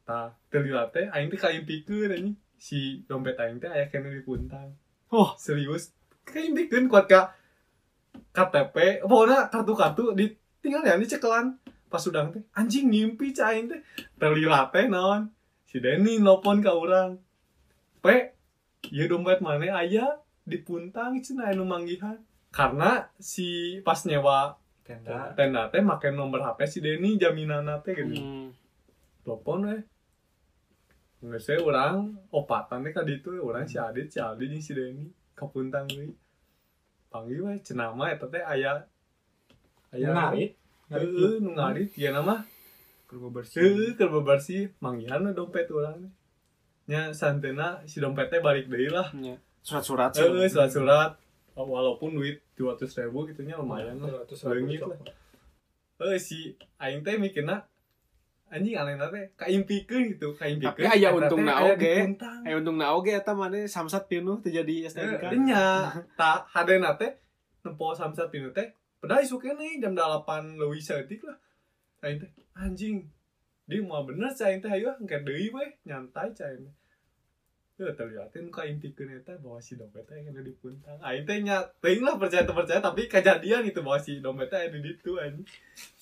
tah 0.06 0.34
terlihat 0.50 0.92
teh 0.92 1.06
aing 1.14 1.30
teh 1.30 1.40
kaimpikeun 1.40 2.12
anjing. 2.12 2.36
Si 2.58 3.06
dompet 3.06 3.38
aing 3.38 3.62
teh 3.62 3.70
aya 3.70 3.86
kene 3.88 4.10
di 4.10 4.26
puntang 4.26 4.74
oh. 5.14 5.38
Serius. 5.38 5.94
Kaimpikeun 6.26 6.90
kuat 6.90 7.06
ka 7.06 7.22
KTP 8.34 9.06
pokoknya 9.06 9.48
kartu-kartu 9.54 10.12
di 10.18 10.34
tinggal 10.60 10.82
ya 10.82 10.98
di 10.98 11.06
cekelan. 11.06 11.62
Pas 11.88 12.02
udang 12.10 12.34
teh 12.34 12.42
anjing 12.58 12.90
ngimpi 12.90 13.32
cai 13.32 13.62
aing 13.62 13.70
teh. 13.70 13.80
Terlihat 14.18 14.74
teh 14.74 14.90
naon? 14.90 15.30
Si 15.70 15.78
Denny 15.78 16.18
nelpon 16.18 16.66
ka 16.66 16.74
urang 16.74 17.22
pe 18.02 18.34
ieu 18.90 19.06
dompet 19.06 19.42
mana 19.42 19.82
aya 19.82 20.18
di 20.46 20.58
puntang 20.62 21.22
cenah 21.22 21.54
anu 21.54 21.64
manggihan. 21.66 22.18
Karena 22.50 23.06
si 23.22 23.78
pas 23.84 24.02
nyewa 24.08 24.58
tenda. 24.86 25.34
Tenda 25.34 25.68
teh 25.68 25.82
make 25.82 26.14
nomor 26.14 26.40
HP 26.40 26.60
si 26.70 26.80
Denny 26.80 27.18
jaminanna 27.18 27.82
teh 27.82 27.98
gitu 27.98 28.14
Hmm. 28.16 28.54
telepon 29.26 29.66
we. 29.66 29.78
Nggak 31.26 31.42
saya 31.42 31.58
orang 31.60 32.14
opatan 32.30 32.86
teh 32.86 32.94
ka 32.94 33.02
ditu 33.02 33.34
we. 33.34 33.42
urang 33.42 33.66
si 33.66 33.82
Adit 33.82 34.08
si 34.08 34.22
Aldi 34.22 34.46
jeung 34.48 34.62
si 34.62 34.78
Denny. 34.78 35.10
Ka 35.34 35.50
puntang 35.50 35.90
deui. 35.90 36.14
Panggil 37.10 37.42
we 37.42 37.54
cenama 37.66 38.14
eta 38.14 38.30
teh 38.30 38.46
aya 38.46 38.86
aya 39.90 40.08
Ngarit. 40.14 40.52
heeh 40.94 41.42
nu 41.42 41.58
ngarit 41.58 41.90
ieu 41.98 42.14
nama? 42.14 42.46
Kurang 43.10 43.34
bersih 43.34 43.66
heeh 43.66 43.98
keur 43.98 44.14
bebersih. 44.14 44.70
Manggihan 44.78 45.26
we 45.26 45.34
dompet 45.34 45.66
urang. 45.74 46.14
Nya 46.86 47.10
santena 47.10 47.82
si 47.90 47.98
dompet 47.98 48.30
teh 48.30 48.38
balik 48.38 48.70
deui 48.70 48.94
lah. 48.94 49.10
Surat-surat. 49.66 50.14
heeh 50.14 50.46
surat-surat 50.46 51.18
walaupun 51.56 52.20
duit 52.20 52.44
200 52.60 52.84
ribu 53.08 53.24
gitu 53.28 53.42
nya 53.44 53.56
lumayan 53.56 53.96
lah 53.98 54.28
leungit 54.28 54.84
lah 54.84 55.00
eh 56.06 56.20
si 56.20 56.52
aing 56.76 57.00
teh 57.00 57.16
mikirna 57.16 57.64
anjing 58.52 58.76
aneh 58.76 59.00
teh 59.00 59.26
kaimpikeun 59.40 60.12
gitu 60.12 60.36
kaimpikeun 60.36 60.76
Tapi 60.76 60.84
aya 60.86 61.10
eta 61.10 61.16
teh 61.16 61.18
untungna 61.18 61.54
aya 61.56 61.74
di 61.74 61.82
oge. 61.82 61.96
puntang. 62.04 62.40
Eh 62.44 62.54
untung 62.54 62.78
na 62.78 62.88
oge 62.92 63.12
eta 63.16 63.32
mah 63.32 63.48
samsat 63.66 64.04
pinuh 64.06 64.38
teu 64.44 64.52
jadi 64.52 64.76
Eh, 64.84 64.92
STNK. 64.92 65.24
nya 65.44 65.64
hadena 66.52 66.94
teh 67.00 67.16
nempo 67.64 67.96
samsat 67.96 68.28
pinu 68.30 68.52
teh 68.52 68.70
padahal 69.02 69.24
isu 69.24 69.40
kene 69.40 69.80
jam 69.80 69.96
8 69.96 70.60
leuwih 70.60 70.84
saeutik 70.84 71.24
lah 71.24 71.40
aing 72.04 72.20
teh 72.22 72.30
anjing 72.54 73.08
dia 73.66 73.82
mau 73.82 74.06
bener 74.06 74.30
cai 74.30 74.54
aing 74.54 74.62
teh 74.62 74.70
ayo 74.70 74.94
engke 75.02 75.18
deui 75.26 75.50
we 75.50 75.66
nyantai 75.84 76.30
cai 76.36 76.54
aing 76.54 76.68
teh 76.68 76.76
Ya, 77.76 77.92
terlihatin 77.92 78.48
ka 78.48 78.64
impikeun 78.64 79.20
eta 79.20 79.36
bahwa 79.36 79.60
si 79.60 79.76
dompet 79.76 80.08
teh 80.08 80.16
ada 80.16 80.40
di 80.40 80.56
puntang. 80.56 80.96
Aing 81.04 81.28
teh 81.28 81.44
nya 81.44 81.60
teuing 81.84 82.08
lah 82.08 82.16
percaya 82.16 82.48
teu 82.48 82.56
percaya 82.56 82.80
tapi 82.80 83.04
kejadian 83.06 83.68
itu 83.68 83.84
bahwa 83.84 84.00
si 84.00 84.24
dompet 84.24 84.48
teh 84.48 84.56
ada 84.56 84.72
di 84.72 84.80
ditu 84.80 85.20
anjing. 85.20 85.44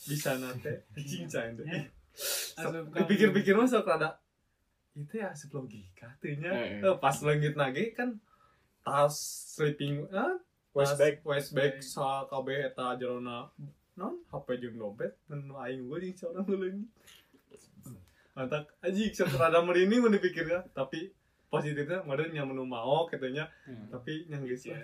Bisa 0.05 0.37
nate 0.37 0.85
anjing 0.97 1.25
cai 1.25 1.49
aing 1.49 1.57
teh. 1.57 1.65
Ka- 2.53 3.01
Dipikir-pikir 3.01 3.57
mah 3.57 3.65
sok 3.65 3.89
rada 3.89 4.21
itu 4.93 5.17
ya 5.17 5.33
asup 5.33 5.57
logika 5.57 6.13
teh 6.21 6.37
nya. 6.37 6.53
Eh, 6.53 6.77
eh. 6.77 6.85
Eh, 6.85 6.95
Pas 7.01 7.17
leungit 7.25 7.57
nage 7.57 7.97
kan 7.97 8.21
tas 8.85 9.17
sleeping 9.57 10.05
ah 10.13 10.37
Waist 10.77 10.93
bag. 10.97 11.25
waist 11.25 11.53
bag 11.53 11.81
sa 11.81 12.25
kabeh 12.25 12.69
eta 12.69 12.93
jerona 12.97 13.49
non 13.93 14.21
HP 14.29 14.61
jeung 14.61 14.77
dompet 14.77 15.17
nu 15.25 15.57
aing 15.57 15.89
gua 15.89 15.97
jeung 15.97 16.13
seorang 16.13 16.45
leuleung 16.45 16.85
mantap 18.37 18.69
anjing 18.81 19.09
sok 19.09 19.37
rada 19.37 19.61
merinding 19.61 20.01
mun 20.01 20.13
dipikirnya 20.13 20.65
tapi 20.73 21.09
positifnya 21.53 22.01
meureun 22.01 22.33
nya 22.33 22.41
menu 22.41 22.65
mau 22.65 23.05
katanya. 23.05 23.45
Tapi 23.93 24.25
yang 24.25 24.41
geus 24.41 24.65
Iya. 24.65 24.81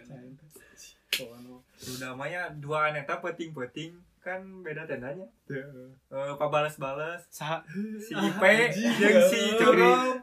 oh 1.25 1.57
Udah 1.97 2.13
maya 2.13 2.53
dua 2.53 2.93
aneta 2.93 3.17
peting-peting. 3.17 3.97
Kan 4.21 4.61
beda 4.61 4.85
tendanya. 4.85 5.25
teu. 5.49 5.65
Eh 6.13 6.33
pabalas-balas 6.37 7.25
Sa. 7.33 7.65
Si 7.97 8.13
P 8.13 8.43
jeung 8.77 9.25
si 9.25 9.41
Curong. 9.57 10.21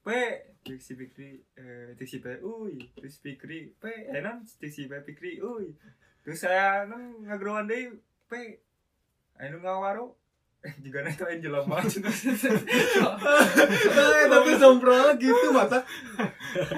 P 0.00 0.08
jeung 0.64 0.80
si 0.80 0.96
Fikri 0.96 1.44
eh 1.60 1.92
jeung 1.92 2.08
si 2.08 2.24
P 2.24 2.40
uy, 2.40 2.80
terus 2.96 3.20
Fikri 3.20 3.68
P 3.76 3.84
eh 4.08 4.22
non 4.24 4.40
jeung 4.40 4.72
si 4.72 4.88
P 4.88 4.92
Fikri 5.04 5.44
uy. 5.44 5.76
Terus 6.24 6.40
saya 6.40 6.88
nu 6.88 6.96
ngagroan 7.28 7.68
deui 7.68 7.92
P 8.30 8.32
anu 9.36 9.60
ngawaro 9.60 10.16
juga 10.80 11.04
itu 11.04 11.24
yang 11.28 11.40
jelema 11.44 11.76
Eh, 13.04 14.24
tapi 14.26 14.50
sompral 14.56 15.12
gitu 15.16 15.46
mata 15.52 15.80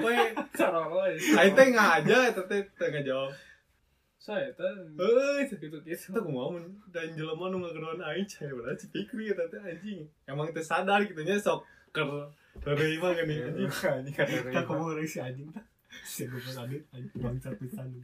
ya. 0.03 0.27
aing 1.39 1.53
teh 1.55 1.67
ngaja 1.71 2.17
eta 2.27 2.41
teh 2.45 2.61
teh 2.75 2.87
ngajawab 2.91 3.31
Saya 4.17 4.51
tuh 4.59 4.67
euy 4.99 5.47
gitu 5.47 5.55
gitu. 5.55 5.77
kita 5.87 6.19
kumaha 6.19 6.59
mun 6.59 6.65
dan 6.91 7.15
jelema 7.15 7.47
nu 7.47 7.63
ngageroan 7.63 8.03
aing 8.03 8.27
cai 8.27 8.51
bener 8.51 8.75
si 8.75 8.91
Fikri 8.91 9.31
eta 9.31 9.47
teh 9.47 9.61
anjing 9.61 10.03
emang 10.27 10.51
teh 10.51 10.59
sadar 10.59 11.07
gitu 11.07 11.23
nya 11.23 11.39
sok 11.39 11.63
ker 11.95 12.07
dari 12.59 12.99
mah 12.99 13.15
gini 13.15 13.39
anjing 13.39 13.71
ini 14.03 14.11
kan 14.11 14.27
Kita 14.27 14.67
ngomong 14.67 14.99
orang 14.99 15.07
si 15.07 15.23
anjing 15.23 15.47
tak. 15.55 15.63
Si 16.03 16.27
gue 16.27 16.41
anjing 16.43 16.83
bangsat 17.15 17.55
pisan. 17.55 17.87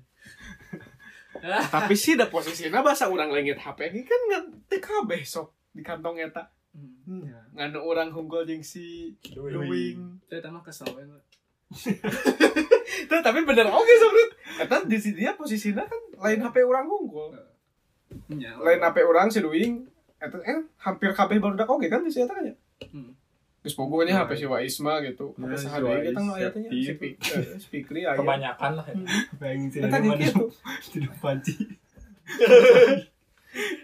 tapi 1.68 1.98
sih 1.98 2.14
da 2.16 2.30
posisinya 2.30 2.80
bahasa 2.80 3.10
orang 3.10 3.34
lengit 3.34 3.58
HP 3.58 3.90
ini 3.92 4.06
kan 4.06 4.22
ngan 4.32 4.44
TK 4.70 4.88
besok 5.04 5.52
di 5.74 5.82
kantong 5.82 6.18
eta 6.20 6.48
Hmm. 6.74 7.22
ngan 7.52 7.70
orang 7.76 8.10
hunggul 8.10 8.42
jeung 8.44 8.62
si 8.62 9.14
Luwing 9.30 10.18
Saya 10.26 10.42
tambah 10.42 10.64
kesel 10.64 10.90
ya. 10.90 11.06
Tuh, 13.04 13.20
tapi 13.20 13.40
bener 13.44 13.68
oke 13.68 13.94
sobat 13.94 14.30
eta 14.60 14.78
di 14.84 14.98
sini 14.98 15.22
dia 15.22 15.34
posisinya 15.34 15.82
kan 15.84 16.02
lain 16.20 16.40
HP 16.40 16.62
orang 16.62 16.86
hunggul 16.86 17.30
Nya. 18.32 18.58
lain 18.58 18.80
HP 18.80 18.98
orang 19.02 19.30
si 19.30 19.38
Luwing 19.38 19.86
eta 20.18 20.38
eh 20.40 20.66
hampir 20.80 21.10
kabeh 21.12 21.38
baru 21.38 21.54
dak 21.56 21.68
oke 21.68 21.86
kan 21.86 22.02
di 22.02 22.10
sini 22.10 22.26
kan 22.26 22.42
ya 22.44 22.56
Hmm. 22.86 23.14
Terus 23.60 23.76
pokoknya 23.76 24.18
HP 24.18 24.36
si 24.36 24.46
Waisma 24.46 25.00
gitu. 25.00 25.32
Nah, 25.36 25.48
HP 25.48 25.56
si 25.56 25.64
sahade 25.64 25.88
Wais, 25.88 26.04
kita 26.06 26.20
nu 26.20 26.34
aya 26.34 26.50
teh 26.50 26.60
nya, 26.60 26.70
si. 26.70 26.92
Pik- 26.92 27.16
eh, 27.32 27.56
si 27.56 27.68
Fikri 27.70 28.02
aya. 28.02 28.18
Kebanyakan 28.18 28.72
lah. 28.76 28.86
ya. 28.86 28.96
Bayangin 29.38 29.70
sih 29.70 29.80
Eta 29.80 29.98
mana 29.98 30.20
gitu. 30.20 30.52
tidak 30.90 31.16
panci. 31.18 31.54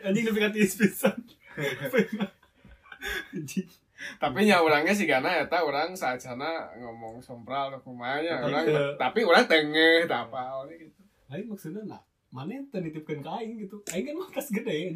Anjing 0.01 0.25
lebih 0.25 0.41
kati 0.41 0.59
pisan. 0.65 1.15
Tapi 4.19 4.47
nya 4.47 4.63
orangnya 4.63 4.95
sih 4.95 5.03
karena 5.03 5.43
eta 5.43 5.59
orang 5.59 5.91
saat 5.91 6.23
sana 6.23 6.71
ngomong 6.79 7.19
sompral 7.19 7.75
ke 7.75 7.79
Tapi 7.83 8.39
orang 8.47 8.65
tapi 8.95 9.19
orang 9.27 9.43
tengeh 9.43 10.07
apa 10.07 10.63
gitu. 10.71 11.03
Aing 11.27 11.51
maksudnya 11.51 11.83
lah. 11.83 12.01
Mana 12.29 12.53
yang 12.53 12.69
titipkan 12.69 13.25
ke 13.25 13.29
aing 13.41 13.57
gitu. 13.65 13.81
Aing 13.89 14.05
kan 14.05 14.15
mah 14.15 14.29
kas 14.29 14.53
gede. 14.53 14.93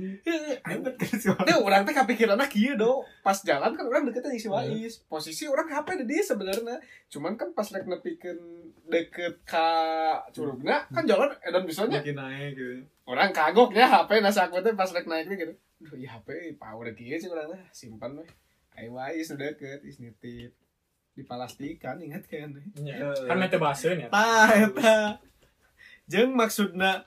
Hebat 0.64 0.96
kan 0.96 1.14
si 1.20 1.28
orang. 1.34 1.84
Teh 1.84 1.94
kepikiranna 1.94 2.46
kieu 2.48 2.78
do. 2.80 3.04
Pas 3.26 3.36
jalan 3.42 3.74
kan 3.74 3.86
orang 3.90 4.06
deket 4.08 4.24
aja 4.24 4.40
si 4.40 4.48
Wais. 4.48 5.02
Posisi 5.10 5.50
orang 5.50 5.66
HP 5.68 6.06
di 6.06 6.14
dia 6.14 6.24
sebenarnya. 6.24 6.78
Cuman 7.10 7.36
kan 7.36 7.52
pas 7.52 7.66
rek 7.74 7.90
nepikeun 7.90 8.40
deket 8.88 9.42
ka 9.44 9.68
curugna 10.30 10.86
kan 10.94 11.04
jalan 11.10 11.34
edan 11.42 11.66
bisanya. 11.66 12.00
makin 12.00 12.18
naik 12.20 12.54
gitu 12.54 12.86
Orang 13.04 13.36
kagoknya 13.36 13.84
HP 13.84 14.24
nasa 14.24 14.48
aku 14.48 14.64
teh 14.64 14.72
pas 14.80 14.88
rek 14.88 15.08
naik 15.08 15.28
gitu. 15.28 15.54
Duh, 15.84 15.94
iya 16.00 16.16
HP 16.16 16.56
power 16.56 16.88
kieu 16.96 17.20
sih 17.20 17.28
urang 17.28 17.52
teh 17.52 17.62
simpan 17.76 18.16
we. 18.16 18.24
Ayo 18.80 18.96
Wais 18.96 19.28
udah 19.30 19.54
deket 19.54 19.84
is 19.84 20.00
nitip 20.00 20.56
dipalastikan 21.14 22.02
ingat 22.02 22.26
kan 22.26 22.50
Nya. 22.82 23.14
Kan 23.30 23.38
nanti 23.38 23.58
bahasan 23.62 24.02
ya. 24.02 24.10
tah 24.10 24.50
eta 24.50 25.22
jeung 26.10 26.34
maksudna 26.34 27.06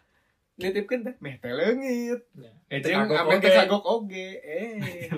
nitipkeun 0.60 1.02
teh 1.02 1.14
meh 1.18 1.40
teh 1.42 1.50
leungit 1.50 2.22
Nya. 2.38 2.52
eh 2.70 2.78
jeung 2.78 3.10
kagok 3.10 3.18
ame 3.26 3.34
teh 3.42 3.50
oge. 3.50 3.58
kagok 3.58 3.84
oge 3.88 4.28
eh 4.46 5.10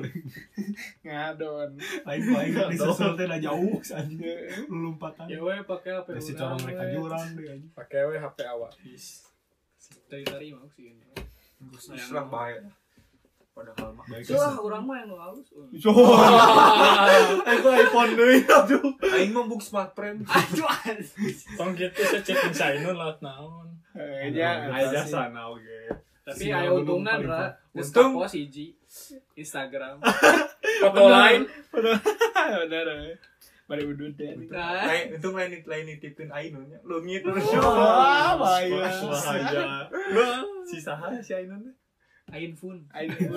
ngadon 1.05 1.77
Aing 2.09 2.23
aing 2.33 2.55
di 2.73 2.79
sosol 2.81 3.13
teh 3.19 3.29
udah 3.29 3.41
jauh. 3.43 3.77
Lu 4.71 4.95
lompatan. 4.95 5.27
Ya 5.27 5.43
we 5.43 5.59
pakai 5.69 6.01
HP. 6.01 6.09
Si 6.23 6.33
orang, 6.33 6.57
corong 6.57 6.61
mereka 6.65 6.85
jurang 6.89 7.21
anjing. 7.21 7.61
Pakai 7.77 8.01
we 8.09 8.17
HP 8.17 8.39
awak. 8.47 8.73
Dari 8.73 8.97
tadi 10.09 10.47
mau 10.57 10.67
sih 10.73 10.97
ini. 10.97 11.05
Serah 11.77 12.27
bahaya. 12.27 12.65
Padahal 13.59 13.91
mah. 13.91 14.07
Baik 14.07 14.23
Soalnya 14.23 14.63
orang 14.63 14.83
mah 14.87 14.97
yang 15.03 15.11
halus. 15.19 15.49
aku 17.43 17.69
iPhone 17.83 18.13
deui 18.15 18.39
aduh 18.47 18.87
Aing 19.19 19.35
mah 19.35 19.45
buk 19.51 19.59
smart 19.59 19.91
frame. 19.99 20.23
Aduh. 20.25 20.71
Tong 21.59 21.75
gitu 21.75 22.01
saya 22.07 22.23
cek 22.23 22.55
Sainun 22.55 22.95
laut 22.95 23.19
naon. 23.19 23.75
Eh, 23.99 24.31
nya 24.31 24.71
aja 24.71 25.03
sana 25.03 25.51
oke 25.51 25.91
Tapi 26.23 26.55
ayo 26.55 26.87
paling 26.87 27.27
ra. 27.27 27.51
Untung. 27.75 28.23
Untung 28.23 28.31
hiji 28.31 28.79
Instagram. 29.35 29.99
Foto 30.87 31.03
lain. 31.11 31.43
bener 31.75 32.87
bari 33.69 33.85
udud 33.85 34.17
deh 34.17 34.33
Nah, 34.49 34.89
Lain 34.89 35.13
untung 35.13 35.37
lain 35.37 35.53
lain 35.61 35.85
nitipin 35.87 36.33
Ainun 36.33 36.65
nya. 36.67 36.81
Leungit 36.83 37.21
terus. 37.21 37.45
wah 37.61 38.33
bahaya 38.35 38.89
bahaya 39.05 40.41
si 40.65 40.81
saha 40.81 41.21
si 41.21 41.37
Ainun? 41.37 41.69
Ain 42.29 42.53
Fun. 42.53 42.81
Aing 42.93 43.13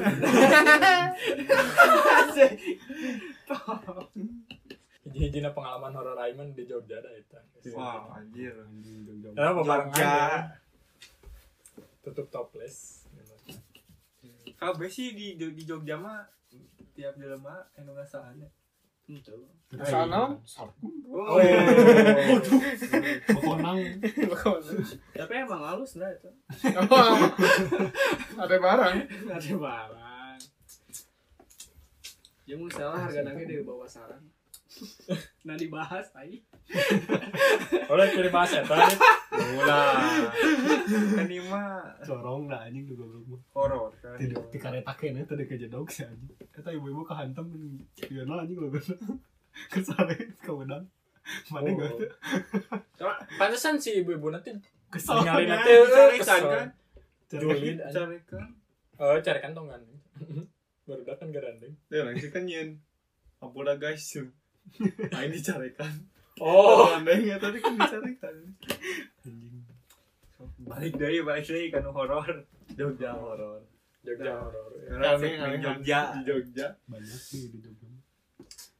Hiji-hijina 5.01 5.51
pengalaman 5.51 5.91
horor 5.91 6.15
Aiman 6.15 6.53
di 6.53 6.63
Jogja 6.63 7.01
dah 7.01 7.11
itu. 7.11 7.35
Wah, 7.73 8.15
anjir. 8.15 8.53
Kenapa 9.33 9.59
barengan 9.65 9.91
Jogja. 9.91 10.05
ya? 10.05 10.45
Tutup 12.01 12.27
topless. 12.29 13.07
Kabeh 14.55 14.87
sih 14.87 15.17
di 15.17 15.35
di 15.35 15.63
Jogja 15.65 15.97
mah 15.97 16.21
tiap 16.93 17.17
jelema 17.17 17.65
anu 17.75 17.97
ngasahannya. 17.97 18.47
Itu. 19.11 19.35
sana 19.83 20.31
Oh. 21.11 21.39
Bekonang. 23.27 23.77
Tapi 25.19 25.33
emang 25.35 25.61
halus 25.67 25.99
lah 25.99 26.11
itu. 26.15 26.31
ada 28.39 28.55
barang 28.55 28.95
Ada 29.27 29.51
barang. 29.59 30.39
Ya 32.47 32.55
mau 32.55 32.71
salah 32.71 32.99
harga 33.03 33.23
nangnya 33.23 33.47
dari 33.47 33.63
bawah 33.63 33.87
saran. 33.87 34.23
Nah 35.47 35.55
dibahas 35.57 36.05
tadi. 36.09 36.37
Udah 37.85 38.07
kirim 38.07 38.31
bahas 38.31 38.51
ya 38.51 38.63
tadi. 38.63 38.93
Ulah. 39.57 40.29
Kan 41.17 41.27
mah 41.49 41.81
Corong 42.01 42.45
lah 42.47 42.65
anjing 42.65 42.85
goblok 42.87 43.25
mah. 43.27 43.41
horor 43.53 43.91
kan. 43.99 44.15
Tidak 44.15 44.47
di 44.47 44.57
karetakeun 44.57 45.21
teh 45.23 45.35
deket 45.35 45.67
jedog 45.67 45.87
si 45.87 46.03
anjing. 46.03 46.31
Eta 46.51 46.69
ibu-ibu 46.69 47.03
kehantem 47.03 47.45
ieu 48.05 48.23
anjing 48.23 48.57
lo 48.57 48.69
Kesare 49.67 50.15
ka 50.39 50.51
wedang. 50.53 50.87
Mana 51.51 51.69
Oh. 51.69 51.77
gak 51.77 51.91
tuh? 51.99 52.09
Cuma 52.97 53.13
pantesan 53.37 53.77
si 53.77 53.99
ibu-ibu 53.99 54.31
nanti 54.31 54.55
Kesal. 54.89 55.21
ninggalin 55.21 55.47
Nah, 55.47 55.55
nanti 55.57 55.71
dicarikan 55.71 56.17
kesel. 56.17 56.41
kan. 56.43 56.67
Aja. 57.31 57.89
Carikan. 57.93 58.45
Oh, 58.97 59.15
carikan 59.21 59.51
tongan. 59.53 59.81
Baru 60.87 61.03
kan 61.05 61.29
garandeng. 61.29 61.73
Orang 61.87 62.15
sih 62.17 62.27
kan 62.27 62.43
nyen. 62.43 62.79
Ampura 63.39 63.75
guys. 63.75 64.17
Aing 65.15 65.31
dicarikan. 65.31 65.93
Oh, 66.37 66.89
Andeng 66.89 67.21
ya 67.21 67.37
tadi 67.37 67.57
kan 67.57 67.75
dicarikan. 67.75 68.35
Anjing. 69.21 69.61
Balik 70.61 70.93
deui, 70.95 71.21
balik 71.21 71.45
deui 71.45 71.69
kan 71.69 71.85
horor. 71.85 72.45
Jogja 72.71 73.13
horor. 73.13 73.61
Jogja 74.01 74.33
horor. 74.33 74.69
ya. 74.79 74.89
Orang 74.91 75.05
Aneh, 75.11 75.19
segmen 75.19 75.45
aneh, 75.45 75.59
Jogja. 75.59 75.99
Di 76.11 76.21
Jogja. 76.25 76.67
Banyak 76.87 77.21
sih 77.21 77.49
di 77.49 77.59
Jogja. 77.59 77.89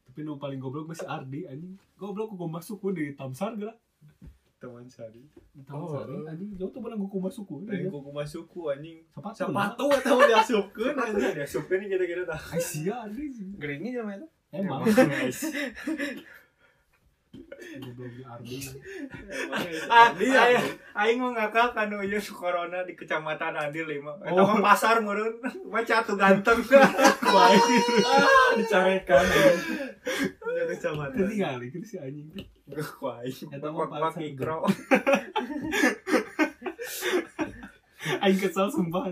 Tapi 0.08 0.20
nu 0.22 0.36
paling 0.36 0.58
goblok 0.58 0.90
masih 0.90 1.06
Ardi 1.06 1.46
anjing. 1.46 1.78
Goblok 1.96 2.34
gua 2.34 2.50
masuk 2.52 2.80
gua 2.80 2.92
di 2.92 3.14
Tamsar 3.14 3.54
gerak. 3.56 3.78
Teman 4.58 4.86
Sari. 4.86 5.22
Tamsar 5.64 6.06
Oh. 6.06 6.26
anjing. 6.26 6.54
Jauh 6.56 6.70
tuh 6.70 6.82
benar 6.82 6.98
gua 6.98 7.30
masuk 7.30 7.46
gua. 7.46 7.62
Aing 7.70 7.88
kuku 7.88 8.12
masuku 8.12 8.62
anjing. 8.68 8.98
Sepatu. 9.08 9.38
Sepatu 9.38 9.84
udah 9.86 10.28
diasupkeun 10.28 10.96
anjing. 10.96 11.34
Ini 11.46 11.86
kira-kira 11.88 12.22
dah. 12.26 12.42
Sia 12.58 13.06
Ardi 13.06 13.26
sih. 13.30 13.50
geringi 13.56 13.94
sama 13.94 14.18
itu 14.18 14.28
Emang. 14.52 14.84
Di 17.72 18.24
Ardi. 18.28 18.60
Ah, 19.92 20.12
aing 20.12 20.68
aing 20.92 21.18
mau 21.24 21.32
ngakak 21.32 21.72
kan 21.72 21.88
ieu 21.88 22.20
corona 22.36 22.84
di 22.84 22.92
kecamatan 23.00 23.56
Adil 23.56 23.88
lima. 23.88 24.12
Eta 24.28 24.44
mah 24.44 24.60
pasar 24.60 25.00
meureun. 25.00 25.40
Mah 25.72 25.84
catu 25.88 26.20
ganteng. 26.20 26.60
Ah, 27.32 28.52
dicarikan. 28.60 29.24
Jadi 29.24 30.74
kecamatan. 30.76 31.16
Tadi 31.16 31.36
kali 31.40 31.66
gitu 31.72 31.88
si 31.88 31.96
anjing 31.96 32.28
kuai. 33.00 33.32
Eta 33.32 33.72
mah 33.72 33.88
paksa 33.88 34.20
mikro. 34.20 34.68
Aing 38.20 38.40
kesel 38.40 38.68
sumpah. 38.68 39.08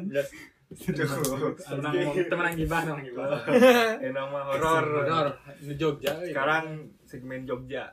Tenang, 0.70 2.14
temenang 2.30 2.54
gibah, 2.54 2.80
tenang 2.86 3.02
gibah. 3.02 3.42
Enak 4.06 4.26
mah 4.30 4.44
horor. 4.54 4.86
Horor, 5.02 5.28
di 5.58 5.74
Jogja. 5.74 6.14
ya. 6.22 6.30
Sekarang 6.30 6.94
segmen 7.10 7.42
Jogja. 7.50 7.90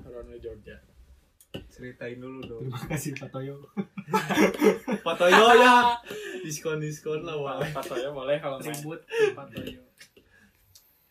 horor 0.00 0.24
di 0.24 0.40
Jogja. 0.40 0.80
Ceritain 1.68 2.16
dulu 2.16 2.40
dong. 2.40 2.62
Terima 2.72 2.80
kasih 2.88 3.12
Pak 3.20 3.28
Toyo. 3.28 3.56
Patoyo 5.06 5.46
ya. 5.60 5.92
Diskon 6.40 6.80
diskon 6.80 7.20
lah 7.20 7.36
wah. 7.36 7.60
Patoyo 7.60 8.16
boleh 8.16 8.40
kalau 8.40 8.56
ribut 8.64 9.04
patoyo 9.36 9.84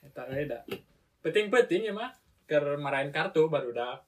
Eta 0.02 0.26
beda. 0.26 0.66
Penting-penting 1.22 1.90
ya 1.90 1.94
mah. 1.94 2.14
Ker 2.50 2.78
marahin 2.82 3.14
kartu 3.14 3.46
baru 3.46 3.74
dah. 3.74 4.02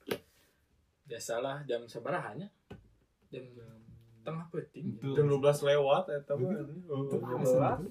Biasalah 1.06 1.62
jam 1.70 1.86
sebarahannya. 1.86 2.50
Jam 3.30 3.46
tengah 4.28 4.46
penting. 4.52 4.86
Itu. 4.92 5.16
Jam 5.16 5.26
12 5.32 5.40
lewat 5.64 6.04
eta 6.12 6.34
mah. 6.36 6.52
Itu 6.52 7.16
Oh, 7.16 7.40
asal. 7.40 7.88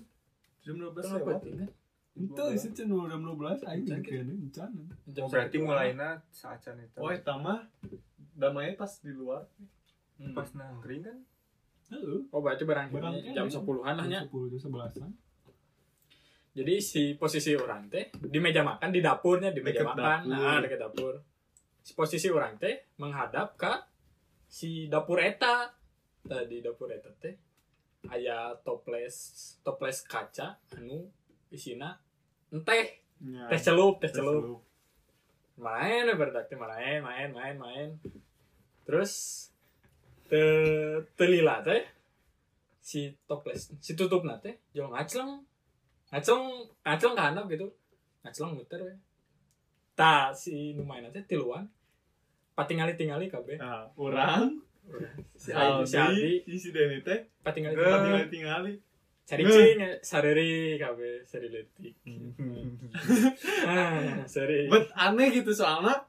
Jam 0.61 0.75
12 0.77 0.93
Tengah 0.93 1.17
lewat. 1.17 1.33
penting 1.41 1.55
kan. 1.65 1.71
Itu 2.17 2.43
isi 2.53 2.69
jam 2.73 2.89
12 2.93 3.65
aing 3.65 3.85
bikin 3.85 4.27
encan. 4.29 4.71
Oh, 5.17 5.29
berarti 5.29 5.57
mulainya 5.57 6.21
saat 6.29 6.61
itu. 6.61 6.97
Oh, 6.97 7.09
eta 7.09 7.33
mah 7.35 7.65
damai 8.37 8.77
pas 8.77 8.93
di 9.01 9.11
luar. 9.11 9.49
Hmm. 10.17 10.33
Pas 10.33 10.49
nangkring 10.53 11.01
kan. 11.01 11.19
Oh 12.29 12.41
berarti 12.43 12.65
barang 12.65 12.93
jam 13.33 13.47
10-an 13.47 13.95
lah 13.95 14.07
nya. 14.07 14.21
10 14.25 14.53
jam 14.53 14.69
11-an. 14.69 15.11
Jadi 16.57 16.75
si 16.81 17.03
posisi 17.21 17.53
orang 17.53 17.85
teh 17.87 18.09
di 18.17 18.41
meja 18.41 18.65
makan 18.65 18.89
di 18.89 19.05
dapurnya 19.05 19.53
di 19.53 19.61
meja 19.61 19.85
Deket 19.85 19.93
makan, 19.93 20.21
dapur. 20.25 20.41
nah 20.41 20.57
dekat 20.65 20.81
dapur. 20.81 21.15
Si 21.85 21.93
posisi 21.93 22.33
orang 22.33 22.57
teh 22.57 22.97
menghadap 22.97 23.61
ke 23.61 23.73
si 24.49 24.89
dapur 24.89 25.21
eta. 25.21 25.69
Tadi 26.27 26.57
dapur 26.63 26.91
eta 26.91 27.11
teh 27.23 27.35
aya 28.11 28.55
toples 28.67 29.17
toples 29.65 30.03
kaca 30.07 30.59
anu 30.77 30.99
isina 31.51 31.99
teh 32.69 32.87
Ya. 33.17 33.49
teh 33.49 33.57
celup 33.57 33.97
teh 33.97 34.13
celup. 34.13 34.61
main 35.57 36.05
berdak 36.21 36.53
teh 36.53 36.59
main 36.61 37.01
main 37.01 37.33
main 37.33 37.57
main 37.57 37.89
terus 38.85 39.13
te 40.29 40.43
telila 41.17 41.65
teh 41.65 41.81
si 42.85 43.09
toples 43.25 43.73
si 43.81 43.97
tutup 43.97 44.21
teh 44.45 44.53
jual 44.77 44.93
ngacleng 44.93 45.41
ngacleng 46.13 46.45
ngacleng 46.85 47.15
ke 47.17 47.23
handap 47.25 47.45
gitu. 47.49 47.67
Ngacleng 48.23 48.53
muter 48.53 48.81
we. 48.85 48.95
Ta 49.97 50.29
si 50.37 50.77
nu 50.77 50.85
main 50.85 51.09
teh 51.09 51.25
tiluan 51.25 51.65
patingali 52.53 52.93
tingali 53.01 53.33
kabeh. 53.33 53.57
Nah, 53.57 53.89
orang 53.97 54.61
si 55.37 55.51
si 55.51 55.51
Aldi 55.53 55.85
si 55.85 55.97
Aldi 55.97 56.57
si 56.57 56.69
Deni 56.71 56.99
teh 57.03 57.21
tingali 57.53 58.27
tinggal 58.31 58.63
cari 59.27 59.43
cing 59.43 59.79
sareri 60.01 60.79
kabeh 60.79 61.27
seri 61.27 61.49
letik 61.51 61.95
ah 63.71 64.23
seri 64.25 64.71
Bet 64.71 64.87
aneh 64.95 65.29
gitu 65.35 65.51
soalnya 65.51 66.07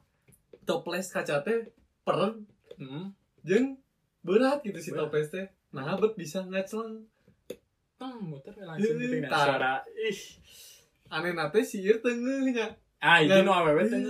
toples 0.62 1.10
kaca 1.10 1.42
teh 1.42 1.66
peren 2.06 2.46
hmm. 2.78 3.10
jeung 3.42 3.74
berat 4.22 4.62
gitu 4.62 4.78
si 4.78 4.90
Berat. 4.90 5.08
toples 5.08 5.28
teh. 5.30 5.46
Nah, 5.68 5.96
bet 5.96 6.16
bisa 6.16 6.40
ngaceleng. 6.42 7.04
Tong 7.96 8.24
muter 8.24 8.56
langsung 8.56 8.96
Ih, 8.96 9.04
gitu 9.04 9.26
tar. 9.26 9.46
suara 9.58 9.74
ih 9.90 10.18
Aneh 11.08 11.32
nate 11.32 11.60
si 11.60 11.82
ieu 11.82 11.96
teungeuhnya. 11.98 12.70
ah 13.00 13.18
ini 13.18 13.30
Ngan- 13.30 13.44
nu 13.44 13.52
awewe 13.52 13.82
teh 13.82 14.00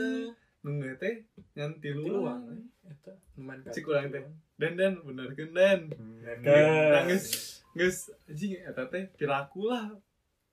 Nunggu 0.61 0.93
teh 0.99 1.15
ngan 1.55 1.79
tiluan 1.79 2.05
tiluan. 2.05 2.41
eta 2.85 3.13
lumayan 3.37 3.65
Cik 3.71 3.87
urang 3.87 4.11
teh. 4.11 4.21
Den 4.59 4.75
den 4.75 4.93
benerkeun 5.07 5.55
den. 5.55 5.81
Ke- 6.43 6.91
Nah, 6.93 7.03
geus 7.07 7.27
geus 7.73 7.99
anjing 8.27 8.59
eta 8.61 8.83
teh 8.91 9.07
piraku 9.15 9.71
lah. 9.71 9.87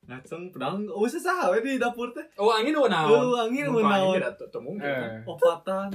Ngaceng 0.06 0.54
pedang 0.54 0.86
oh 0.86 1.02
saha 1.04 1.50
we 1.50 1.58
di 1.60 1.82
dapur 1.82 2.14
teh. 2.14 2.22
oh 2.38 2.54
angin 2.54 2.70
udah 2.72 2.86
naon 2.86 3.26
Oh, 3.26 3.42
angin 3.42 3.66
udah 3.66 3.82
naon. 3.82 4.22
mungkin 4.62 4.86
kan 4.86 5.10
Opatan. 5.26 5.88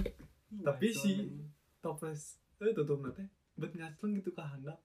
Tapi 0.52 0.88
si 0.92 1.32
toples 1.80 2.36
eh 2.60 2.76
tutup 2.76 3.00
teh 3.16 3.24
bet 3.56 3.72
ngaceng 3.72 4.12
gitu 4.14 4.36
ke 4.36 4.44
handap. 4.44 4.76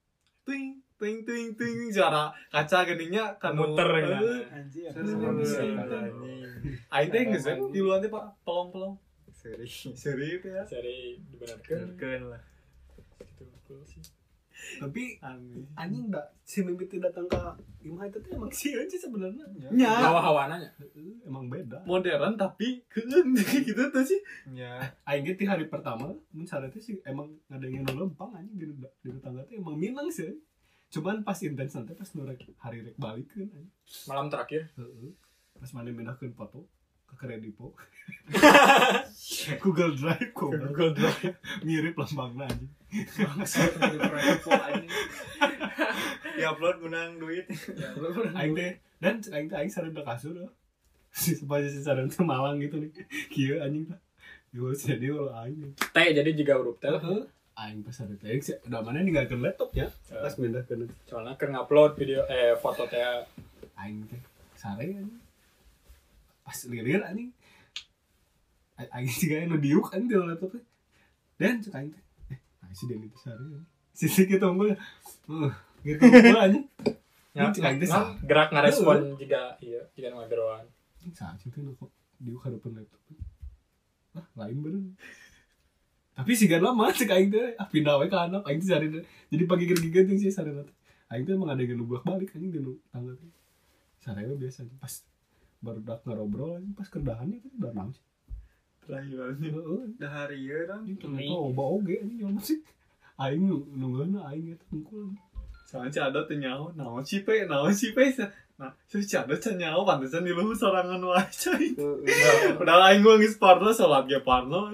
Ting 0.47 0.79
ting 0.95 1.27
ting 1.27 1.51
ting 1.59 1.91
suara 1.91 2.31
kaca 2.47 2.87
geningnya 2.87 3.35
kan 3.35 3.51
Muter, 3.51 3.83
ya. 3.99 4.17
Anjir. 4.49 4.87
Sama 4.87 5.35
bisa. 5.35 5.59
Aing 6.87 7.11
teh 7.11 7.21
geus 7.27 7.43
di 7.69 7.79
luar 7.83 7.99
teh 7.99 8.07
Pak 8.07 8.23
pelong-pelong. 8.47 8.95
Seri. 9.35 9.67
Seri 9.67 10.39
teh 10.39 10.49
ya. 10.49 10.63
seri 10.63 11.19
dibenarkan 11.21 11.67
Kenken 11.67 12.21
lah. 12.31 12.41
Gitu 13.19 13.43
cool 13.63 13.81
sih 13.83 14.01
Tapi 14.57 15.21
Aneh. 15.21 15.69
anjing 15.75 16.09
enggak 16.09 16.25
si 16.41 16.59
mimpi 16.59 16.85
teh 16.85 16.97
datang 16.97 17.23
ke 17.23 17.37
imah 17.83 18.03
itu 18.03 18.17
teh 18.17 18.33
emang 18.33 18.49
sih 18.49 18.73
aja 18.73 18.97
sebenarnya. 18.97 19.45
Nya 19.69 19.85
hawa 19.85 20.17
hawananya 20.19 20.65
Emang 21.21 21.45
beda. 21.45 21.85
modern 21.85 22.33
tapi 22.35 22.81
keun 22.89 23.37
gitu 23.63 23.83
tuh 23.87 24.01
sih. 24.01 24.17
Ya. 24.49 24.81
Aing 25.03 25.23
ge 25.23 25.37
ti 25.37 25.45
hari 25.45 25.69
pertama 25.69 26.09
mun 26.09 26.41
sare 26.43 26.67
teh 26.67 26.81
sih 26.81 26.97
emang 27.03 27.29
ngadengin 27.47 27.85
nu 27.85 28.01
lempang 28.01 28.33
anjing 28.33 28.57
di 28.57 28.65
di 28.99 29.09
tetangga 29.11 29.45
teh 29.45 29.55
emang 29.55 29.77
minang 29.77 30.09
sih. 30.09 30.33
Cuman 30.89 31.21
pas 31.21 31.37
intens 31.37 31.77
nanti 31.77 31.93
pas 31.93 32.09
nu 32.11 32.25
rek 32.25 32.41
hari 32.57 32.81
rek 32.81 32.97
balikeun 32.97 33.45
anjing. 33.47 33.69
malam 34.03 34.25
terakhir 34.27 34.73
Heeh. 34.73 35.13
Pas 35.53 35.69
mana 35.71 35.93
mindahkeun 35.93 36.33
foto 36.33 36.65
ke 37.07 37.15
Kredipo. 37.15 37.73
Google 39.63 39.93
Drive 39.95 40.31
kok. 40.35 40.51
Google 40.51 40.91
Drive 40.95 41.35
Mirip 41.63 41.95
lambangna 41.95 42.47
anjing. 42.47 42.71
Ya 46.37 46.53
upload 46.53 46.77
gunang 46.83 47.19
duit. 47.19 47.47
Aing 48.35 48.53
teh 48.55 48.79
dan 48.99 49.19
aing 49.19 49.47
teh 49.51 49.57
aing 49.59 49.71
sare 49.71 49.91
da 49.91 50.03
kasur. 50.03 50.35
loh. 50.35 50.51
Si 51.11 51.35
supaya 51.35 51.67
si 51.67 51.79
sare 51.83 52.03
teh 52.07 52.23
malang 52.23 52.59
gitu 52.59 52.79
nih. 52.79 52.91
Kieu 53.31 53.59
anjing 53.59 53.87
teh. 53.87 53.99
Yo 54.55 54.71
jadi 54.71 55.11
ulah 55.11 55.47
aing. 55.47 55.75
teh 55.75 56.07
jadi 56.15 56.31
juga 56.35 56.59
huruf 56.59 56.79
teh. 56.79 56.91
Aing 57.57 57.83
pas 57.83 57.95
sare 57.95 58.15
teh 58.15 58.39
sih 58.39 58.55
da 58.67 58.83
mana 58.83 59.03
ninggalkeun 59.03 59.43
laptop 59.43 59.71
ya. 59.75 59.87
Pas 60.11 60.35
mindahkeun 60.39 60.87
soalnya 61.07 61.35
keur 61.35 61.51
ngupload 61.51 61.99
video 61.99 62.23
eh 62.31 62.55
foto 62.59 62.87
teh 62.87 63.03
aing 63.79 64.03
teh 64.07 64.19
sare 64.55 64.83
anjing. 64.83 65.26
Pas 66.47 66.57
lilir 66.71 67.03
anjing. 67.03 67.29
A- 68.79 68.91
Aing 68.95 69.11
juga 69.11 69.43
nu 69.43 69.59
diuk 69.59 69.91
anjing 69.91 70.07
di 70.07 70.15
laptop. 70.15 70.55
Dan 71.35 71.59
cek 71.59 71.75
aing 71.75 71.91
teh. 71.91 72.03
Eh, 72.31 72.39
nah 72.63 72.71
si 72.71 72.87
Deni 72.87 73.11
teh 73.11 73.19
sare. 73.19 73.35
anjing. 73.37 73.65
Sisi 73.91 74.23
kita 74.23 74.47
ngomong. 74.47 74.71
Uh, 75.27 75.51
gitu 75.83 75.99
ngomong 75.99 76.39
anjing. 76.39 76.65
Ya, 77.35 77.51
Cek 77.51 77.61
nggak- 77.61 77.91
sah. 77.91 78.15
gerak 78.25 78.49
ngarespon 78.49 79.13
juga 79.13 79.53
iya 79.61 79.77
juga 79.93 80.09
ngageroan 80.09 80.65
Anjing 80.97 81.13
saat 81.13 81.37
itu 81.37 81.59
kok 81.77 81.91
diuk 82.17 82.41
hadapan 82.41 82.81
laptop. 82.81 83.01
Ah, 84.17 84.25
lain 84.41 84.57
bener. 84.65 84.81
Tapi 86.17 86.33
sih 86.33 86.49
gak 86.49 86.65
lama 86.65 86.89
cek 86.89 87.13
aing 87.13 87.29
teh 87.29 87.53
ah 87.61 87.67
pindah 87.69 88.01
ka 88.09 88.25
anak 88.25 88.41
aing 88.49 88.57
teh 88.57 88.73
teh. 88.73 89.03
Jadi 89.29 89.43
pagi 89.45 89.65
gergi 89.69 90.15
sih 90.17 90.33
sare 90.33 90.49
teh. 90.49 90.73
Aing 91.13 91.29
teh 91.29 91.37
emang 91.37 91.53
ada 91.53 91.61
yang 91.61 91.77
balik 92.01 92.33
anjing 92.33 92.49
di 92.49 92.57
nu 92.57 92.79
tangga 92.89 93.13
teh. 93.13 93.29
Sare 94.01 94.25
we 94.25 94.33
biasa 94.33 94.65
pas 94.81 94.93
baru 95.67 95.81
dak 95.83 96.07
anjing 96.07 96.71
pas 96.71 96.87
kerdahannya 96.87 97.43
teh 97.43 97.51
udah 97.59 97.71
naon 97.75 97.91
sih. 97.91 98.05
Terakhir 98.87 99.17
anjing. 99.19 99.53
Heeh. 99.59 99.81
Dah 99.99 100.11
hari 100.23 100.39
ya 100.47 100.63
kan. 100.63 100.87
Anjing 100.87 100.97
ternyata 101.03 101.35
oba 101.35 101.63
oge 101.75 101.95
anjing 101.99 102.17
nyaman 102.23 102.39
sih. 102.39 102.59
Aing 103.19 103.43
nungguan 103.75 104.15
aing 104.15 104.55
eta 104.55 104.63
tungkul. 104.71 105.11
Soalnya 105.67 105.91
si 105.91 105.99
ada 105.99 106.23
tuh 106.23 106.39
nyawa, 106.39 106.71
naon 106.79 107.03
sih 107.03 107.27
pe, 107.27 107.43
naon 107.43 107.75
sih 107.75 107.91
pe. 107.91 108.15
Nah, 108.55 108.71
si 108.87 109.03
si 109.03 109.19
ada 109.19 109.35
tuh 109.35 109.51
nyawa, 109.51 109.83
pantesan 109.83 110.23
di 110.23 110.31
luhur 110.31 110.55
sorangan 110.55 111.03
wae 111.03 111.27
coy. 111.27 111.75
Padahal 112.55 112.95
aing 112.95 113.03
gua 113.03 113.19
geus 113.19 113.35
parno 113.35 113.75
salat 113.75 114.07
ge 114.07 114.23
parno. 114.23 114.71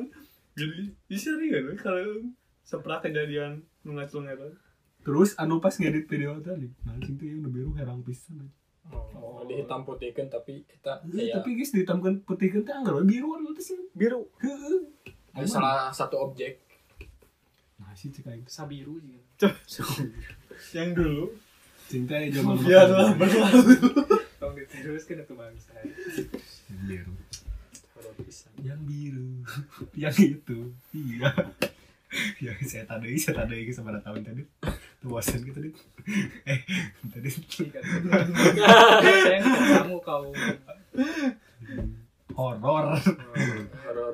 Jadi, 0.54 0.94
bisa 1.10 1.34
nih 1.34 1.50
kan 1.50 1.82
kalau 1.82 2.30
sepra 2.62 3.02
kejadian 3.02 3.66
nu 3.82 3.98
ngacung 3.98 4.30
eta. 4.30 4.54
Terus 5.02 5.34
anu 5.42 5.58
pas 5.58 5.74
ngedit 5.74 6.06
video 6.06 6.38
tadi, 6.40 6.70
nah 6.86 6.96
teh 7.02 7.26
yang 7.26 7.42
nu 7.42 7.50
biru 7.50 7.74
herang 7.74 8.06
pisan. 8.06 8.40
anjing. 8.40 8.63
Oh, 8.92 9.44
dihitam 9.44 9.84
putihkan 9.84 10.28
tapi 10.28 10.66
kita 10.66 11.00
kayak 11.02 11.40
Tapi 11.40 11.50
guys 11.54 11.72
dihitamkan 11.72 12.14
putihkan 12.24 12.62
teh 12.62 12.74
anggar 12.74 13.00
biru 13.04 13.38
anu 13.38 13.54
teh 13.54 13.64
sih. 13.64 13.80
Biru. 13.94 14.28
Heeh. 14.40 14.80
ada 15.34 15.48
salah 15.48 15.90
satu 15.90 16.20
objek 16.22 16.62
Nah, 17.76 17.92
sih 17.94 18.10
cek 18.10 18.26
aing. 18.26 18.46
sabiru 18.46 18.96
juga 18.98 19.22
Yang 20.78 20.90
dulu, 20.94 21.24
Cinta 21.84 22.16
ya 22.16 22.32
zaman 22.32 22.56
biarlah 22.58 23.10
berlalu. 23.18 23.76
kalau 24.40 24.54
diteruskan 24.56 25.20
itu 25.20 25.34
bangsa 25.34 25.74
Yang 25.84 26.80
biru. 26.88 27.14
Yang 28.64 28.80
biru. 28.88 29.30
Yang 30.08 30.16
itu. 30.22 30.60
Iya. 30.94 31.30
Ya 32.38 32.54
saya 32.62 32.86
tadi 32.86 33.18
saya 33.18 33.42
tadi 33.42 33.66
ke 33.66 33.74
sama 33.74 33.96
tahun 33.98 34.22
tadi. 34.22 34.44
Tuh 35.02 35.08
bosan 35.10 35.42
gitu 35.42 35.58
tadi. 35.58 35.70
Eh, 36.46 36.60
tadi 37.10 37.30
kamu 39.74 39.98
kau 40.00 40.30
horor 42.34 42.98
horor 43.86 44.14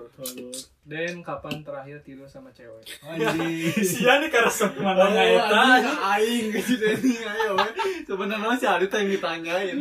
Dan 0.90 1.22
kapan 1.22 1.62
terakhir 1.62 2.02
tidur 2.02 2.26
sama 2.26 2.50
cewek? 2.50 2.82
anjing 3.06 3.78
sia 3.86 4.18
nih 4.18 4.26
karena 4.34 4.50
mana 4.82 5.06
Oh, 5.06 5.14
eta 5.14 5.62
anjing, 5.78 6.00
aing 6.02 6.46
gitu 6.50 6.82
ini 6.98 7.14
ayo 7.22 7.54
we. 7.54 7.70
Sebenarnya 8.10 8.58
si 8.58 8.66
Adit 8.66 8.90
yang 8.90 9.06
ditanyain. 9.06 9.78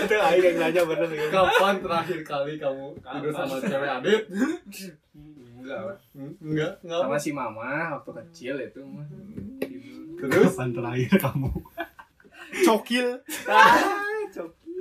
Itu 0.00 0.14
aing 0.16 0.40
yang 0.40 0.56
nanya 0.56 0.82
bener 0.88 1.08
ya. 1.12 1.28
Kapan 1.28 1.74
terakhir 1.84 2.18
kali 2.24 2.56
kamu 2.56 2.96
tidur 2.96 3.32
sama 3.36 3.60
cewek 3.60 3.88
Adit? 4.00 4.22
Enggak 5.62 5.80
lah. 5.86 5.98
Enggak, 6.18 6.72
enggak. 6.82 7.00
Sama 7.06 7.16
si 7.22 7.30
mama 7.30 7.94
waktu 7.94 8.10
kecil 8.18 8.54
itu 8.58 8.82
mah. 8.82 9.06
Terus 10.18 10.54
kapan 10.54 10.68
terakhir 10.74 11.12
kamu 11.22 11.50
Cokil. 12.66 13.06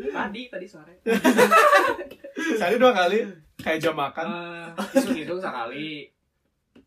Tadi, 0.02 0.50
tadi 0.50 0.66
sore. 0.66 0.98
Sehari 2.58 2.82
dua 2.82 2.90
kali 2.90 3.22
kayak 3.62 3.80
jam 3.86 3.94
makan. 3.94 4.26
Eh, 4.74 4.98
isu 4.98 5.10
hidung 5.14 5.38
sekali. 5.38 6.10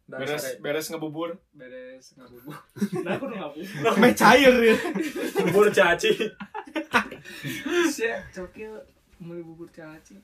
Beres 0.04 0.58
beres 0.58 0.86
ngebubur. 0.90 1.38
Beres 1.54 2.18
ngabubuk. 2.18 2.58
Nah, 3.06 3.14
aku 3.16 3.24
udah 3.30 3.38
ngabubuk. 3.46 3.70
Sampai 3.70 4.12
cair 4.18 4.52
ya. 4.52 4.76
bubur 5.46 5.68
caci 5.70 6.10
Saya 7.88 8.18
cokil 8.34 8.72
beli 9.22 9.42
bubur 9.46 9.70
caci. 9.70 10.18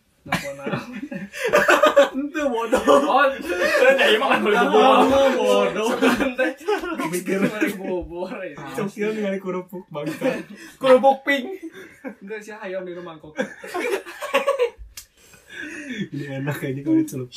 Itu 2.11 2.43
bodoh. 2.45 2.83
Oh, 3.09 3.25
kan 3.25 3.97
ya 3.97 4.07
emang 4.13 4.31
kan 4.37 4.41
bubur 4.45 4.85
Kamu 5.09 5.21
bodoh. 5.33 5.89
teh 6.37 6.51
mikir 7.09 7.41
beli 7.41 7.71
bubur 7.75 8.29
ya. 8.29 8.53
cokil 8.77 9.17
ningali 9.17 9.41
kerupuk 9.41 9.85
bangsa 9.89 10.45
Kerupuk 10.77 11.25
pink. 11.25 11.47
Enggak 12.21 12.41
sih 12.45 12.53
ayam 12.53 12.85
di 12.85 12.93
rumah 12.93 13.17
mangkok. 13.17 13.33
ini 16.11 16.25
enak 16.25 16.57
kayaknya 16.57 16.81
kalau 16.85 16.97
dicelup 17.01 17.29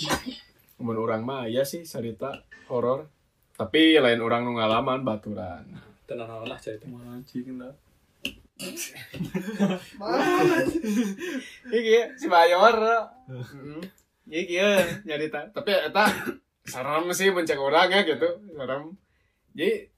Mun 0.83 0.97
orang 0.99 1.23
mah 1.23 1.47
ya 1.47 1.63
sih 1.63 1.87
cerita 1.87 2.43
horor. 2.67 3.07
Tapi 3.55 3.95
lain 4.01 4.19
orang 4.19 4.43
nu 4.43 4.59
ngalaman 4.59 5.05
baturan. 5.05 5.63
tenang 6.03 6.43
lah 6.43 6.59
cerita 6.59 6.83
Mancing 6.89 7.55
dah. 7.55 7.71
Iki 11.73 11.89
ya, 11.89 12.03
si 12.13 12.27
Mayor. 12.29 12.77
Heeh. 13.27 13.81
Iki 14.29 14.53
ya 14.55 14.69
nyarita. 15.03 15.49
Tapi 15.51 15.71
eta 15.73 16.05
serem 16.63 17.09
sih 17.11 17.33
mencek 17.33 17.59
orang 17.59 17.89
ya 17.89 18.05
gitu. 18.05 18.29
Serem. 18.53 18.93
Jadi 19.53 19.89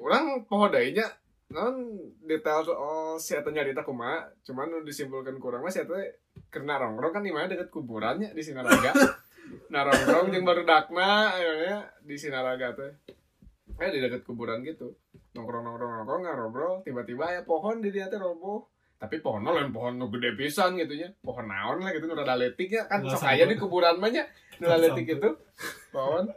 orang 0.00 0.44
poho 0.48 0.68
deui 0.68 0.92
nya 0.96 1.08
non 1.50 1.98
detail 2.24 2.62
soal 2.62 3.18
si 3.18 3.34
eta 3.34 3.50
nyarita 3.50 3.82
kumaha, 3.82 4.30
cuman 4.46 4.86
disimpulkan 4.86 5.36
kurang 5.42 5.66
mah 5.66 5.72
si 5.72 5.82
eta 5.82 5.98
kena 6.52 6.78
rongrong 6.78 7.10
kan 7.10 7.26
di 7.26 7.34
mana 7.34 7.50
deket 7.50 7.74
kuburannya 7.74 8.30
di 8.36 8.42
Sinaraga. 8.44 8.92
nah 9.72 9.82
rongrong 9.82 10.30
jeung 10.30 10.46
baru 10.46 10.62
dakna 10.62 11.34
akhirnya 11.34 11.90
di 12.06 12.14
Sinaraga 12.14 12.76
teh. 12.76 12.92
Eh 13.80 13.88
di 13.88 13.98
deket 14.04 14.28
kuburan 14.28 14.60
gitu. 14.60 14.92
Nongkrong 15.32 15.64
nongkrong 15.64 15.92
nongkrong 16.04 16.22
ngobrol. 16.28 16.74
Tiba-tiba 16.84 17.32
ya 17.32 17.40
pohon 17.48 17.80
di 17.80 17.88
dia 17.88 18.12
teh 18.12 18.20
roboh. 18.20 18.68
Tapi 19.00 19.24
pohonnya 19.24 19.56
lain 19.56 19.72
pohon 19.72 19.96
nu 19.96 20.12
gede 20.12 20.36
pisan 20.36 20.76
gitu 20.76 20.92
nya 20.92 21.08
pohon 21.24 21.48
naon 21.48 21.80
lah 21.80 21.88
gitu 21.96 22.04
nu 22.04 22.12
rada 22.12 22.36
letik 22.36 22.68
ya. 22.68 22.84
Kan 22.84 23.08
sok 23.08 23.24
aya 23.24 23.48
di 23.48 23.56
kuburan 23.56 23.96
mah 23.96 24.12
nya 24.12 24.28
nu 24.60 24.68
rada 24.68 24.84
letik 24.84 25.16
gitu. 25.16 25.32
Pohon. 25.88 26.28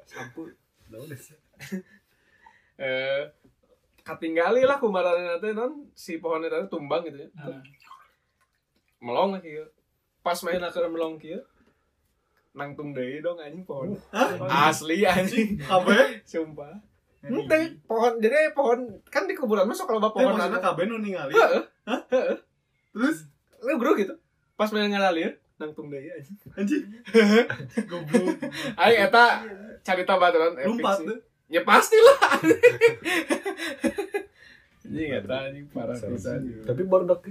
Daun 0.88 1.06
deh. 1.12 1.20
eh 2.88 3.24
katinggali 4.08 4.64
lah 4.64 4.80
kumaranna 4.80 5.44
teh 5.44 5.52
non. 5.52 5.92
Si 5.92 6.24
pohonnya 6.24 6.48
tadi 6.48 6.72
tumbang 6.72 7.04
gitu 7.04 7.28
ya. 7.28 7.30
Melong 9.04 9.36
lah 9.36 9.44
kieu 9.44 9.68
pas 10.24 10.40
main 10.48 10.64
ke 10.64 10.80
melong 10.88 11.20
kieu 11.20 11.44
nangtung 12.56 12.96
deui 12.96 13.20
dong 13.20 13.36
anjing 13.44 13.68
pohon. 13.68 14.00
Asli 14.48 15.04
anjing. 15.04 15.60
Kabeh. 15.60 16.24
sumpah 16.32 16.93
Ente 17.24 17.60
pohon 17.84 18.14
jadi 18.18 18.52
pohon 18.52 18.80
kan 19.06 19.24
di 19.24 19.34
kuburan 19.34 19.64
masuk 19.64 19.86
kalau 19.86 20.00
bapak 20.00 20.20
Eh, 20.20 20.26
pohon 20.26 20.36
anu. 20.38 20.60
kabeh 20.60 20.84
nu 20.86 20.98
ningali. 20.98 21.32
Heeh. 21.32 22.36
Terus 22.92 23.18
lu 23.60 23.76
bro 23.76 23.96
gitu 23.96 24.12
pas 24.54 24.68
main 24.70 24.86
ngalalir 24.86 25.40
nangtung 25.56 25.88
deui 25.88 26.10
anjing 26.10 26.38
anjing. 26.54 26.84
Goblok. 27.90 28.36
aing 28.76 29.00
eta 29.02 29.26
carita 29.82 30.14
baturan 30.16 30.54
epic 30.56 30.84
sih. 30.94 31.06
tuh. 31.06 31.20
ya 31.48 31.62
pastilah 31.62 32.18
anjing 34.84 35.10
eta 35.16 35.36
anjing 35.46 35.66
parah 35.70 35.96
pisan 35.96 36.40
tapi 36.62 36.82
baru 36.84 37.08
kalau 37.08 37.24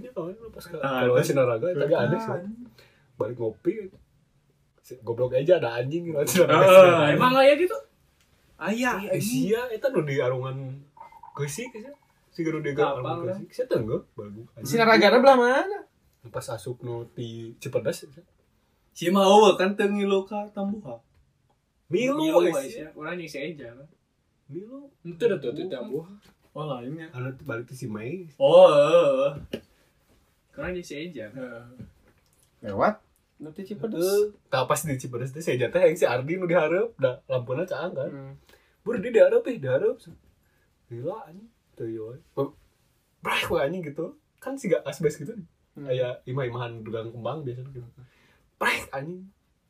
pas 0.49 0.65
ke 0.65 0.77
Ah, 0.79 1.05
kalau 1.05 1.15
ada. 1.15 1.23
Sinaraga 1.23 1.67
tadi 1.71 1.93
ada 1.93 2.17
sih 2.17 2.33
balik 3.15 3.37
ngopi 3.37 3.93
Si- 4.81 4.99
goblok 4.99 5.31
aja 5.33 5.59
ada 5.59 5.77
anjing 5.77 6.03
gitu 6.09 6.43
Emang 6.43 7.31
enggak 7.31 7.45
ya 7.45 7.55
gitu? 7.57 7.77
Aya. 8.59 9.01
eh 9.11 9.21
sia 9.21 9.67
eta 9.69 9.89
nu 9.89 10.03
di 10.03 10.19
arungan 10.19 10.79
keusik 11.35 11.73
sih 11.73 11.83
si 12.31 12.41
guru 12.41 12.61
di 12.61 12.73
arungan 12.73 13.25
kan? 13.25 13.39
keusik 13.39 13.51
saya 13.53 13.67
tenggo 13.69 14.07
bagus 14.13 14.47
Sinaragana 14.63 15.19
belah 15.19 15.37
mana 15.37 15.79
pas 16.31 16.47
asup 16.49 16.79
nu 16.81 17.05
di 17.13 17.53
Cipedas 17.59 18.07
Si 18.93 19.09
mau 19.09 19.41
kan 19.57 19.73
teu 19.73 19.89
ngilu 19.89 20.29
ka 20.29 20.53
tambuha. 20.53 21.01
Milu 21.89 22.21
Milu 22.21 22.45
eh. 22.45 22.53
Aisyah. 22.53 22.93
Orang 22.93 23.17
nyiksa 23.17 23.41
aja. 23.41 23.73
Milu 24.53 24.93
itu 25.01 25.17
udah 25.25 25.41
tuh 25.41 25.53
buah 25.89 26.09
Oh 26.53 26.69
lainnya. 26.69 27.09
anu 27.17 27.33
tuh 27.33 27.45
balik 27.49 27.73
ke 27.73 27.75
si 27.75 27.89
Mei 27.89 28.29
Oh. 28.37 29.33
Orang 30.53 30.77
nyiksa 30.77 31.01
aja. 31.01 31.33
lewat 32.61 33.01
nanti 33.43 33.67
cipedes. 33.67 34.31
Tah 34.47 34.65
pas 34.65 34.79
di 34.79 34.95
Cipedas 34.95 35.35
teh 35.35 35.43
saya 35.43 35.67
jatuh 35.67 35.83
yang 35.83 35.99
si 35.99 36.07
Ardi 36.07 36.39
nu 36.39 36.47
dihareup 36.47 36.95
da 36.97 37.19
lampuna 37.27 37.67
caang 37.67 37.93
kan. 37.93 38.11
Hmm. 38.11 38.35
bur 38.83 38.99
di 38.99 39.11
dihareup 39.15 39.43
eh 39.51 39.59
dihareup 39.59 39.99
gila 40.87 41.27
anjing. 41.27 41.51
Teu 41.75 41.91
yo 41.91 42.15
Brak 43.23 43.51
wah 43.51 43.67
anjing 43.67 43.83
gitu. 43.83 44.15
Kan 44.39 44.55
si 44.55 44.71
gak 44.71 44.87
asbes 44.87 45.19
gitu 45.19 45.35
nih. 45.35 45.47
Hmm. 45.75 45.87
kayak 45.91 46.15
imah-imahan 46.31 46.73
dugang 46.87 47.11
kembang 47.11 47.43
biasanya 47.43 47.71
gitu. 47.75 47.89
Brak 48.63 48.87
anjing. 48.95 49.27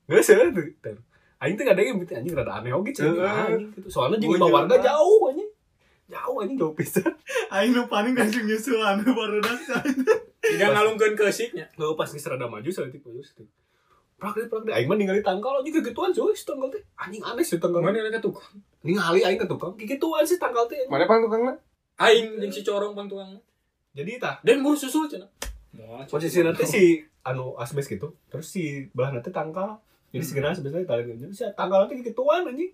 Nggak 0.07 0.23
sih 0.23 0.37
tuh. 0.37 0.69
Ter. 0.85 0.97
Aing 1.43 1.59
tuh 1.59 1.65
kadang 1.67 1.99
gitu 1.99 2.13
anjing 2.13 2.35
rada 2.37 2.53
aneh 2.61 2.71
oge 2.71 2.93
cing 2.93 3.09
Heeh. 3.09 3.25
anjing 3.25 3.73
gitu. 3.81 3.89
Soalnya 3.89 4.21
jeung 4.21 4.37
warga 4.39 4.77
jauh 4.79 5.33
anjing. 5.33 5.51
Jauh 6.13 6.37
anjing 6.45 6.57
jauh 6.61 6.77
pisan. 6.77 7.09
Aing 7.55 7.73
nu 7.73 7.89
paling 7.89 8.13
langsung 8.13 8.45
nyusul 8.45 8.79
anu 8.79 9.11
baru 9.17 9.41
dak. 9.41 9.59
tidak 10.43 10.69
ngalungkeun 10.75 11.15
keusiknya 11.15 11.67
Lalu 11.79 11.95
pas 11.95 12.11
geus 12.11 12.27
rada 12.27 12.47
maju 12.51 12.71
saletik 12.71 13.03
maju 13.07 13.23
saletik 13.23 13.49
Prak 14.23 14.39
deh, 14.39 14.47
prak 14.47 14.63
deh. 14.63 14.71
Aing 14.71 14.87
mah 14.87 14.95
ningali 14.95 15.19
tangkal 15.19 15.59
anjing 15.59 15.83
kegituan 15.83 16.15
cuy, 16.15 16.31
si 16.31 16.47
tangkal 16.47 16.71
teh. 16.71 16.79
Anjing 16.95 17.19
aneh 17.27 17.43
sih 17.43 17.59
tangkal. 17.59 17.83
mana 17.83 17.99
ada 17.99 18.23
tukang 18.23 18.55
Ningali 18.87 19.27
aing 19.27 19.35
ke 19.35 19.51
tukang, 19.51 19.75
kegituan 19.75 20.23
sih 20.23 20.39
tangkal 20.39 20.71
teh. 20.71 20.87
mana 20.87 21.11
pang 21.11 21.27
tukangna 21.27 21.59
aing 21.99 22.39
jeung 22.39 22.55
si 22.55 22.63
corong 22.63 22.95
tukang 23.11 23.43
Jadi 23.99 24.23
tah 24.23 24.39
dan 24.47 24.63
buru 24.63 24.79
susul 24.79 25.11
cenah 25.11 25.27
posisi 26.07 26.39
nanti 26.47 26.63
si 26.63 26.83
anu 27.27 27.59
asbes 27.59 27.91
gitu, 27.91 28.15
terus 28.31 28.47
si 28.47 28.87
belah 28.95 29.11
nanti 29.11 29.35
tangkal. 29.35 29.83
Jadi 30.15 30.23
gena 30.39 30.55
asbes 30.55 30.71
nanti 30.71 30.87
tarik 30.87 31.11
jadi 31.19 31.35
si 31.35 31.43
tangkal 31.59 31.83
nanti 31.85 31.99
kegituan 31.99 32.47
anjing. 32.47 32.71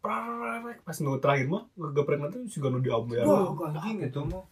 Pas 0.00 0.96
nu 1.04 1.20
terakhir 1.20 1.46
mah 1.52 1.68
ngegeprek 1.76 2.24
nanti 2.24 2.40
si 2.48 2.56
ganu 2.64 2.80
diambil. 2.80 3.20
anjing 3.68 4.00
itu 4.00 4.20
mah. 4.24 4.48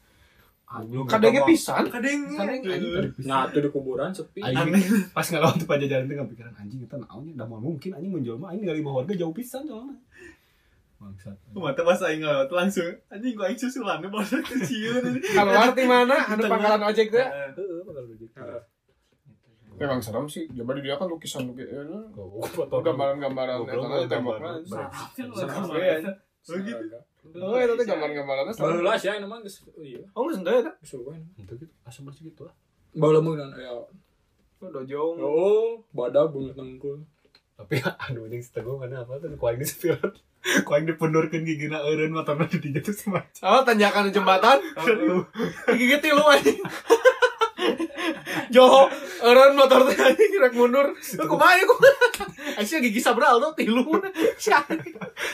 Anjing 0.72 1.04
kadangnya 1.04 1.42
pisan 1.44 1.84
Kadang 1.84 2.20
Kadang 2.32 2.48
anjing 2.48 2.92
tarik 2.96 3.12
pisan. 3.12 3.28
nah 3.28 3.44
tuh 3.46 3.60
di 3.60 3.68
kuburan 3.68 4.08
sepi 4.08 4.40
Aing 4.40 4.72
pas 5.12 5.26
ngalawan 5.26 5.54
tuh 5.54 5.68
pajajaran 5.68 6.04
teh 6.04 6.16
pikiran 6.16 6.52
anjing 6.56 6.80
kita 6.80 6.96
naonnya 6.96 7.32
udah 7.34 7.46
mau 7.46 7.60
mungkin 7.60 7.90
anjing 7.92 8.08
menjual 8.10 8.36
mah 8.36 8.48
aing 8.50 8.60
ningali 8.60 8.80
lima 8.80 8.92
warga 8.94 9.12
jauh 9.12 9.30
pisan 9.30 9.62
soalnya. 9.62 10.00
Bangsat. 10.96 11.36
Mata 11.52 11.82
pas 11.82 12.00
aing 12.02 12.20
ngelewat 12.20 12.48
langsung 12.48 12.88
anjing 13.06 13.32
gua 13.34 13.46
aing 13.46 13.58
susulan 13.58 14.00
baru 14.00 14.38
kecil. 14.40 14.96
kalau 15.36 15.52
arti 15.52 15.84
mana 15.84 16.16
anu 16.26 16.42
pangkalan 16.42 16.82
ojek 16.84 17.10
teh 17.10 17.20
Heeh, 17.20 17.80
bakal 17.82 18.04
begitu. 18.06 18.32
memang 19.74 19.98
serem 19.98 20.24
sih 20.24 20.46
coba 20.48 20.78
di 20.78 20.82
dia 20.82 20.94
kan 20.94 21.04
lukisan 21.04 21.42
lukisan 21.44 21.84
Goblok. 22.14 22.80
gambaran-gambaran 22.80 23.56
Goblok, 23.60 23.98
eta 23.98 24.14
gambaran. 24.14 24.62
tembokna 24.62 24.86
Iya. 25.74 26.12
oh 26.44 26.58
gitu 26.58 26.84
oh 27.22 27.56
itu 27.56 27.74
teh 27.78 27.86
gambaran-gambarannya 27.86 28.52
serem 28.52 28.66
baru 28.66 28.80
lah 28.82 28.96
sih 28.98 29.08
mah 29.22 29.38
geus 29.46 29.56
iya. 29.78 30.02
Oh 30.18 30.26
nggak 30.26 30.42
sendiri 30.42 30.58
eta 30.66 30.72
geus 30.82 30.92
eueuh 30.98 31.14
Itu 31.38 31.52
gitu, 31.54 31.72
asam 31.86 32.10
masih 32.10 32.34
gitu 32.34 32.42
lah. 32.46 32.54
baru 32.92 33.22
mun 33.22 33.38
ya 33.38 33.70
oh 33.72 33.86
dojong. 34.62 35.18
Oh 35.18 35.82
badak 35.90 36.30
bunga 36.30 36.54
tengkul. 36.54 37.02
Tapi 37.58 37.82
aduh 38.06 38.26
ini 38.30 38.38
setengah 38.38 38.78
mana 38.78 39.02
apa 39.02 39.18
tuh? 39.18 39.34
Kuaing 39.34 39.58
di 39.58 39.66
sepirat. 39.66 40.14
Kuaing 40.66 40.86
dipundurkeun 40.86 41.46
gigina 41.46 41.82
eureun 41.82 42.14
motorna 42.14 42.46
di 42.46 42.58
dinya 42.58 42.82
tuh 42.82 42.94
semacam. 42.94 43.42
oh 43.42 43.62
tanjakan 43.62 44.10
jembatan? 44.10 44.58
Gigi 45.74 45.96
tilu 46.02 46.22
anjing 46.26 46.58
Joho, 48.49 48.89
eureun 49.22 49.55
motor 49.57 49.89
teh 49.89 49.99
anjing 49.99 50.33
rek 50.41 50.55
mundur. 50.57 50.93
Lu 50.95 51.24
kumaha 51.28 51.59
ya 51.59 51.64
kumaha? 51.68 52.05
Aisyah 52.61 52.80
gigi 52.80 53.01
sabral 53.01 53.41
tuh 53.41 53.53
tilu. 53.59 53.85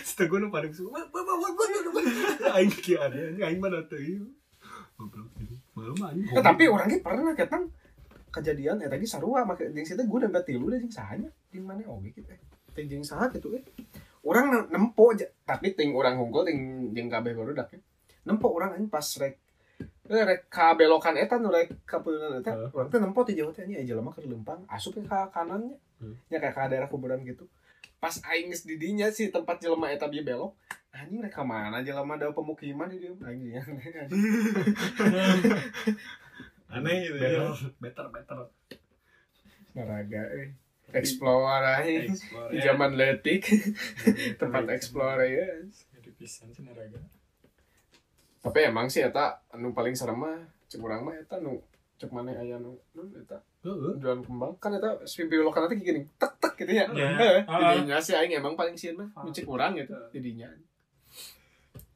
Setengah 0.04 0.38
nu 0.42 0.48
paling 0.50 0.72
suka. 0.74 0.98
"Wah, 0.98 1.04
wah, 1.10 1.22
wah, 1.22 1.38
wah, 1.38 1.52
wah, 1.54 1.92
wah." 1.94 2.56
Aing 2.58 2.72
kieu 2.72 2.98
ada, 2.98 3.18
aing 3.46 3.58
mana 3.62 3.82
teh 3.86 3.98
ieu. 3.98 4.26
Goblok 4.98 5.30
ini. 5.38 5.56
Malu 5.78 5.94
mah 5.98 6.10
anjing. 6.10 6.26
Eh, 6.34 6.42
tapi 6.42 6.64
orangnya 6.66 6.98
pernah 6.98 7.34
ketang 7.38 7.70
kejadian 8.28 8.76
eh 8.84 8.92
tadi 8.92 9.08
sarua 9.08 9.40
make 9.48 9.72
jeung 9.72 9.88
situ 9.88 10.04
gue 10.04 10.18
nempel 10.20 10.44
tilu 10.44 10.68
deh 10.68 10.76
jeung 10.76 10.92
sahanya 10.92 11.32
jeung 11.48 11.64
mana 11.64 11.80
oge 11.88 12.12
gitu 12.12 12.28
eh 12.28 12.36
teh 12.76 12.84
jeung 12.84 13.00
saha 13.00 13.32
gitu 13.32 13.56
eh 13.56 13.64
orang 14.20 14.52
ne- 14.52 14.68
nempo 14.68 15.16
aja 15.16 15.24
tapi 15.48 15.72
ting 15.72 15.96
orang 15.96 16.20
hungkul 16.20 16.44
ting 16.44 16.92
jeung 16.92 17.08
kabeh 17.08 17.32
barudak 17.32 17.72
ya 17.72 17.80
nempo 18.28 18.52
orang 18.52 18.76
anjing 18.76 18.92
pas 18.92 19.08
rek 19.16 19.40
rek 20.08 20.48
ka 20.48 20.72
belokan 20.72 21.20
eta 21.20 21.36
nu 21.36 21.52
rek 21.52 21.84
ka 21.84 22.00
peuleun 22.00 22.40
eta 22.40 22.56
teh 22.72 23.00
nempo 23.00 23.20
teh 23.28 23.36
jauh 23.36 23.52
teh 23.52 23.68
nya 23.68 23.84
aja 23.84 23.92
lama 23.92 24.08
keur 24.08 24.24
lempang 24.24 24.64
asup 24.72 24.96
ke 24.96 25.04
ka 25.04 25.28
kanannya. 25.28 25.76
Hmm. 26.00 26.16
nya 26.32 26.40
kayak 26.40 26.56
ka 26.56 26.72
daerah 26.72 26.88
kuburan 26.88 27.20
gitu. 27.28 27.44
Pas 28.00 28.16
aing 28.30 28.48
geus 28.48 28.64
di 28.64 28.80
dinya 28.80 29.12
si 29.12 29.28
tempat 29.28 29.60
jelema 29.60 29.92
eta 29.92 30.08
bieu 30.08 30.24
belok 30.24 30.56
anjing 30.96 31.20
rek 31.20 31.36
ka 31.36 31.44
mana 31.44 31.84
jelema 31.84 32.16
da 32.16 32.32
pemukiman 32.32 32.88
di 32.88 33.04
dieu? 33.04 33.14
Anjing 33.20 33.52
aneh 36.74 36.94
gitu 37.04 37.16
ya. 37.20 37.52
Better 37.76 38.08
better 38.08 38.48
Naraga 39.76 40.24
eh. 40.34 40.56
Explore 40.88 41.84
aing 41.84 42.16
di 42.48 42.56
ya. 42.56 42.72
zaman 42.72 42.96
letik. 42.96 43.44
Tempat 44.40 44.72
explore 44.72 45.28
ya 45.28 45.68
Jadi 45.68 46.10
pisan 46.16 46.48
sih 46.56 46.64
naraga. 46.64 46.96
Tapi 48.48 48.64
emang 48.64 48.88
sih 48.88 49.04
eta 49.04 49.36
anu 49.52 49.76
paling 49.76 49.92
serem 49.92 50.16
mah 50.16 50.40
cek 50.66 50.80
urang 50.80 51.04
mah 51.04 51.12
eta 51.12 51.36
nu 51.38 51.60
cek 52.00 52.08
mana 52.08 52.32
aya 52.32 52.56
nu 52.56 52.72
nu 52.96 53.04
eta 53.12 53.36
heeh. 53.60 53.92
jualan 54.00 54.24
kembang. 54.24 54.52
Kan 54.56 54.72
eta 54.72 54.96
spin 55.04 55.28
belokan 55.28 55.68
nanti 55.68 55.84
gini 55.84 56.00
tek 56.16 56.32
tek 56.40 56.56
gitu 56.56 56.72
ya. 56.72 56.88
Ya. 56.96 57.12
Heeh, 57.12 57.38
Ah. 57.44 57.76
didinya 57.76 58.00
sih 58.00 58.16
aing 58.16 58.32
emang 58.32 58.56
paling 58.56 58.72
sieun 58.72 58.96
mah 58.96 59.08
nu 59.20 59.28
cek 59.28 59.44
urang 59.44 59.76
gitu 59.76 59.92
didinya 60.08 60.48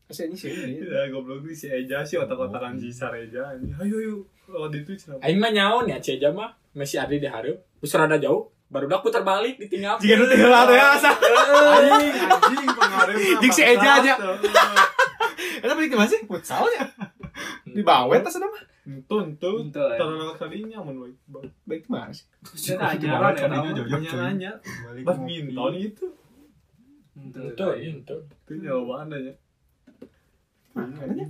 kasih 0.03 0.29
ini 0.29 0.37
sih 0.37 0.53
ini 0.53 0.77
ya 0.85 1.09
goblok 1.09 1.41
tuh 1.41 1.57
si 1.57 1.73
Eja 1.73 2.05
sih 2.05 2.21
otak-otakan 2.21 2.77
si 2.77 2.93
Sareja 2.93 3.49
ayo 3.81 3.97
ayo 3.97 4.15
waktu 4.45 4.85
itu 4.85 4.93
cenah 4.93 5.25
Aing 5.25 5.41
mah 5.41 5.49
nyaon 5.49 5.89
ya 5.89 5.97
Ceja 5.97 6.29
mah 6.29 6.53
masih 6.77 7.01
ada 7.01 7.17
di 7.17 7.25
hareup. 7.25 7.57
Terus 7.81 7.97
rada 7.97 8.17
jauh, 8.21 8.53
baru 8.69 8.89
dak 8.89 9.01
putar 9.01 9.25
balik 9.25 9.57
ditinggal. 9.57 9.97
jika 10.01 10.21
lu 10.21 10.25
tinggal 10.29 10.53
ada 10.53 10.73
ya 10.73 10.87
asa. 10.97 11.11
Anjing 11.17 12.13
anjing 12.29 12.69
pengaruh 12.77 13.15
Jeung 13.41 13.53
si 13.53 13.63
Eja 13.65 13.91
aja. 14.05 14.15
Eta 15.63 15.73
balik 15.73 15.95
mana 15.95 16.11
sih 16.11 16.21
futsal 16.27 16.67
ya 16.69 16.85
di 17.65 17.81
bawah 17.81 18.19
tas 18.19 18.37
ada 18.37 18.47
mah 18.47 18.65
Tuntun, 18.83 19.39
tuh, 19.39 19.63
Untul, 19.63 19.95
ya. 19.95 19.95
terlalu 19.95 20.35
kalinya 20.35 20.83
mun 20.83 20.99
baik. 20.99 21.15
baik 21.63 21.85
mana 21.87 22.11
sih 22.11 22.27
Dia 22.67 22.75
nanya 22.75 23.15
kan 23.15 23.39
ya 23.39 23.47
nama. 23.47 23.71
jauh-jauh, 23.71 24.59
Balik 24.59 25.03
badminton 25.07 25.73
itu, 25.79 26.07
Untul, 27.15 27.55
Itu, 27.55 27.63
ya. 27.63 27.95
itu. 27.95 28.17
itu 28.27 28.53
jawabannya 28.59 29.19
ya. 29.23 29.35
makanya 30.75 31.25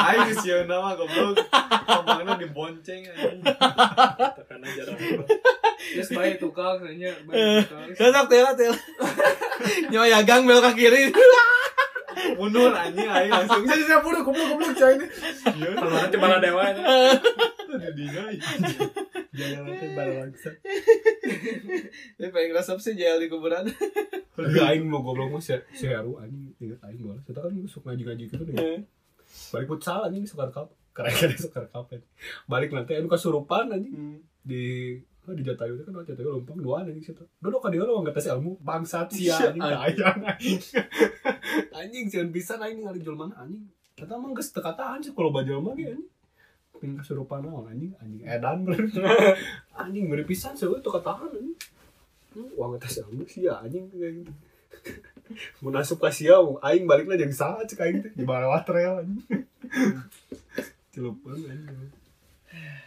Ayo 0.00 0.32
sih 0.32 0.56
nama 0.64 0.96
goblok, 0.96 1.36
kembangnya 1.84 2.38
dibonceng. 2.38 3.02
Karena 4.40 4.66
jarang. 4.72 4.96
Terus 4.96 6.08
baik 6.08 6.38
tukang 6.38 6.80
kayaknya 6.80 7.12
baik 7.28 7.66
tukang. 7.66 7.84
Cocok 7.92 8.24
tela 8.30 8.50
tela. 8.54 8.78
Nyawa 9.92 10.06
yagang 10.08 10.48
belok 10.48 10.72
ke 10.72 10.80
kiri. 10.80 11.12
Mundur 12.34 12.70
anjing 12.70 13.06
ayo 13.06 13.28
langsung. 13.34 13.62
Saya 13.64 13.84
saya 13.84 13.98
mundur 14.00 14.22
goblok 14.22 14.46
goblok 14.50 14.72
cai 14.74 14.94
ini. 14.94 15.06
Iya, 15.56 15.68
Kalau 15.74 15.90
nanti 15.92 16.16
malah 16.16 16.38
dewanya. 16.38 16.82
ada 17.70 17.88
dina. 17.94 18.24
jangan 19.30 19.62
nanti 19.62 19.86
balangsa 19.96 20.50
Ini 22.18 22.28
paling 22.28 22.50
resep 22.50 22.78
sih 22.78 22.94
jail 22.94 23.18
di 23.18 23.30
kuburan. 23.30 23.62
tapi 24.34 24.56
aing 24.56 24.84
mau 24.84 25.00
goblok 25.00 25.30
mah 25.30 25.42
Heru 25.70 26.16
anjing 26.16 26.50
inget 26.58 26.80
aing 26.80 26.98
bola 26.98 27.20
kita 27.22 27.38
kan 27.38 27.52
suka 27.64 27.92
ngaji-ngaji 27.92 28.24
gitu 28.26 28.42
nih 28.42 28.82
balik 29.52 29.68
futsal 29.68 30.02
anjing 30.02 30.24
suka 30.24 30.48
rekap 30.48 30.66
keren 30.96 31.12
kan 31.12 31.30
suka 31.36 31.58
rekap 31.62 31.84
balik 32.48 32.72
nanti 32.72 32.96
anu 32.96 33.06
kasurupan 33.06 33.68
anjing 33.70 34.18
di 34.40 34.96
oh, 35.30 35.36
di 35.38 35.44
Jatayu 35.46 35.78
itu 35.78 35.84
kan 35.86 35.94
oh, 35.94 36.04
Jatayu 36.04 36.28
lempang 36.34 36.58
dua 36.58 36.82
anjing 36.82 37.00
situ. 37.00 37.24
Duduk 37.38 37.62
ka 37.62 37.70
dia 37.70 37.86
lo 37.86 38.02
nggak 38.02 38.14
tes 38.18 38.28
ilmu. 38.34 38.58
Bangsat 38.60 39.08
sia 39.14 39.38
anjing. 39.38 39.62
tayang 39.62 40.20
anjing. 40.26 40.60
Anjing 41.80 42.04
jangan 42.10 42.28
bisa 42.34 42.52
aing 42.58 42.82
ningali 42.82 43.00
jelmaan 43.00 43.32
anjing. 43.38 43.64
Kata 43.94 44.18
emang 44.18 44.34
geus 44.34 44.50
teu 44.50 44.60
kataan 44.60 45.00
sih 45.00 45.14
kalau 45.14 45.30
bajal 45.30 45.62
mah 45.62 45.72
ge 45.78 45.94
anjing. 45.94 46.10
Pin 46.80 46.98
kasurupan 46.98 47.46
naon 47.46 47.70
anjing? 47.70 47.92
Anjing 48.02 48.22
edan 48.26 48.66
bener 48.66 48.84
anjing 49.80 50.04
bener 50.10 50.26
pisan 50.26 50.58
sih 50.58 50.66
itu 50.66 50.90
kataan 50.90 51.30
anjing. 51.30 51.56
Hmm, 52.30 52.50
uang 52.58 52.78
tes 52.82 53.00
ilmu 53.00 53.24
sia 53.24 53.62
anjing. 53.62 53.86
Kayak 53.94 54.26
gitu 54.26 54.32
mau 55.62 55.70
nasup 55.70 56.02
ka 56.02 56.10
sia 56.10 56.38
mau 56.42 56.58
aing 56.64 56.90
balik 56.90 57.06
lah 57.06 57.18
jeung 57.18 57.34
saha 57.34 57.62
cek 57.62 57.80
aing 57.86 57.98
teh 58.02 58.12
di 58.14 58.24
bawah 58.26 58.62
trail 58.66 59.04
anjing 59.04 59.46
Cilepeng 60.90 61.42
anjing. 61.46 61.90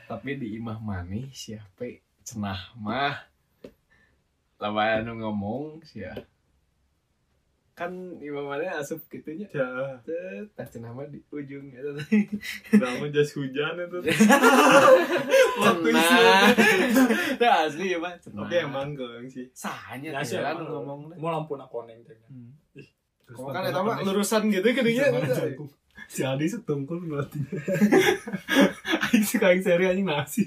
Tapi 0.03 0.29
di 0.35 0.59
imah 0.59 0.79
maneh 0.83 1.31
siapa 1.31 1.87
cenah 2.23 2.59
mah. 2.75 3.15
Lawan 4.59 5.03
anu 5.03 5.19
ngomong 5.19 5.83
sia. 5.83 6.15
Kan 7.73 7.89
imah 8.21 8.45
maneh 8.45 8.69
asup 8.69 9.01
gitunya. 9.09 9.49
Ya, 9.49 9.65
tah 10.53 10.63
cenah 10.63 10.93
mah 10.93 11.09
di 11.09 11.17
ujung 11.27 11.73
eta. 11.77 11.89
udah 12.71 12.89
mau 13.01 13.09
jas 13.09 13.33
hujan 13.33 13.75
itu. 13.75 13.97
Cenah. 15.63 16.53
Tah 17.35 17.53
asli 17.65 17.91
ya 17.91 17.97
mah 17.97 18.13
cenah. 18.21 18.45
Tapi 18.45 18.55
emang 18.61 18.93
geng 18.93 19.25
sih. 19.25 19.49
sahanya 19.51 20.13
Ya, 20.13 20.21
teh 20.21 20.37
sih, 20.37 20.39
kan 20.39 20.61
ngomong. 20.61 21.17
Mau 21.17 21.29
lampu 21.29 21.57
nak 21.57 21.67
koneng 21.67 21.97
teh. 22.05 22.13
Terus 22.71 22.87
Kamu 23.33 23.49
kan 23.49 23.63
eta 23.65 23.81
mah 23.81 23.97
panas- 23.97 24.05
lurusan 24.05 24.41
gitu 24.47 24.67
geudinya. 24.69 25.05
Jangkung. 25.25 25.69
si 26.09 26.21
Adi 26.21 26.45
setungkul 26.45 27.05
ngelatihnya 27.05 27.57
aing 29.07 29.23
suka 29.23 29.49
aing 29.49 29.61
seri 29.61 29.87
anjing 29.87 30.05
nasi 30.05 30.45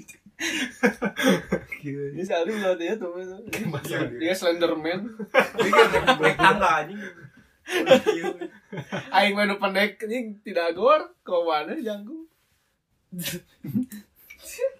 Gila. 1.81 2.05
Ini 2.13 2.21
sekali 2.21 2.53
ya 2.85 2.93
tuh. 2.97 3.09
Masa 3.73 4.05
Dia 4.21 4.33
Slenderman. 4.37 5.17
Break 6.17 6.37
tangga 6.45 6.85
anjing. 6.85 7.01
Aing 9.11 9.33
mah 9.33 9.45
nu 9.49 9.57
pendek 9.57 9.97
anjing 10.05 10.37
tidak 10.45 10.77
gor. 10.77 11.01
Kau 11.25 11.49
mana 11.49 11.73
jangkung. 11.81 12.29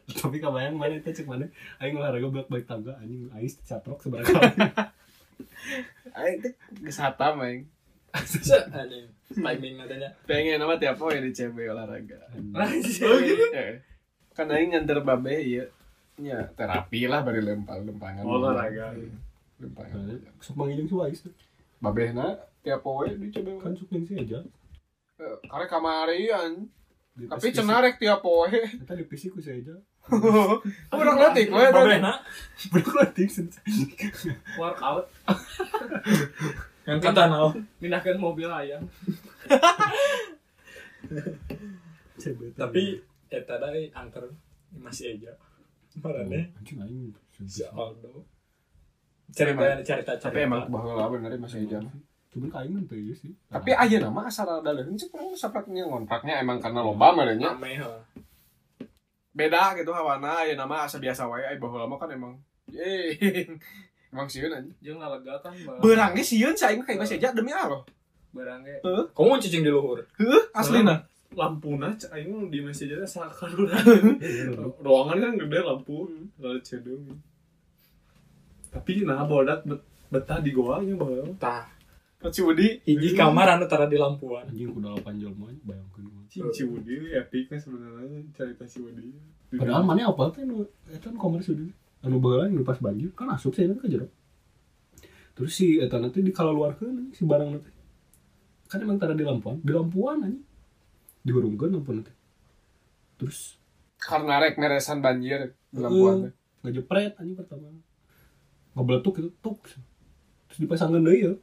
tapi 0.08 0.40
kebayang 0.40 0.76
mana 0.80 1.00
itu 1.00 1.12
cek 1.12 1.28
mana 1.28 1.48
aing 1.84 1.96
olahraga 2.00 2.28
bolak 2.32 2.48
balik 2.48 2.68
tangga 2.68 2.96
anjing 3.00 3.28
aing 3.36 3.52
caprok 3.64 4.00
seberapa 4.04 4.28
Aing 6.20 6.40
teh 6.44 6.54
geus 6.82 7.00
hatam 7.02 7.44
aing. 7.44 7.68
Timing 9.28 9.76
nadanya. 9.78 10.10
Pengen 10.24 10.58
nama 10.58 10.80
tiap 10.80 10.98
poe 10.98 11.14
di 11.18 11.36
CB 11.36 11.68
olahraga. 11.70 12.18
Oh 12.32 13.18
gitu. 13.20 13.46
Eh, 14.38 14.46
Kan 14.46 14.54
aing 14.54 14.70
nganter 14.70 15.02
babe 15.02 15.34
ieu. 15.42 15.66
Ya, 16.22 16.46
terapi 16.54 17.10
lah 17.10 17.26
bari 17.26 17.42
lempang-lempangan. 17.42 18.22
Olahraga. 18.22 18.94
Lempangan. 19.58 20.22
sok 20.38 20.54
manggilin 20.54 20.86
suai 20.86 21.10
Babehna 21.82 22.38
tiap 22.62 22.86
poe 22.86 23.10
di 23.10 23.34
CB. 23.34 23.58
kan 23.58 23.74
sok 23.74 23.90
yang 23.90 24.06
sih 24.06 24.18
aja 24.22 24.40
Eh, 25.18 25.36
Karek 25.50 25.66
kamarian. 25.66 26.70
Tapi 27.18 27.50
tes 27.50 27.58
cenah 27.58 27.82
rek 27.82 27.98
tiap 27.98 28.22
poe. 28.22 28.46
Eta 28.54 28.94
di 28.94 29.02
fisik 29.10 29.34
ku 29.34 29.42
saya 29.42 29.58
aja 29.58 29.74
Udah 30.94 31.16
letik 31.18 31.50
we 31.50 31.66
tadi. 31.68 31.98
Latih 32.94 33.26
sen 33.26 33.50
Workout. 34.56 35.10
yang 36.86 37.02
kata 37.02 37.26
nau. 37.26 37.58
Pindahkan 37.82 38.22
mobil 38.22 38.46
ayam. 38.48 38.86
Tapi 42.56 42.84
eta 43.30 43.56
dari 43.58 43.92
antar 43.92 44.24
masih 44.74 45.16
aja. 45.16 45.32
Marane 45.98 46.54
anjing 46.54 46.78
aing 46.80 47.12
si 47.48 47.64
Aldo. 47.64 48.24
Cerita 49.34 49.64
cerita 49.84 50.12
cerita. 50.16 50.30
Tapi 50.30 50.46
emang 50.46 50.68
baheula 50.68 51.10
bener 51.10 51.36
masih 51.38 51.68
jam. 51.68 51.84
cuman 52.28 52.52
kain 52.52 52.70
kan 52.70 52.84
tuh 52.86 53.00
sih 53.16 53.32
Tapi 53.50 53.72
aja 53.72 53.98
nama 53.98 54.28
asal 54.28 54.46
ada 54.46 54.70
leuweung 54.70 54.94
cek 54.94 55.10
urang 55.10 55.32
sapraknya 55.34 55.88
ngontraknya 55.88 56.44
emang 56.44 56.60
karena 56.60 56.84
loba 56.84 57.16
merenya. 57.16 57.56
Heeh. 57.56 58.04
beda 59.32 59.78
gitu 59.78 59.94
hawana 59.94 60.42
ya 60.44 60.54
nama 60.54 60.86
asa 60.86 60.98
biasa 60.98 61.30
wae 61.30 61.46
ai 61.46 61.58
baheula 61.58 61.86
mah 61.86 61.98
kan 61.98 62.10
emang 62.10 62.34
eh 62.68 63.14
emang 64.12 64.26
sieun 64.26 64.50
aja 64.50 64.66
Jeung 64.82 64.98
lega 64.98 65.38
kan 65.40 65.54
bang. 65.54 65.78
beurang 65.78 66.12
ge 66.14 66.26
sieun 66.26 66.58
si 66.58 66.66
aing 66.66 66.82
kayak 66.82 67.00
masih 67.00 67.16
aja 67.18 67.32
demi 67.32 67.54
Allah 67.54 67.86
Barang 68.34 68.62
ge. 68.62 68.82
Kamu 69.14 69.38
cicing 69.38 69.62
di 69.62 69.72
luhur. 69.72 70.02
heuh 70.18 70.42
aslina 70.54 71.06
Lampuna 71.38 71.94
cek 71.94 72.10
aing 72.18 72.50
di 72.50 72.66
masjid 72.66 72.90
aja 72.98 73.06
sakar 73.06 73.54
Ruangan 74.86 75.18
kan 75.22 75.34
gede 75.38 75.60
lampu, 75.62 76.10
lalu 76.42 76.60
cedung. 76.66 77.06
Tapi 78.74 79.06
nah 79.06 79.22
bodak 79.30 79.62
bet 79.70 79.82
betah 80.10 80.42
di 80.42 80.50
goanya 80.50 80.98
bae. 80.98 81.22
Tah. 81.38 81.70
si 82.34 82.42
Udi 82.42 82.82
Hiji 82.82 83.14
kamar 83.14 83.54
anu 83.54 83.70
tara 83.70 83.86
di 83.86 84.02
lampuan. 84.02 84.50
anjing 84.50 84.74
kuda 84.74 84.98
8 84.98 85.22
jam 85.22 85.34
mah 85.38 85.54
bayangkeun 85.62 86.26
Cing 86.28 86.50
si 86.50 86.66
Wudi 86.66 87.14
epicnya 87.14 87.62
sebenarnya 87.62 88.20
cerita 88.34 88.66
si 88.66 88.82
Wudi. 88.82 89.14
padahal 89.54 89.86
mana 89.86 90.10
apa 90.10 90.34
teh 90.34 90.44
nu 90.44 90.66
eta 90.90 91.14
nu 91.14 91.22
kamar 91.22 91.40
sudah 91.40 91.70
anu 92.04 92.18
baheula 92.20 92.50
nu 92.50 92.66
pas 92.66 92.82
banjir 92.82 93.14
kan 93.14 93.30
asup 93.30 93.54
saya 93.54 93.70
ke 93.78 93.86
jero. 93.86 94.10
Terus 95.38 95.54
si 95.54 95.78
eta 95.78 96.02
nanti 96.02 96.26
di 96.26 96.34
kalaluarkeun 96.34 97.14
si 97.14 97.24
barang 97.30 97.50
nanti. 97.54 97.70
Kan 98.68 98.82
emang 98.82 98.98
tara 98.98 99.14
di 99.14 99.24
lampuan. 99.24 99.62
Di 99.62 99.72
lampuan 99.72 100.26
aja 100.26 100.47
dihurungkeun 101.28 101.76
lampu 101.76 101.92
nanti? 101.92 102.14
Terus? 103.20 103.60
Karena 104.00 104.40
rek 104.40 104.56
meresan 104.56 105.04
banjir 105.04 105.52
Heeh. 105.52 105.82
lampuan 105.84 106.32
ngejepret 106.64 107.20
anjing 107.20 107.36
pertama. 107.36 107.68
Ngebeletuk 108.72 109.14
gitu 109.20 109.30
tuk. 109.44 109.68
Terus 110.48 110.58
dipasangkan 110.64 111.04
deui 111.04 111.28
ya 111.28 111.34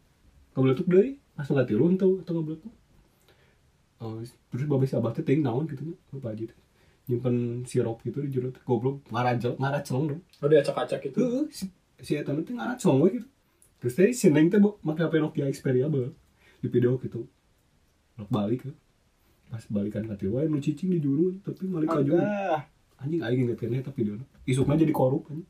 ngebeletuk 0.57 0.89
deui 0.89 1.21
langsung 1.37 1.59
nggak 1.59 1.69
tiru 1.69 1.91
tuh 1.99 2.23
atau 2.23 2.33
ngebeletuk 2.39 2.73
oh, 3.99 4.23
terus 4.23 4.65
babes 4.71 4.95
abah 4.95 5.11
teh 5.11 5.27
ting 5.27 5.43
naon 5.43 5.67
gitu 5.67 5.83
nya 5.83 5.97
lupa 6.15 6.31
aja 6.31 6.47
teh 6.47 6.59
nyimpen 7.11 7.67
sirup 7.69 8.01
gitu 8.01 8.25
di 8.25 8.33
jero 8.33 8.49
teh 8.49 8.65
goblok. 8.65 9.05
Ngarajel 9.13 9.61
ngaracelong 9.61 10.05
dong. 10.09 10.23
Oh 10.41 10.49
dia 10.49 10.65
acak-acak 10.65 11.05
itu. 11.05 11.21
Heeh, 11.21 11.45
si 11.53 11.65
si 12.01 12.17
eta 12.17 12.33
teh 12.33 12.55
ngaracelong 12.57 12.99
we 13.05 13.21
gitu. 13.21 13.29
Terus 13.81 13.95
teh 13.97 14.09
si 14.17 14.33
neng 14.33 14.49
teh 14.49 14.57
make 14.57 15.01
HP 15.05 15.21
Nokia 15.21 15.53
Xperia 15.53 15.93
bae 15.93 16.09
di 16.65 16.69
video 16.73 16.97
gitu. 16.97 17.29
Rok 18.17 18.31
balik 18.33 18.65
ya 18.65 18.73
pas 19.55 19.63
balikan 19.71 20.03
ka 20.11 20.19
tieu 20.19 20.35
wae 20.35 20.51
nu 20.51 20.59
cicing 20.59 20.91
di 20.91 20.99
juru 20.99 21.31
tapi 21.47 21.71
balik 21.71 21.87
ka 21.87 22.03
juru 22.03 22.19
Agah. 22.19 22.67
anjing 22.99 23.23
aing 23.23 23.41
inget 23.47 23.59
kene 23.63 23.79
tapi 23.87 24.03
video 24.03 24.19
isukna 24.51 24.75
jadi 24.75 24.91
korup 24.91 25.31
anjing. 25.31 25.47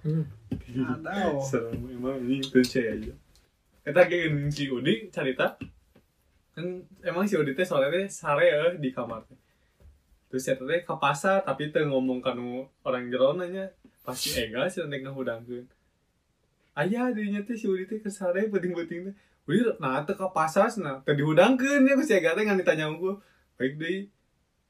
Aduh. 0.00 1.36
serem 1.44 1.76
emang 1.92 2.16
ini 2.24 2.40
percaya 2.40 2.96
aja. 2.96 3.12
Kita 3.84 4.02
kayak 4.08 4.48
si 4.48 4.64
Udi 4.72 5.12
cerita. 5.12 5.60
Kan 6.56 6.88
emang 7.04 7.28
si 7.28 7.36
Udi 7.36 7.52
teh 7.52 7.68
soalnya 7.68 8.00
teh 8.00 8.08
sare 8.08 8.48
ya 8.48 8.72
di 8.80 8.88
kamar 8.88 9.28
teh. 9.28 9.36
Terus 10.32 10.48
ya 10.48 10.56
teh 10.56 10.80
ke 10.80 10.94
pasar 10.96 11.44
tapi 11.44 11.68
teh 11.68 11.84
ngomong 11.84 12.24
kanu 12.24 12.64
orang 12.80 13.12
jero 13.12 13.36
nanya 13.36 13.68
pasti 14.00 14.32
ega 14.40 14.64
sih 14.72 14.80
nek 14.88 15.04
ngahudangkeun 15.04 15.68
ayah 16.80 17.12
dirinya 17.12 17.44
teh 17.44 17.56
si 17.58 17.68
Udi 17.68 17.84
teh 17.84 18.00
ke 18.00 18.08
sare 18.08 18.48
penting-penting 18.48 19.10
teh 19.10 19.14
Udi 19.50 19.60
nah 19.82 20.06
teh 20.06 20.14
ke 20.14 20.26
pasar 20.30 20.70
nah 20.78 21.02
teh 21.02 21.18
dihudangkeun 21.18 21.82
ya 21.82 21.98
ku 21.98 22.04
si 22.06 22.14
ega 22.14 22.38
teh 22.38 22.46
ngan 22.46 22.54
ditanya 22.56 22.86
aku 22.86 23.18
baik 23.58 23.74
deui 23.76 24.06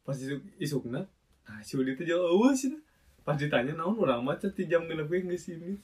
pas 0.01 0.17
isuk 0.17 0.41
isukna 0.57 1.05
nah 1.45 1.61
si 1.61 1.77
Udi 1.77 1.93
teh 1.93 2.09
jauh 2.09 2.25
eueuh 2.33 2.57
sih 2.57 2.73
nah. 2.73 2.81
pas 3.21 3.37
ditanya 3.37 3.77
naon 3.77 4.01
urang 4.01 4.25
mah 4.25 4.35
teh 4.35 4.49
jam 4.65 4.89
genep 4.89 5.07
ge 5.07 5.21
geus 5.21 5.45
sini 5.45 5.77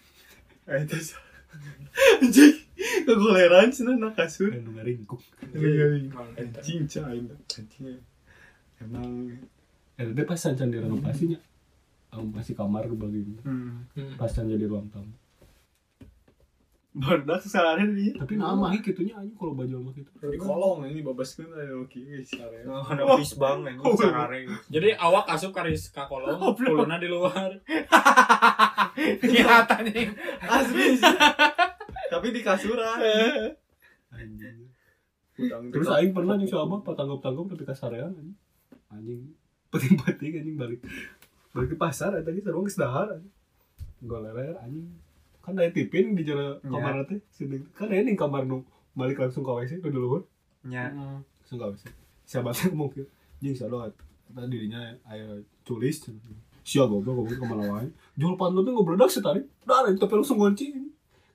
Ah, 0.66 0.82
itu 0.82 0.98
so- 0.98 1.20
anjing 2.18 2.56
kegoleran 3.06 3.70
sih 3.70 3.84
nah 3.86 4.10
kasur 4.10 4.50
dan 4.50 4.64
nu 4.64 4.74
ngaringkuk 4.74 5.20
anjing 6.36 6.82
cai 6.88 7.20
anjing 7.22 8.00
emang 8.80 9.36
Eh, 9.96 10.04
dia 10.12 10.28
pas 10.28 10.36
sancan 10.36 10.68
di 10.68 10.76
renovasinya. 10.76 11.40
Renovasi 12.12 12.52
kamar 12.52 12.84
kembali. 12.84 13.40
Hmm. 13.48 13.88
Pas 14.20 14.28
sancan 14.28 14.52
jadi 14.52 14.68
ruang 14.68 14.92
tamu. 14.92 15.08
Barudak 16.96 17.44
kesalahan 17.44 17.92
dia 17.92 18.16
Tapi 18.16 18.40
nama 18.40 18.72
hik 18.72 18.96
itunya 18.96 19.12
aja 19.12 19.28
kalau 19.36 19.52
baju 19.52 19.68
sama 19.68 19.90
gitu. 19.92 20.10
di 20.32 20.40
kolong 20.40 20.88
ini 20.88 21.04
babas 21.04 21.36
kan 21.36 21.52
ada 21.52 21.76
oke 21.76 22.00
guys 22.00 22.32
ada 22.40 23.02
bis 23.20 23.36
bang 23.36 23.58
ini 23.68 23.84
sarare. 24.00 24.40
Jadi 24.72 24.88
awak 24.96 25.28
asup 25.28 25.52
karis 25.52 25.92
ka 25.92 26.08
kolong, 26.08 26.40
kuluna 26.56 26.96
di 26.96 27.08
luar. 27.12 27.52
kelihatannya 29.20 30.16
asli 30.40 30.96
sih. 30.96 31.16
tapi 32.08 32.32
di 32.32 32.40
kasuran 32.40 32.96
Anjing. 34.16 34.72
Terus 35.36 35.88
aing 35.92 36.16
pernah 36.16 36.40
jeung 36.40 36.64
abah 36.64 36.80
patanggap-tanggap 36.80 37.44
tapi 37.52 37.64
kasarean 37.68 38.16
anjing. 38.16 38.38
Anjing. 38.88 39.20
Penting-penting 39.68 40.32
anjing 40.40 40.56
balik. 40.56 40.80
Balik 41.52 41.68
ke 41.72 41.76
pasar 41.76 42.16
sarua 42.16 42.64
geus 42.64 42.80
dahar 42.80 43.20
anjing. 43.20 43.34
Golerer 44.00 44.56
anjing. 44.64 44.88
Kan 45.46 45.54
aya 45.62 45.70
tipin 45.70 46.18
di 46.18 46.26
jero 46.26 46.58
kamar 46.58 47.06
teh. 47.06 47.22
Sini 47.30 47.62
kan 47.70 47.86
ning 47.86 48.18
kamar 48.18 48.42
nu 48.42 48.66
balik 48.98 49.22
langsung 49.22 49.46
ke 49.46 49.52
WC 49.54 49.78
ke 49.78 49.94
dulu 49.94 50.26
Nya. 50.66 50.90
langsung 50.90 51.62
ke 51.62 51.66
WC. 51.70 51.84
Siapa 52.26 52.50
ngomong 52.50 52.90
kieu. 52.90 53.06
Jeung 53.38 53.54
sadok 53.54 53.94
tadi 54.34 54.50
dirinya 54.50 54.82
aya 55.06 55.38
tulis 55.62 56.02
Sia 56.66 56.82
goblok 56.82 57.22
goblok 57.22 57.38
ke 57.38 57.46
mana 57.46 57.64
wae. 57.78 57.86
Jual 58.18 58.34
pantu 58.34 58.66
teh 58.66 58.74
ngobredak 58.74 59.06
setari. 59.06 59.46
Dar 59.62 59.86
tapi 59.94 60.12
langsung 60.18 60.42
kunci. 60.42 60.74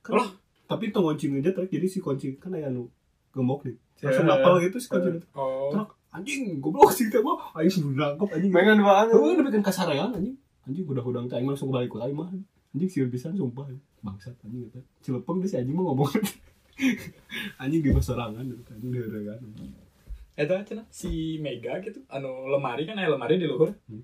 Kan, 0.04 0.28
tapi 0.68 0.92
itu 0.92 1.00
kunci 1.00 1.26
aja 1.32 1.56
terus 1.56 1.72
jadi 1.72 1.88
si 1.88 2.04
kunci 2.04 2.36
kan 2.36 2.52
aya 2.52 2.68
nu 2.68 2.92
gemuk 3.32 3.64
nih. 3.64 3.80
Langsung 4.04 4.28
Ya. 4.28 4.36
napal 4.36 4.60
gitu 4.60 4.76
si 4.76 4.92
kunci 4.92 5.08
itu. 5.24 5.28
Oh. 5.32 5.72
Truk, 5.72 5.96
anjing 6.12 6.60
goblok 6.60 6.92
sih 6.92 7.08
teh 7.08 7.24
mah 7.24 7.56
aing 7.56 7.72
sudah 7.72 8.12
nangkep 8.20 8.28
anjing 8.28 8.52
Pengen 8.52 8.84
banget. 8.84 9.16
Heeh, 9.16 9.32
udah 9.40 9.46
bikin 9.48 9.64
kasarean 9.64 10.12
anjing 10.12 10.36
anjing 10.68 10.84
udah 10.84 11.00
udang 11.00 11.32
teh 11.32 11.40
langsung 11.40 11.72
balik 11.72 11.88
ke 11.88 12.04
aing 12.04 12.12
mah 12.20 12.28
anjing 12.72 12.90
sieur 12.92 13.08
pisan 13.12 13.36
sumpah 13.38 13.68
bangsat 14.02 14.36
anjing 14.46 14.68
eta 14.68 14.82
cilepeng 15.04 15.38
deh 15.44 15.50
si 15.52 15.56
anjing 15.60 15.76
mah 15.76 15.86
ngomong 15.92 16.12
anjing 17.62 17.82
di 17.84 17.90
sorangan 18.00 18.46
anjing 18.48 18.92
deuregan 18.92 19.40
Eta 20.42 20.64
cenah 20.64 20.88
si 20.90 21.38
Mega 21.44 21.78
gitu, 21.84 22.02
anu 22.08 22.48
lemari 22.48 22.88
kan 22.88 22.96
aya 22.96 23.12
lemari 23.12 23.36
di 23.36 23.46
luhur. 23.46 23.76
Hmm. 23.86 24.02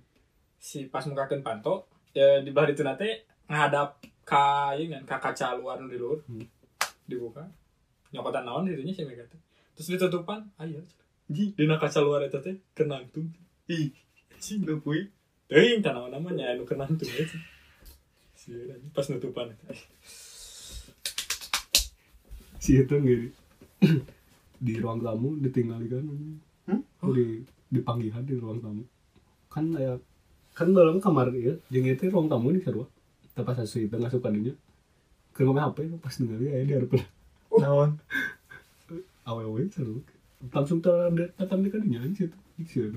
Si 0.59 0.85
pas 0.91 1.01
mukakeun 1.07 1.41
panto, 1.41 1.87
ya 2.11 2.43
di 2.43 2.51
bari 2.51 2.75
teh 2.75 2.83
teh 2.83 3.13
ngadap 3.47 4.03
ka 4.27 4.75
ieu 4.75 4.91
kan 4.91 5.03
ka 5.07 5.17
kaca 5.23 5.55
luar 5.55 5.79
di 5.81 5.97
luhur. 5.97 6.19
Hmm. 6.27 6.43
Dibuka. 7.07 7.47
Nyokotan 8.11 8.43
naon 8.43 8.67
dirinya 8.67 8.93
si 8.93 9.07
Mega 9.07 9.23
teh. 9.23 9.39
Terus 9.73 9.97
ditutupan, 9.97 10.43
aya. 10.59 10.83
Di 11.25 11.55
dina 11.55 11.79
kaca 11.79 12.03
luar 12.03 12.27
eta 12.27 12.43
teh 12.43 12.59
kenangtung. 12.75 13.31
Ih, 13.71 13.89
cing 14.37 14.67
leupui. 14.67 15.07
Teuing 15.47 15.79
tah 15.79 15.95
naon 15.95 16.11
namanya 16.11 16.51
anu 16.51 16.67
kenangtung 16.67 17.07
ya. 17.07 17.23
Pas 18.95 19.05
nutupan. 19.11 19.51
Si 22.57 22.79
itu 22.79 22.95
ngiri 22.95 23.27
di 24.65 24.73
ruang 24.79 25.03
tamu 25.03 25.35
ditinggalkan. 25.39 26.03
Anjing 26.03 26.39
Oh, 26.99 27.13
di 27.13 27.45
di 27.71 27.79
panggilan 27.79 28.25
di 28.27 28.35
ruang 28.35 28.59
tamu. 28.59 28.83
Kan 29.47 29.71
aya 29.77 29.95
kan 30.57 30.73
dalam 30.73 30.97
kamar 30.97 31.29
ya 31.37 31.53
jeung 31.69 31.85
itu 31.85 32.09
ruang 32.09 32.25
tamu 32.25 32.49
nih 32.49 32.65
sarua 32.65 32.89
tapi 33.37 33.45
pas 33.45 33.61
asup 33.61 33.85
itu 33.85 33.93
ngasup 33.93 34.17
kadinya 34.25 34.49
keur 35.37 35.45
ngomong 35.45 35.69
HP 35.69 35.93
pas 36.01 36.17
ningali 36.17 36.49
aya 36.49 36.65
di 36.65 36.73
harapan 36.73 37.05
Naon? 37.53 37.91
awewe 39.29 39.69
seru. 39.69 40.01
Langsung 40.49 40.81
ter 40.81 41.13
datang 41.37 41.61
di 41.61 41.69
kadinya 41.69 42.01
aja 42.01 42.25
situ. 42.25 42.37
Sih 42.65 42.89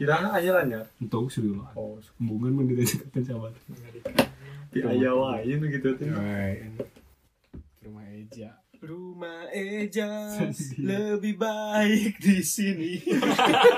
kira 0.00 0.32
aja 0.32 0.50
lah 0.56 0.64
nya 0.64 0.80
untuk 0.96 1.28
sih 1.28 1.44
lah. 1.44 1.68
Oh 1.76 2.00
hubungan 2.16 2.64
mendirikan 2.64 3.04
ke 3.04 3.06
pencabar 3.12 3.52
di 4.74 4.80
ayah 4.82 5.14
wae 5.14 5.54
nu 5.54 5.70
gitu 5.70 5.94
teh 5.94 6.10
Rumah 7.84 8.06
Eja. 8.10 8.50
Rumah 8.82 9.54
Eja 9.54 10.34
lebih 10.82 11.38
baik 11.38 12.18
di 12.18 12.42
sini. 12.42 12.98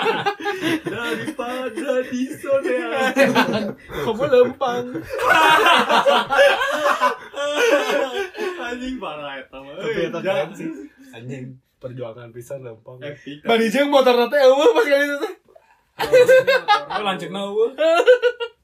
daripada 0.97 2.01
di 2.09 2.25
sono 2.41 2.77
Kamu 3.77 4.25
lempang. 4.25 4.87
anjing 8.67 8.99
parah 9.01 9.41
eta 9.41 9.57
mah 9.63 9.73
tapi 9.79 9.89
euy, 9.89 10.09
eta 10.11 10.19
ja. 10.21 10.27
keren 10.27 10.51
sih 10.53 10.69
anjing 11.17 11.45
perjuangan 11.81 12.29
pisan 12.35 12.61
lempang 12.61 12.99
epic 13.01 13.41
Bani 13.47 13.73
jeung 13.73 13.89
motor 13.89 14.27
teh 14.29 14.41
eueuh 14.43 14.71
pas 14.75 14.85
kali 14.85 15.05
itu 15.07 15.17
teh. 15.23 15.35
Oh 16.93 17.01
lanjutna 17.01 17.41
eueuh. 17.47 17.73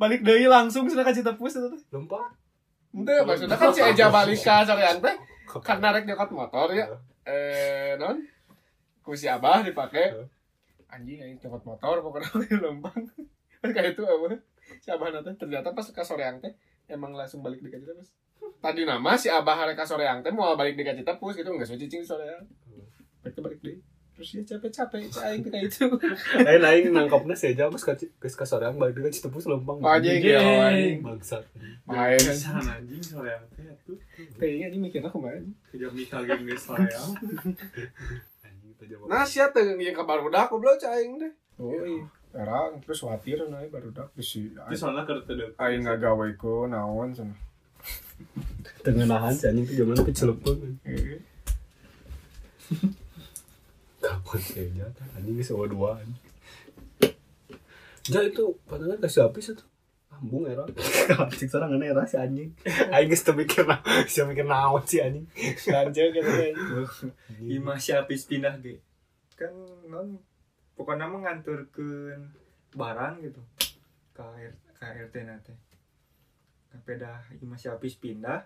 Balik 0.00 0.26
deui 0.26 0.46
langsung 0.50 0.90
cenah 0.90 1.06
ka 1.06 1.14
Citepus 1.14 1.58
itu 1.58 1.70
lempang 1.94 2.32
Henteu 2.94 3.26
maksudnya 3.26 3.58
kan 3.58 3.74
si 3.74 3.82
Eja 3.82 4.06
balik 4.06 4.38
ka 4.38 4.62
sorean 4.62 5.02
teh 5.02 5.14
karena 5.66 5.90
rek 5.90 6.06
nyokot 6.06 6.30
motor 6.30 6.70
ya. 6.70 6.86
Eh 7.26 7.98
non 7.98 8.22
ku 9.02 9.18
si 9.18 9.26
Abah 9.26 9.66
dipake. 9.66 10.14
Anjing 10.86 11.18
anjing 11.18 11.38
nyokot 11.42 11.62
motor 11.66 11.98
pokoknya 12.06 12.30
di 12.46 12.54
lempang. 12.62 13.02
Pas 13.58 13.70
kayak 13.74 13.98
itu 13.98 14.06
apa? 14.06 14.38
Si 14.78 14.88
Abah 14.94 15.10
nanti 15.10 15.34
ternyata 15.34 15.74
pas 15.74 15.82
ke 15.82 16.02
soreang 16.06 16.38
teh 16.38 16.54
emang 16.86 17.10
langsung 17.18 17.42
balik 17.42 17.58
di 17.58 17.70
Citepus. 17.74 18.14
Tadi 18.62 18.86
nama 18.86 19.18
si 19.18 19.26
Abah 19.26 19.66
rek 19.66 19.74
ka 19.74 19.82
soreang 19.82 20.22
teh 20.22 20.30
mau 20.30 20.54
balik 20.54 20.78
di 20.78 20.86
Citepus 20.86 21.34
gitu 21.34 21.50
enggak 21.50 21.66
suci 21.66 21.90
cing 21.90 22.06
soreang. 22.06 22.46
Balik 23.26 23.42
balik 23.42 23.58
deui. 23.58 23.82
Terus 24.14 24.28
dia 24.30 24.44
capek-capek 24.46 25.10
caing 25.10 25.42
kayak 25.42 25.66
itu. 25.66 25.90
lain 26.46 26.62
lain 26.62 26.82
nangkapnya 26.94 27.34
sih 27.34 27.50
aja 27.50 27.66
pas 27.66 27.82
ke 27.82 28.06
ke 28.14 28.44
soreang 28.46 28.78
balik 28.78 28.94
dengan 28.94 29.10
citepus 29.10 29.50
lempang 29.50 29.82
Anjing 29.82 30.22
ya 30.22 30.38
anjing. 30.70 31.02
bangsat 31.02 31.42
Main. 31.82 32.14
Pisan 32.22 32.62
anjing 32.62 33.02
sore 33.02 33.34
teh 33.58 33.66
atuh 33.66 33.98
Kayaknya 34.38 34.66
ini 34.70 34.78
mikirnya 34.78 35.10
kemarin. 35.10 35.50
geus 35.74 36.62
sore 36.62 36.86
anjing 36.86 38.70
itu 38.70 38.84
jawab 38.86 39.10
Nah, 39.10 39.26
sia 39.26 39.50
teh 39.50 39.66
yang 39.66 39.98
kabar 39.98 40.22
udah 40.22 40.46
aku 40.46 40.62
belum 40.62 40.78
caing 40.78 41.18
deh. 41.18 41.32
Oh 41.58 41.74
iya. 41.74 42.06
Erang 42.34 42.78
terus 42.82 43.02
watir 43.02 43.42
naik 43.46 43.70
baru 43.70 43.90
dak 43.90 44.14
bisi. 44.14 44.50
itu 44.50 44.74
soalnya 44.74 45.02
teu 45.06 45.34
deukeut. 45.34 45.54
Aing 45.58 45.82
ngagawe 45.86 46.28
ku 46.34 46.70
naon 46.70 47.10
cenah. 47.10 47.38
tengenahan 48.86 49.34
si 49.34 49.50
anjing 49.50 49.66
itu 49.66 49.82
zaman 49.82 49.98
Eh, 50.86 51.18
kapan 54.04 54.40
sih 54.44 54.60
aja 54.60 54.86
anjing 55.16 55.40
sewa 55.40 55.64
duaan 55.64 56.12
Ja 58.04 58.20
itu 58.20 58.52
padahal 58.68 59.00
kasih 59.00 59.24
habis 59.24 59.56
itu. 59.56 59.64
Ambung 60.12 60.44
era. 60.44 60.68
Cik 61.40 61.48
seorang 61.48 61.72
ngene 61.72 61.96
era 61.96 62.04
si 62.04 62.20
anjing. 62.20 62.52
Aing 62.92 63.08
geus 63.08 63.24
teu 63.24 63.32
mikir 63.32 63.64
na 63.64 63.80
sia 64.04 64.28
mikir 64.28 64.44
naon 64.44 64.84
si 64.84 65.00
anjing. 65.00 65.24
Ganja 65.64 66.12
gitu 66.12 66.28
kan. 66.28 66.54
Ima 67.40 67.80
si 67.80 67.96
habis 67.96 68.28
pindah 68.28 68.60
ge. 68.60 68.84
Kan 69.40 69.56
non 69.88 70.20
pokoknya 70.76 71.08
mah 71.08 71.24
nganturkeun 71.24 72.28
barang 72.76 73.24
gitu. 73.24 73.40
Ke 74.12 74.20
R- 74.20 74.60
ke 74.76 74.84
RT 74.84 75.16
nate 75.24 75.56
sampai 76.68 77.00
dah 77.00 77.24
imah 77.40 77.56
si 77.56 77.72
Apis 77.72 77.96
pindah 77.96 78.44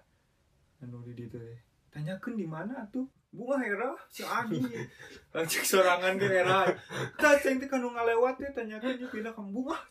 anu 0.86 1.02
di 1.02 1.18
ditu 1.18 1.35
teh. 1.35 1.59
Tanyakan 1.90 2.39
di 2.39 2.47
mana 2.47 2.86
tuh 2.94 3.10
bunga 3.39 3.62
hera 3.62 3.94
si 4.10 4.27
Adi. 4.27 4.59
Langsung 5.35 5.62
sorangan 5.62 6.19
ke 6.19 6.27
hera 6.27 6.66
tak 7.15 7.39
ceng 7.39 7.62
teh 7.62 7.70
kanu 7.70 7.94
ngalewat 7.94 8.35
teh 8.43 8.51
tanyakan 8.51 8.98
dia 8.98 9.06
pindah 9.06 9.31
ke 9.31 9.43
bunga 9.47 9.78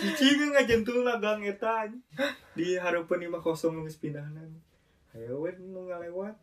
cici 0.00 0.36
kan 0.36 0.48
ngajentul 0.52 1.04
gang 1.20 1.44
eta 1.44 1.88
anjing. 1.88 2.04
di 2.52 2.76
harapan 2.76 3.28
imah 3.28 3.40
kosong 3.40 3.84
geus 3.84 4.00
pindahan 4.00 4.36
ayo 5.16 5.40
we 5.40 5.52
nu 5.56 5.88
ngalewat 5.88 6.36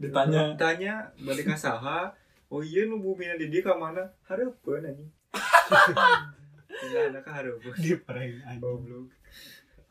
Ditanya. 0.00 0.56
tanya 0.56 1.12
balik 1.20 1.52
ke 1.52 1.56
saha. 1.60 2.08
Oh 2.48 2.64
iya 2.64 2.88
nu 2.88 2.98
bumi 2.98 3.28
di 3.36 3.52
dia 3.52 3.60
ke 3.60 3.70
mana? 3.76 4.00
Harapan 4.24 4.90
anjing. 4.90 5.10
Pindah 6.80 7.02
anak 7.12 7.22
ke 7.22 7.30
harapan 7.30 7.74
di 7.76 7.92
anjing. 8.08 8.60
Goblok. 8.64 9.12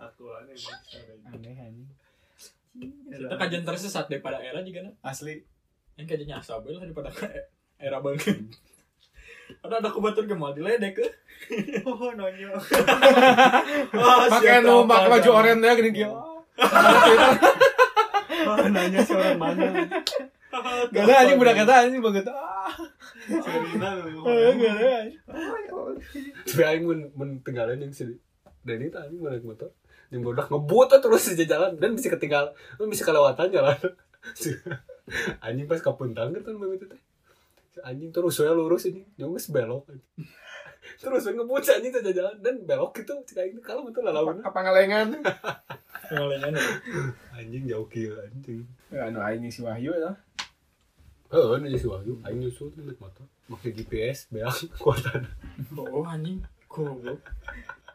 Aku 0.02 0.34
aneh 0.34 0.58
aneh 1.30 1.56
anjing 1.62 1.90
Kita 3.10 3.36
kajian 3.36 3.64
tersesat 3.68 4.06
daripada 4.08 4.40
era 4.40 4.64
juga 4.64 4.88
nah. 4.88 4.94
asli 5.04 5.44
Yang 6.00 6.16
kajiannya 6.16 6.36
asabil 6.40 6.76
daripada 6.80 7.10
era 7.86 7.98
banget. 8.00 8.40
Ada 9.66 9.82
ada 9.82 9.90
kebetulan 9.90 10.30
gemal 10.30 10.54
diledek 10.54 11.02
ke. 11.02 11.06
oh 11.90 12.14
nonyo 12.14 12.54
Pakai 14.30 14.62
nu 14.62 14.86
pakai 14.86 15.10
baju 15.10 15.30
oranye 15.34 15.66
ya 15.66 15.74
gini 15.74 15.90
dia. 15.90 16.10
nanya 18.70 19.02
si 19.02 19.14
orang 19.18 19.42
mana 19.42 19.90
Gak 20.94 21.04
ada 21.06 21.14
anjing 21.26 21.38
budak 21.42 21.56
kata 21.62 21.74
anjing 21.86 22.02
banget. 22.02 22.26
Ah, 22.30 22.74
Serina 23.26 23.90
gak 23.98 24.06
ada 24.06 24.90
anjing. 25.02 25.18
tapi 26.46 26.62
aing 26.66 26.84
mun 26.86 27.00
mun 27.14 27.30
tinggalin 27.46 27.82
yang 27.82 27.94
si 27.94 28.06
Denny 28.66 28.90
tuh 28.90 29.02
anjing 29.02 29.22
naik 29.22 29.46
motor 29.46 29.74
yang 30.10 30.22
bodoh 30.26 30.46
ngebut 30.46 30.88
tuh 30.90 31.00
terus 31.06 31.34
di 31.38 31.46
jalan 31.46 31.78
dan 31.78 31.94
bisa 31.94 32.10
ketinggal 32.14 32.54
kan 32.54 32.88
bisa 32.90 33.06
kelewatan 33.06 33.48
jalan 33.54 33.78
anjing 35.46 35.66
pas 35.70 35.82
kapuntang 35.82 36.34
kan 36.34 36.54
mami 36.58 36.78
teh 36.82 37.00
Si 37.70 37.78
anjing 37.86 38.10
terus 38.10 38.34
saya 38.34 38.58
lurus 38.58 38.90
ini 38.90 39.06
nyongges 39.22 39.54
belok 39.54 39.86
terus 41.02 41.22
we 41.30 41.38
ngebut 41.38 41.62
anjing 41.70 41.94
saja 41.94 42.10
jalan 42.10 42.36
dan 42.42 42.56
belok 42.66 42.98
gitu 42.98 43.14
cik 43.22 43.38
aing 43.38 43.62
kalau 43.62 43.86
betul 43.86 44.02
lah 44.02 44.14
lawan 44.14 44.42
Apa 44.42 44.66
ngalengan? 44.66 45.22
Ngalengan. 46.10 46.58
anjing 47.38 47.70
jauh 47.70 47.86
kieu 47.86 48.18
anjing 48.18 48.66
Anu 48.90 49.22
aing 49.22 49.46
si 49.54 49.62
Wahyu 49.62 49.94
ya. 49.94 50.18
Oh, 51.30 51.54
ini 51.62 51.78
si 51.78 51.86
Wahyu, 51.86 52.18
aing 52.26 52.42
nyusul 52.42 52.74
naik 52.74 52.98
motor, 52.98 53.22
pakai 53.46 53.70
GPS, 53.70 54.26
beak 54.34 54.50
kuatan. 54.82 55.30
Oh 55.78 56.02
anjing. 56.02 56.42
Goblok. 56.66 57.22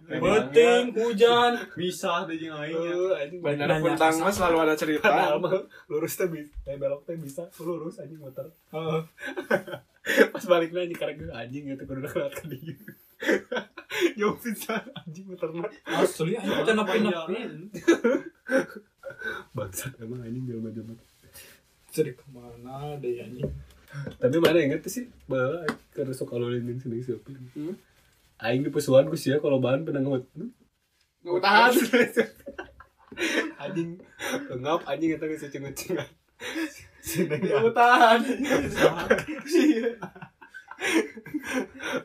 Beting, 0.05 0.93
hujan. 0.93 1.53
bisa 1.73 2.29
tuh 2.29 2.37
jeung 2.37 2.53
aing 2.61 2.77
nya 2.77 2.93
Oh, 2.93 3.17
anjing 3.17 3.41
puntang 3.41 4.13
ke 4.13 4.21
mah 4.21 4.35
selalu 4.35 4.57
ada 4.61 4.75
cerita. 4.77 5.09
Padahal 5.09 5.41
mah 5.41 5.65
lurus 5.89 6.21
teh 6.21 6.29
bisa, 6.29 6.53
eh 6.69 6.77
belok 6.77 7.09
teh 7.09 7.17
bisa, 7.17 7.49
lurus 7.65 7.97
anjing 8.05 8.21
motor. 8.21 8.53
Pas 10.35 10.45
balik 10.45 10.77
lagi 10.77 10.93
karena 10.93 11.17
gue 11.17 11.29
anjing 11.33 11.65
gitu 11.73 11.83
kudu 11.89 12.05
lewat 12.05 12.33
ke 12.37 12.45
dia. 12.53 12.77
Jauh 14.21 14.37
pisan 14.37 14.85
anjing 14.93 15.25
motor 15.25 15.49
mah. 15.57 15.73
Asli 15.89 16.37
anjing 16.37 16.57
kita 16.61 16.73
napi-napi. 16.77 17.37
Bangsat 19.57 19.97
emang 20.05 20.21
anjing 20.21 20.45
motor. 20.61 21.09
Jadi 21.89 22.13
ke 22.13 22.27
mana 22.29 23.01
deh 23.01 23.25
anjing. 23.25 23.49
Tapi 24.21 24.37
mana 24.43 24.59
inget 24.61 24.85
tuh 24.85 24.93
sih 24.93 25.05
bahwa 25.25 25.65
karena 25.95 26.13
suka 26.13 26.37
lu 26.37 26.51
lindung 26.51 26.77
sini 26.83 27.01
siapa? 27.01 27.31
Aing 28.43 28.67
di 28.67 28.71
pesuan 28.75 29.07
gue 29.07 29.19
sih 29.19 29.31
ya 29.31 29.39
kalau 29.39 29.63
bahan 29.63 29.87
pernah 29.87 30.03
ngemut. 30.03 30.27
Nggak 31.23 31.43
tahan. 31.43 31.73
Anjing 33.63 34.03
ngap 34.59 34.83
anjing 34.91 35.15
kita 35.15 35.25
bisa 35.31 35.47
cengut-cengut. 35.47 36.11
Sini 36.99 37.39
ya. 37.47 37.63
Nggak 37.63 37.75
tahan. 37.79 38.21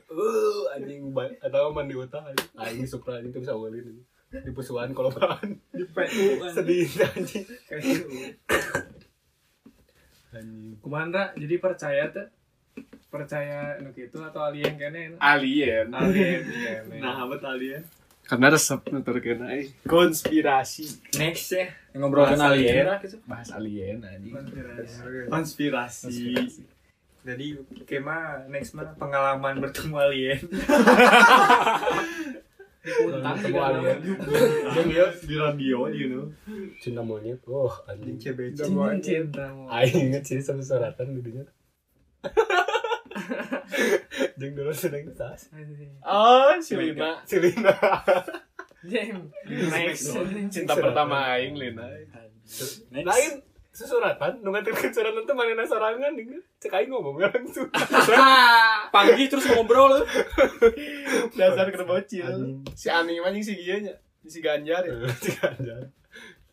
Uh, 0.10 0.64
anjing 0.78 1.10
atau 1.42 1.74
mandi 1.74 1.98
utah 1.98 2.22
anjing. 2.30 2.86
Supra 2.86 3.18
anjing 3.18 3.34
tuh 3.34 3.42
bisa 3.42 3.58
ulin 3.58 3.82
anjing. 3.82 4.08
Di 4.30 4.52
pesuan 4.54 4.94
kalau 4.94 5.10
bahan 5.10 5.58
di 5.74 5.84
PU 5.90 6.46
sedih 6.54 6.86
anjing. 7.10 7.46
Anjing. 7.74 8.38
Kumandra 10.80 11.34
jadi 11.34 11.58
percaya 11.58 12.14
tuh 12.14 12.30
percaya 13.10 13.82
nu 13.82 13.90
gitu 13.92 14.22
atau 14.22 14.46
alien 14.46 14.78
kene 14.78 15.18
Alien. 15.18 15.90
alien 15.90 16.42
kene 16.54 16.98
nah 17.02 17.26
apa 17.26 17.36
ya 17.58 17.82
Karena 18.30 18.54
resep 18.54 18.78
nuturkeun 18.94 19.42
aing. 19.42 19.74
Konspirasi. 19.90 21.18
next 21.18 21.50
ya 21.50 21.66
Ngobrolin 21.98 22.38
Bahas 22.38 22.54
alien. 22.54 22.86
Bahas 23.26 23.50
alien 23.50 23.98
anjing. 24.06 24.38
konspirasi 25.26 26.46
jadi 27.20 27.46
kema 27.84 28.46
next 28.48 28.78
mah 28.78 28.94
pengalaman 28.96 29.58
bertemu 29.58 29.96
alien 29.98 30.40
Puntang 32.80 33.36
Ketemu 33.36 33.60
alien. 33.60 33.98
ya 34.88 35.06
di 35.20 35.36
radio 35.36 35.78
you 35.92 36.08
know 36.08 36.26
Cinta 36.80 37.04
monyet. 37.04 37.44
Oh, 37.44 37.68
anjing 37.86 38.16
anjing. 38.16 38.40
CBC 38.40 38.58
Cinta 38.64 38.96
cinta 39.04 39.44
mau. 39.52 39.68
Aing 39.68 40.10
inget 40.10 40.24
sih 40.24 40.40
sama 40.40 40.64
suratan 40.64 41.12
dudunya. 41.12 41.44
Jeung 44.40 44.54
dulu 44.56 44.72
seneng 44.72 45.12
tas. 45.16 45.50
Oh, 46.06 46.56
si 46.62 46.74
Lina. 46.76 47.20
Silina. 47.28 47.76
Jam. 48.88 49.28
Next. 49.46 50.16
Cinta 50.54 50.74
pertama 50.76 51.36
aing 51.36 51.56
Lina. 51.60 51.86
Next. 51.86 52.88
Lain 52.92 53.34
susuratan, 53.70 54.44
nu 54.44 54.52
ngatipkeun 54.52 54.92
suratan 54.92 55.24
teh 55.24 55.36
manehna 55.36 55.64
sorangan 55.64 56.12
nih. 56.16 56.40
Cek 56.60 56.74
aing 56.74 56.92
ngomong 56.92 57.20
langsung. 57.20 57.72
Pagi 58.92 59.32
terus 59.32 59.48
ngobrol. 59.48 60.04
Dasar 61.36 61.72
keur 61.72 61.88
bocil. 61.88 62.28
Anjing. 62.28 62.64
Si 62.76 62.88
Ani 62.92 63.20
mah 63.24 63.32
anjing 63.32 63.46
si 63.46 63.56
Gia 63.60 63.80
nya. 63.80 63.96
Si 64.28 64.40
Ganjar 64.44 64.84
ya. 64.84 64.96
Si 65.24 65.32
Ganjar. 65.36 65.92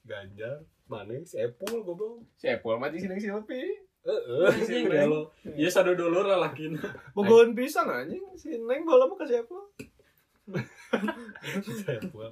Ganjar. 0.07 0.63
Mana 0.87 1.19
si 1.27 1.43
Epul 1.43 1.83
goblok. 1.83 2.23
Si 2.39 2.47
Apple 2.47 2.79
mah 2.79 2.91
anjing 2.91 3.11
si 3.11 3.27
Silvi. 3.27 3.86
Heeh. 4.07 4.47
Anjing 4.55 4.87
dah 4.87 5.05
lo. 5.11 5.35
Ya 5.59 5.67
sadu 5.67 5.99
dulu 5.99 6.23
lah 6.23 6.39
lakin. 6.39 6.79
Bogohan 7.11 7.59
pisan 7.59 7.91
anjing. 7.91 8.23
Si 8.39 8.55
Neng 8.55 8.87
bola 8.87 9.11
mah 9.11 9.19
ka 9.19 9.27
si 9.27 9.35
Apple. 9.35 9.67
Si 11.59 11.83
Epul. 11.91 12.31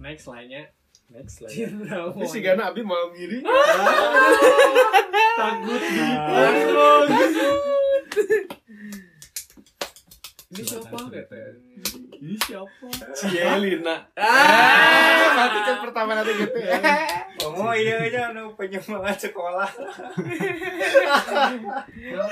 Next 0.00 0.24
lainnya. 0.24 0.72
Next 1.12 1.44
lah. 1.44 1.52
Cinta 1.52 2.08
Ini 2.16 2.24
si 2.24 2.40
Gana 2.40 2.72
Abi 2.72 2.80
mau 2.80 3.12
ngiri. 3.12 3.44
takut 5.34 5.82
Ini 10.54 10.62
siapa 10.62 10.94
kata? 11.10 11.34
ini 12.14 12.38
siapa 12.38 12.86
Si 13.10 13.26
Elina. 13.34 14.06
Ah, 14.14 15.34
mati 15.34 15.58
kan 15.60 15.76
pertama 15.82 16.14
nanti 16.14 16.30
gitu 16.38 16.58
ya. 16.62 16.78
oh 17.44 17.74
iya 17.74 18.00
aja 18.00 18.30
anu 18.30 18.54
penyemangat 18.54 19.18
sekolah 19.20 19.66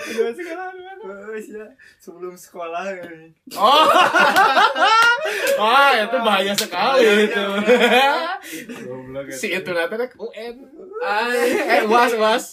Dua 0.09 0.31
sekarang. 0.33 0.73
oh 1.03 1.35
iya 1.35 1.67
sebelum 1.99 2.33
sekolah 2.33 2.95
ini 2.95 3.35
Oh. 3.53 3.85
Wah, 5.59 5.93
itu 5.99 6.17
bahaya 6.23 6.55
sekali 6.57 7.29
itu. 7.29 7.45
goblok 8.87 9.27
si 9.29 9.51
itu 9.51 9.71
nanti 9.75 9.95
rek 9.99 10.15
UN. 10.17 10.57
Eh, 11.03 11.83
was 11.85 12.13
was. 12.17 12.45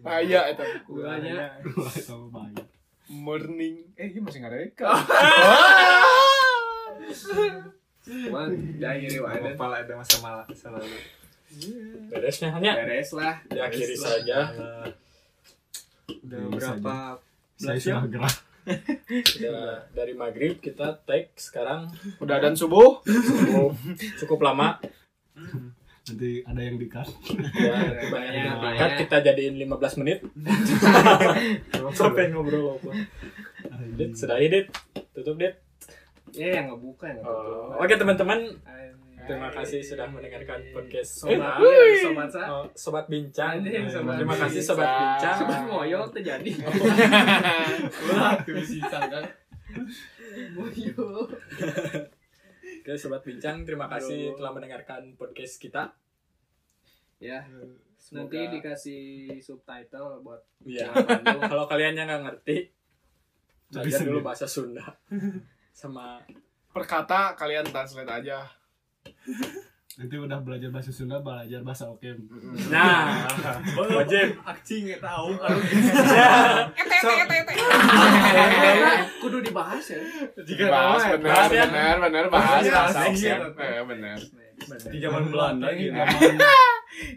Bahaya 0.00 0.40
itu. 0.48 0.64
Sama 2.00 2.26
bayi. 2.32 2.63
Morning. 3.14 3.94
Eh, 3.94 4.10
ini 4.10 4.18
masih 4.18 4.42
nggak 4.42 4.52
reka. 4.52 4.90
Cuman 8.04 8.48
jangan 8.76 8.96
gini 8.98 9.18
wae. 9.18 9.38
kepala 9.54 9.80
ada 9.80 9.94
masa 9.94 10.16
malah 10.20 10.44
selalu 10.50 10.98
Beresnya 12.10 12.50
hanya 12.50 12.74
Beres 12.76 13.14
lah. 13.14 13.38
diakhiri 13.46 13.94
saja. 13.94 14.50
udah 16.04 16.36
Iya, 16.36 16.50
berapa 16.50 16.94
Saya 17.54 17.78
belas 17.78 17.80
jam 17.80 17.94
sudah 18.02 18.10
gerak. 18.10 18.36
Sudah 19.24 19.62
dari 19.94 20.12
maghrib 20.12 20.58
kita 20.58 20.98
take 21.06 21.30
sekarang 21.38 21.86
Udah 22.18 22.42
dan 22.42 22.58
subuh. 22.58 22.98
cukup, 23.06 23.72
cukup 24.18 24.40
lama. 24.42 24.82
Nanti 26.04 26.44
ada 26.44 26.60
yang 26.60 26.76
di-cut. 26.76 27.08
Ya, 27.56 28.52
banyak. 28.60 28.90
kita 29.04 29.16
jadiin 29.24 29.56
15 29.56 30.00
menit. 30.04 30.20
Sampai 31.98 32.28
ngobrol 32.28 32.76
apa. 32.76 32.92
Dit, 33.96 34.12
sudah 34.12 34.36
edit. 34.36 34.68
Tutup 35.16 35.40
dit. 35.40 35.56
Ya 36.36 36.60
yang 36.60 36.76
ngebuka 36.76 37.08
yang 37.08 37.24
ngebuka. 37.24 37.80
Oke 37.80 37.94
teman-teman, 37.96 38.40
Terima 39.24 39.48
kasih 39.48 39.80
sudah 39.80 40.04
mendengarkan 40.12 40.60
podcast 40.76 41.24
Sobat, 41.24 41.56
Sobat. 41.56 41.96
sobat 42.04 42.28
sa. 42.28 42.42
Oh, 42.52 42.64
sobat 42.76 43.04
bincang. 43.08 43.64
Sobat 43.88 44.20
Terima 44.20 44.36
kasih 44.36 44.60
sobat 44.60 44.84
bincang. 44.84 45.36
Sobat 45.40 45.60
ngoyol 45.64 46.04
terjadi. 46.12 46.52
Ulah 48.04 48.36
tuh 48.44 48.60
si 48.60 48.84
sangka. 48.84 49.24
Ngoyol. 50.52 51.24
Oke, 52.84 53.00
sobat 53.00 53.24
bincang, 53.24 53.64
terima 53.64 53.88
kasih 53.88 54.36
telah 54.36 54.52
mendengarkan 54.52 55.16
podcast 55.16 55.56
kita. 55.56 55.96
Ya, 57.16 57.40
nanti 58.12 58.36
dikasih 58.36 59.40
subtitle 59.40 60.20
buat 60.20 60.44
Ya, 60.68 60.92
kalau 61.48 61.64
kalian 61.64 61.96
yang 61.96 62.12
nggak 62.12 62.28
ngerti, 62.28 62.68
belajar 63.72 63.88
Bisa 63.88 64.04
dulu 64.04 64.20
bahasa 64.20 64.44
Sunda. 64.44 64.84
Sama 65.80 66.20
perkata 66.76 67.32
kalian 67.40 67.64
translate 67.72 68.20
aja 68.20 68.52
Nanti 69.94 70.18
udah 70.18 70.42
belajar 70.42 70.74
bahasa 70.74 70.90
Sunda, 70.90 71.22
belajar 71.22 71.62
bahasa 71.62 71.86
Okem. 71.86 72.18
Nah, 72.66 73.30
wajib. 73.94 74.34
Akcing 74.42 74.90
nggak 74.90 74.98
tahu. 75.06 75.38
kudu 79.22 79.38
dibahas 79.40 79.86
ya. 79.86 79.98
Jika 80.42 80.64
bahas 80.66 81.02
ya. 81.06 81.16
bener 81.16 81.96
bener 82.02 82.24
bahas 82.26 82.66
Bahas 82.66 82.90
bahas 82.90 83.22
ya. 83.22 83.38
Oxford. 83.38 83.62
Eh, 83.62 83.82
bener 83.86 84.18
di 84.64 84.98
zaman 85.02 85.22
Belanda 85.30 85.68
gitu. 85.74 85.94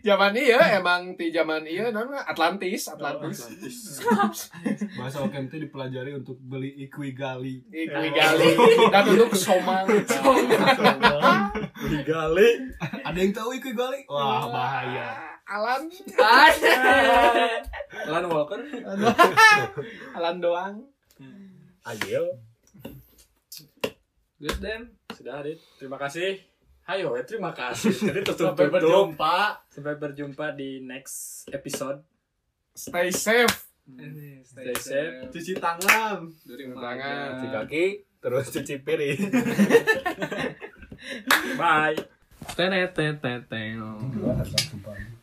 Zaman 0.01 0.33
iya 0.33 0.81
emang 0.81 1.13
di 1.13 1.29
zaman 1.29 1.63
iya 1.65 1.93
non 1.93 2.09
Atlantis 2.13 2.89
Atlantis 2.89 3.45
Bahasa 4.97 5.21
Okem 5.21 5.47
itu 5.47 5.57
dipelajari 5.69 6.11
untuk 6.17 6.37
beli 6.41 6.73
ikwigali. 6.87 7.61
Ikwi 7.69 8.09
gali 8.11 8.49
dan 8.93 9.05
untuk 9.13 9.33
somang 9.37 9.85
Gali. 12.07 12.49
Ada 13.03 13.17
yang 13.19 13.33
tahu 13.35 13.49
ikwigali? 13.57 14.07
Wah, 14.09 14.47
bahaya. 14.49 15.37
Alan 15.47 15.87
Lan 18.07 18.23
Walker. 18.27 18.59
Alan 20.17 20.37
doang 20.43 20.75
Ayo. 21.87 22.43
Good 24.43 24.59
then. 24.59 24.91
Sudah, 25.15 25.39
Adit. 25.39 25.63
Terima 25.79 25.95
kasih. 25.95 26.43
Ayo, 26.87 27.19
ya, 27.19 27.23
terima 27.27 27.51
kasih. 27.51 27.91
Jadi 28.07 28.23
tutup 28.23 28.55
Sampai 28.55 28.71
berjumpa. 28.71 29.67
Sampai 29.67 29.99
berjumpa 29.99 30.55
di 30.55 30.79
next 30.79 31.43
episode. 31.51 31.99
stay 32.77 33.09
safe 33.09 33.67
Stay 34.43 34.75
safe. 34.75 35.31
Cuci 35.31 35.55
tangan. 35.55 36.27
Dari 36.43 36.67
tangan 36.75 37.27
Cuci 37.39 37.47
kaki, 37.55 37.85
terus 38.19 38.45
cuci 38.53 38.75
piring. 38.83 39.19
Bye. 41.59 41.95
Tenet 42.55 42.91
tenet 42.91 43.47
tenet. 43.47 45.07